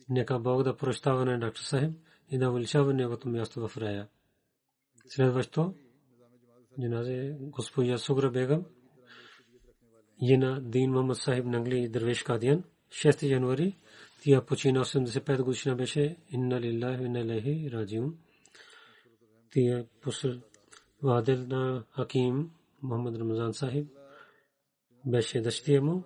Нека 0.09 0.39
Бог 0.39 0.63
да 0.63 0.77
прощава 0.77 1.25
на 1.25 1.39
доктор 1.39 1.63
Сахиб 1.63 1.93
и 2.31 2.39
да 2.39 2.51
увеличава 2.51 2.95
неговото 2.95 3.29
място 3.29 3.69
в 3.69 3.77
рая. 3.77 4.09
Следващо, 5.07 5.75
джиназе 6.81 7.37
госпожа 7.41 7.99
Сугра 7.99 8.31
Бегам, 8.31 8.65
Йена 10.23 10.61
Дин 10.61 10.91
Махмад 10.91 11.17
Сахиб 11.17 11.45
Нангли 11.45 11.89
Дървеш 11.89 12.23
Кадиян, 12.23 12.65
6 12.91 13.23
януари, 13.23 13.77
тя 14.23 14.45
почина 14.45 14.85
85 14.85 15.43
годишна 15.43 15.77
беше, 15.77 16.17
инна 16.31 16.61
лиллахи 16.61 17.05
инна 17.05 17.21
илайхи 17.21 17.71
раджиун 17.73 18.19
тия 19.51 19.87
вадил 21.03 21.47
на 21.47 21.85
Хаким 21.91 22.51
Мохаммад 22.83 23.17
Рамазан 23.17 23.55
Сахиб 23.55 23.89
беше 25.07 25.41
дъщеря 25.41 25.83
му, 25.83 26.05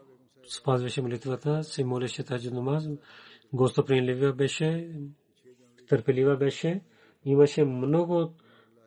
спазваше 0.49 1.03
молитвата, 1.03 1.65
се 1.65 1.85
молеше 1.85 2.25
тази 2.25 2.51
намаз, 2.51 2.89
гостоприемлива 3.53 4.33
беше, 4.33 4.91
търпелива 5.89 6.37
беше, 6.37 6.81
имаше 7.25 7.65
много 7.65 8.35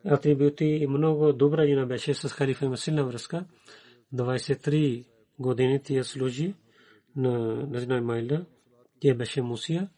атрибути 0.04 0.64
и 0.64 0.86
много 0.86 1.32
добра 1.32 1.66
жена 1.66 1.86
беше 1.86 2.14
с 2.14 2.28
халифа 2.28 2.64
има 2.64 2.76
силна 2.76 3.04
връзка. 3.04 3.44
23 4.14 5.04
години 5.38 5.82
тя 5.82 6.04
служи 6.04 6.54
на 7.16 7.66
Назна 7.66 8.00
Майла, 8.00 8.46
тя 9.00 9.14
беше 9.14 9.42
мусия, 9.42 9.88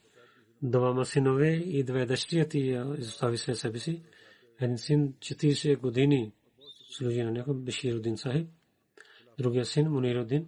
двама 0.62 1.05
синове 1.05 1.53
и 1.53 1.84
две 1.84 2.07
дъщери 2.07 2.48
тя 2.48 2.94
изостави 2.98 3.38
след 3.38 3.59
себе 3.59 3.78
си. 3.78 4.03
Един 4.61 4.78
син 4.78 5.12
40 5.12 5.78
години 5.78 6.32
служи 6.90 7.22
на 7.22 7.30
него, 7.30 7.55
Беширудин 7.55 8.16
Сахиб. 8.16 8.48
Другия 9.38 9.64
син 9.64 9.90
Мунирудин. 9.90 10.46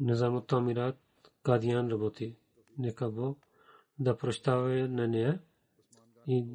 Низамут 0.00 0.46
Тамират 0.46 0.98
Кадиян 1.42 1.90
работи. 1.90 2.36
Нека 2.78 3.10
Бог 3.10 3.38
да 3.98 4.16
прощава 4.16 4.88
на 4.88 5.08
нея 5.08 5.40
и 6.28 6.46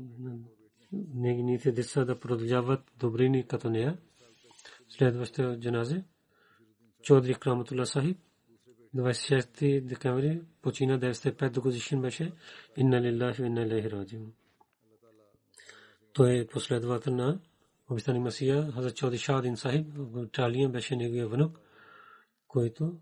нейните 1.15 1.71
деца 1.71 2.05
да 2.05 2.19
продължават 2.19 2.81
добрини 2.99 3.47
като 3.47 3.69
нея. 3.69 3.97
Следващата 4.89 5.59
джаназе 5.59 6.03
Чодри 7.01 7.35
Краматула 7.35 7.85
Сахиб 7.85 8.17
26 8.95 9.81
декември 9.81 10.41
почина 10.61 10.99
95 10.99 11.59
годишен 11.59 12.01
беше. 12.01 12.31
Инна 12.77 13.01
лиллахи 13.01 13.41
ва 13.41 13.47
инна 13.47 13.61
илайхи 13.61 13.91
раджиун. 13.91 14.33
Той 16.13 16.37
е 16.37 16.47
последовател 16.47 17.15
на 17.15 17.39
обещани 17.89 18.19
Масия, 18.19 18.71
Хазрат 18.71 18.95
Чауди 18.95 19.17
Шадин 19.17 19.57
Сахиб, 19.57 19.87
Чалиям 20.31 20.71
беше 20.71 20.95
неговия 20.95 21.27
внук, 21.27 21.59
който 22.47 22.93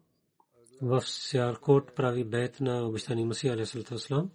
в 0.82 1.02
Сиаркот 1.02 1.96
прави 1.96 2.24
бейт 2.24 2.62
на 2.62 2.88
обещани 2.88 3.26
Масия, 3.26 3.54
алейхиссалам. 3.54 4.32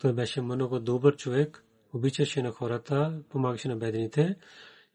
Той 0.00 0.12
беше 0.12 0.40
много 0.40 0.80
добър 0.80 1.16
човек, 1.16 1.64
обичаше 1.92 2.42
на 2.42 2.50
хората, 2.50 3.22
помагаше 3.28 3.68
на 3.68 3.76
бедните 3.76 4.36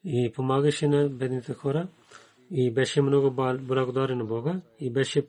и 0.03 0.31
помагаше 0.35 0.87
на 0.87 1.09
бедните 1.09 1.53
хора 1.53 1.87
и 2.51 2.73
беше 2.73 3.01
много 3.01 3.31
благодарен 3.61 4.17
на 4.17 4.25
Бога 4.25 4.61
и 4.79 4.91
беше 4.91 5.27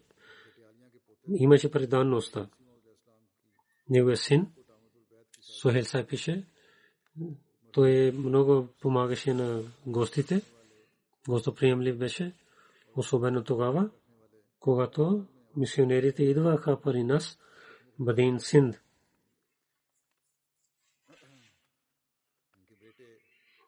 имаше 1.28 1.70
преданността. 1.70 2.48
Неговия 3.90 4.16
син, 4.16 4.46
Сухел 5.40 5.84
Сай 5.84 6.06
пише, 6.06 6.44
той 7.72 8.12
много 8.12 8.68
помагаше 8.80 9.34
на 9.34 9.62
гостите. 9.86 10.42
Гостоприемлив 11.28 11.98
беше, 11.98 12.32
особено 12.96 13.44
тогава, 13.44 13.90
когато 14.60 15.26
мисионерите 15.56 16.22
идваха 16.22 16.80
при 16.80 17.02
нас, 17.02 17.38
Бадин 17.98 18.40
Синд. 18.40 18.76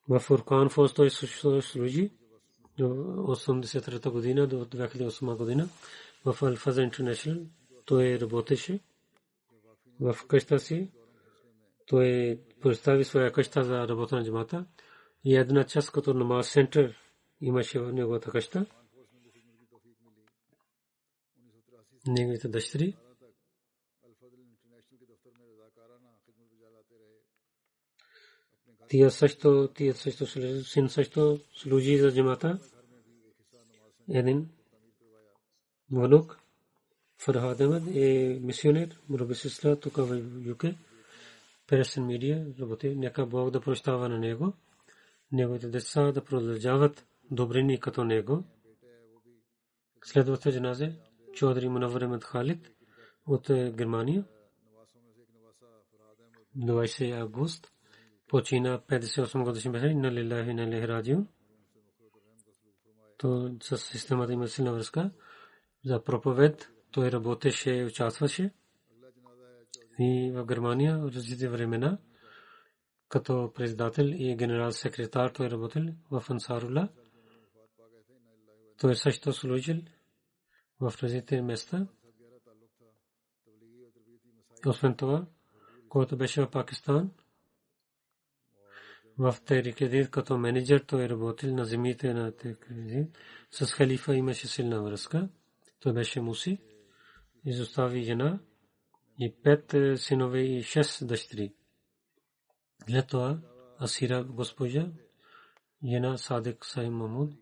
В 0.09 0.21
Фуркан 0.21 0.69
Фос 0.69 0.95
той 0.95 1.11
служи 1.11 2.11
до 2.79 2.85
83 2.85 4.11
година 4.11 4.47
до 4.47 4.65
2008 4.65 5.37
година. 5.37 5.69
В 6.25 6.43
Алфаза 6.43 6.83
Интернешнл 6.83 7.47
той 7.85 8.21
работеше 8.21 8.81
в 10.01 10.17
къща 10.29 10.59
си. 10.59 10.91
Той 11.87 12.39
представи 12.61 13.05
своя 13.05 13.33
къща 13.33 13.65
за 13.65 13.89
работа 13.89 14.17
на 14.17 14.25
джамата 14.25 14.67
и 15.25 15.37
една 15.37 15.65
част 15.65 15.93
като 15.93 16.15
намаз 16.15 16.53
център 16.53 16.97
имаше 17.41 17.81
в 17.81 17.93
неговата 17.93 18.31
къща. 18.31 18.67
Неговите 22.07 22.49
дъщери 22.49 22.97
тия 28.89 29.11
също, 29.11 29.69
тия 29.75 29.95
също, 29.95 30.27
син 30.65 30.89
също 30.89 31.41
служи 31.55 31.99
за 31.99 32.15
джамата. 32.15 32.59
Един 34.11 34.49
внук, 35.93 36.39
Фархад 37.19 37.59
Ахмед 37.59 37.83
е 37.95 38.39
мисионер, 38.43 39.01
Мураби 39.09 39.35
сестра 39.35 39.77
тук 39.77 39.97
в 39.97 40.23
ЮК. 40.45 40.65
Персен 41.67 42.07
медия 42.07 42.47
работи. 42.61 42.95
Нека 42.97 43.27
Бог 43.27 43.51
да 43.51 43.61
прощава 43.61 44.09
на 44.09 44.19
него. 44.19 44.53
Неговите 45.33 45.69
деца 45.69 46.13
да 46.13 46.25
продължават 46.25 47.07
добрини 47.31 47.81
като 47.81 48.05
него. 48.05 48.45
Следващата 50.05 50.53
джаназе 50.53 50.97
Чодри 51.33 51.69
Мунавар 51.69 52.21
Ахмед 52.23 52.71
от 53.27 53.47
Германия. 53.49 54.25
20 56.57 57.21
август 57.21 57.73
почина 58.29 58.79
58 58.79 59.45
годишен 59.45 59.73
беше 59.73 59.95
на 59.95 60.13
лилахи 60.13 60.55
на 60.55 60.67
лихрадио. 60.67 61.19
То 63.19 63.57
с 63.63 63.79
системата 63.79 64.33
има 64.33 64.49
силна 64.49 64.73
връзка 64.73 65.11
за 65.85 66.05
проповед. 66.05 66.69
Той 66.91 67.13
работеше, 67.13 67.85
участваше 67.85 68.51
и 69.99 70.33
в 70.35 70.47
Германия 70.47 70.99
в 70.99 71.09
различни 71.09 71.49
времена 71.49 71.99
като 73.09 73.53
председател 73.55 74.05
и 74.05 74.37
генерал 74.37 74.73
секретар 74.73 75.31
той 75.31 75.51
работил 75.51 75.83
в 76.11 76.25
Ансарула. 76.31 76.89
Той 78.81 78.95
също 78.95 79.33
служил 79.33 79.77
в 80.81 80.93
различни 81.03 81.41
места. 81.41 81.87
Освен 84.67 84.97
това, 84.97 85.27
който 85.89 86.17
беше 86.17 86.43
в 86.43 86.51
Пакистан, 86.51 87.11
в 89.19 89.37
Терикредит 89.45 90.11
като 90.11 90.39
менеджер 90.39 90.81
той 90.81 91.09
работил 91.09 91.55
на 91.55 91.65
земите 91.65 92.15
на 92.15 92.33
Терикредит. 92.33 93.19
С 93.51 93.67
халифа 93.67 94.15
имаше 94.15 94.47
силна 94.47 94.83
връзка. 94.83 95.29
Той 95.81 95.93
беше 95.93 96.21
муси. 96.21 96.59
Изостави 97.45 98.03
жена 98.03 98.41
и 99.19 99.35
пет 99.43 99.75
синове 99.97 100.41
и 100.41 100.63
шест 100.63 101.07
дъщери. 101.07 101.55
След 102.89 103.07
това 103.07 103.41
Асира 103.81 104.25
госпожа, 104.25 104.93
жена 105.85 106.17
Садик 106.17 106.65
Саим 106.65 106.95
Мамуд, 106.95 107.33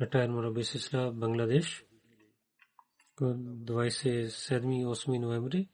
ретайр 0.00 0.28
Мураби 0.28 0.64
Сисла, 0.64 1.12
Бангладеш, 1.12 1.84
27-8 3.20 5.18
ноември, 5.18 5.68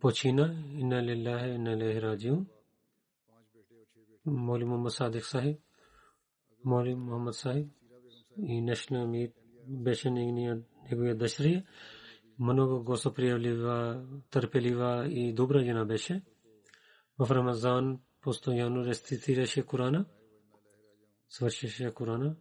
почина, 0.00 0.64
инна 0.78 1.02
лиллахи, 1.02 1.48
инна 1.48 1.76
лихи 1.76 2.02
раджиун. 2.02 2.46
Моли 4.26 4.64
Мухаммад 4.64 4.92
Садик 4.92 5.24
Сахиб, 5.24 5.58
Моли 6.64 6.94
Мухаммад 6.94 7.34
Сахиб 7.34 7.68
и 8.42 8.60
Нешна 8.60 9.02
Амир 9.02 9.30
беше 9.68 10.10
неговия 10.10 11.16
дъщеря. 11.16 11.62
Много 12.38 12.84
гостоприемлива, 12.84 14.04
търпелива 14.30 15.06
и 15.08 15.32
добра 15.32 15.64
жена 15.64 15.84
беше. 15.84 16.22
В 17.18 17.30
Рамазан 17.30 18.00
постоянно 18.20 18.84
рецитираше 18.84 19.62
Корана, 19.62 20.06
свършеше 21.28 21.90
Корана 21.90 22.36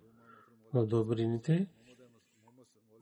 в 0.74 0.86
добрините. 0.86 1.68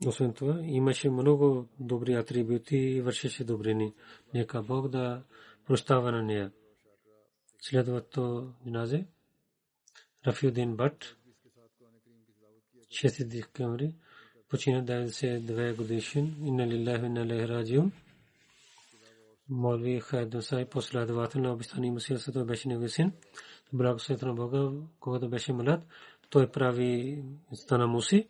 Освен 0.06 0.32
това, 0.32 0.60
имаше 0.62 1.10
много 1.10 1.68
добри 1.80 2.14
атрибути 2.14 2.76
и 2.76 3.00
вършеше 3.00 3.44
добрини. 3.44 3.94
Нека 4.34 4.62
Бог 4.62 4.88
да 4.88 5.22
прощава 5.66 6.12
на 6.12 6.22
нея. 6.22 6.52
Следвато 7.62 8.52
джаназе 8.64 9.06
Рафиудин 10.26 10.76
Бат 10.76 11.16
6 12.90 13.28
декември 13.28 13.94
почина 14.48 14.84
92 14.84 15.76
годишен. 15.76 16.36
Инна 16.44 16.66
лиллахи 16.66 17.06
инна 17.06 17.20
илайхи 17.20 17.48
раджиун. 17.48 17.92
Молви 19.48 20.00
Хайдун 20.00 20.42
Сай 20.42 20.68
последовател 20.68 21.40
на 21.40 21.52
обистани 21.52 21.90
Мусия 21.90 22.18
Сато 22.18 22.44
беше 22.44 22.68
негови 22.68 22.88
син. 22.88 23.12
Благословението 23.72 24.26
на 24.26 24.34
Бога, 24.34 24.86
когато 25.00 25.28
беше 25.28 25.52
млад, 25.52 25.80
той 26.30 26.50
прави 26.50 27.22
стана 27.54 27.86
муси. 27.86 28.28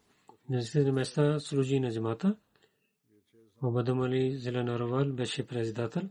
На 0.51 0.61
тези 0.73 0.91
места 0.91 1.41
служи 1.41 1.81
на 1.81 1.93
джамата. 1.93 2.37
Мобадам 3.63 4.01
Али 4.01 4.37
Зеленаровал 4.37 5.13
беше 5.13 5.47
председател 5.47 6.03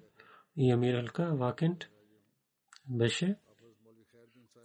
и 0.57 0.72
Амир 0.72 0.93
Алка 0.93 1.36
Вакент 1.36 1.86
беше. 2.90 3.36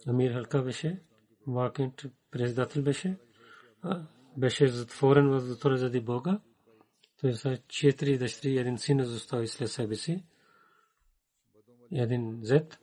Амир 0.07 0.31
Халка 0.31 0.61
беше. 0.61 1.01
Вакент 1.47 2.01
председател 2.31 2.83
беше. 2.83 3.17
Беше 4.37 4.67
затворен 4.67 5.29
в 5.29 5.39
затвора 5.39 5.77
заради 5.77 6.01
Бога. 6.01 6.39
Той 7.21 7.33
са 7.33 7.57
четири 7.67 8.17
дъщери, 8.17 8.57
един 8.57 8.77
син 8.77 9.01
остави 9.01 9.47
след 9.47 9.71
себе 9.71 9.95
си. 9.95 10.25
Един 11.91 12.39
зет, 12.41 12.79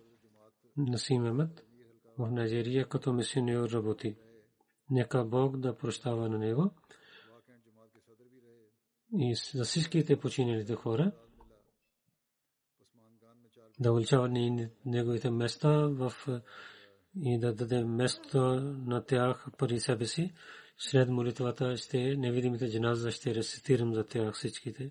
Насим 0.76 1.26
Ахмед, 1.26 1.64
в 2.18 2.30
Найджерия 2.30 2.88
като 2.88 3.12
мисионер 3.12 3.70
работи. 3.70 4.16
Нека 4.90 5.24
Бог 5.24 5.56
да 5.56 5.76
прощава 5.76 6.28
на 6.28 6.38
него 6.38 6.70
и 9.18 9.34
за 9.54 9.64
всичките 9.64 10.20
починалите 10.20 10.74
хора 10.74 11.12
да 13.80 13.92
увеличава 13.92 14.28
неговите 14.86 15.30
места 15.30 15.70
в 15.70 16.12
и 17.22 17.38
да 17.38 17.54
даде 17.54 17.84
место 17.84 18.38
на 18.86 19.04
тях 19.04 19.46
пари 19.58 19.80
себе 19.80 20.06
си. 20.06 20.32
След 20.78 21.08
молитвата 21.08 21.76
ще 21.76 22.16
невидимите 22.16 22.70
джаназа 22.70 23.10
ще 23.10 23.34
рецитирам 23.34 23.94
за 23.94 24.04
тях 24.04 24.34
всичките. 24.34 24.90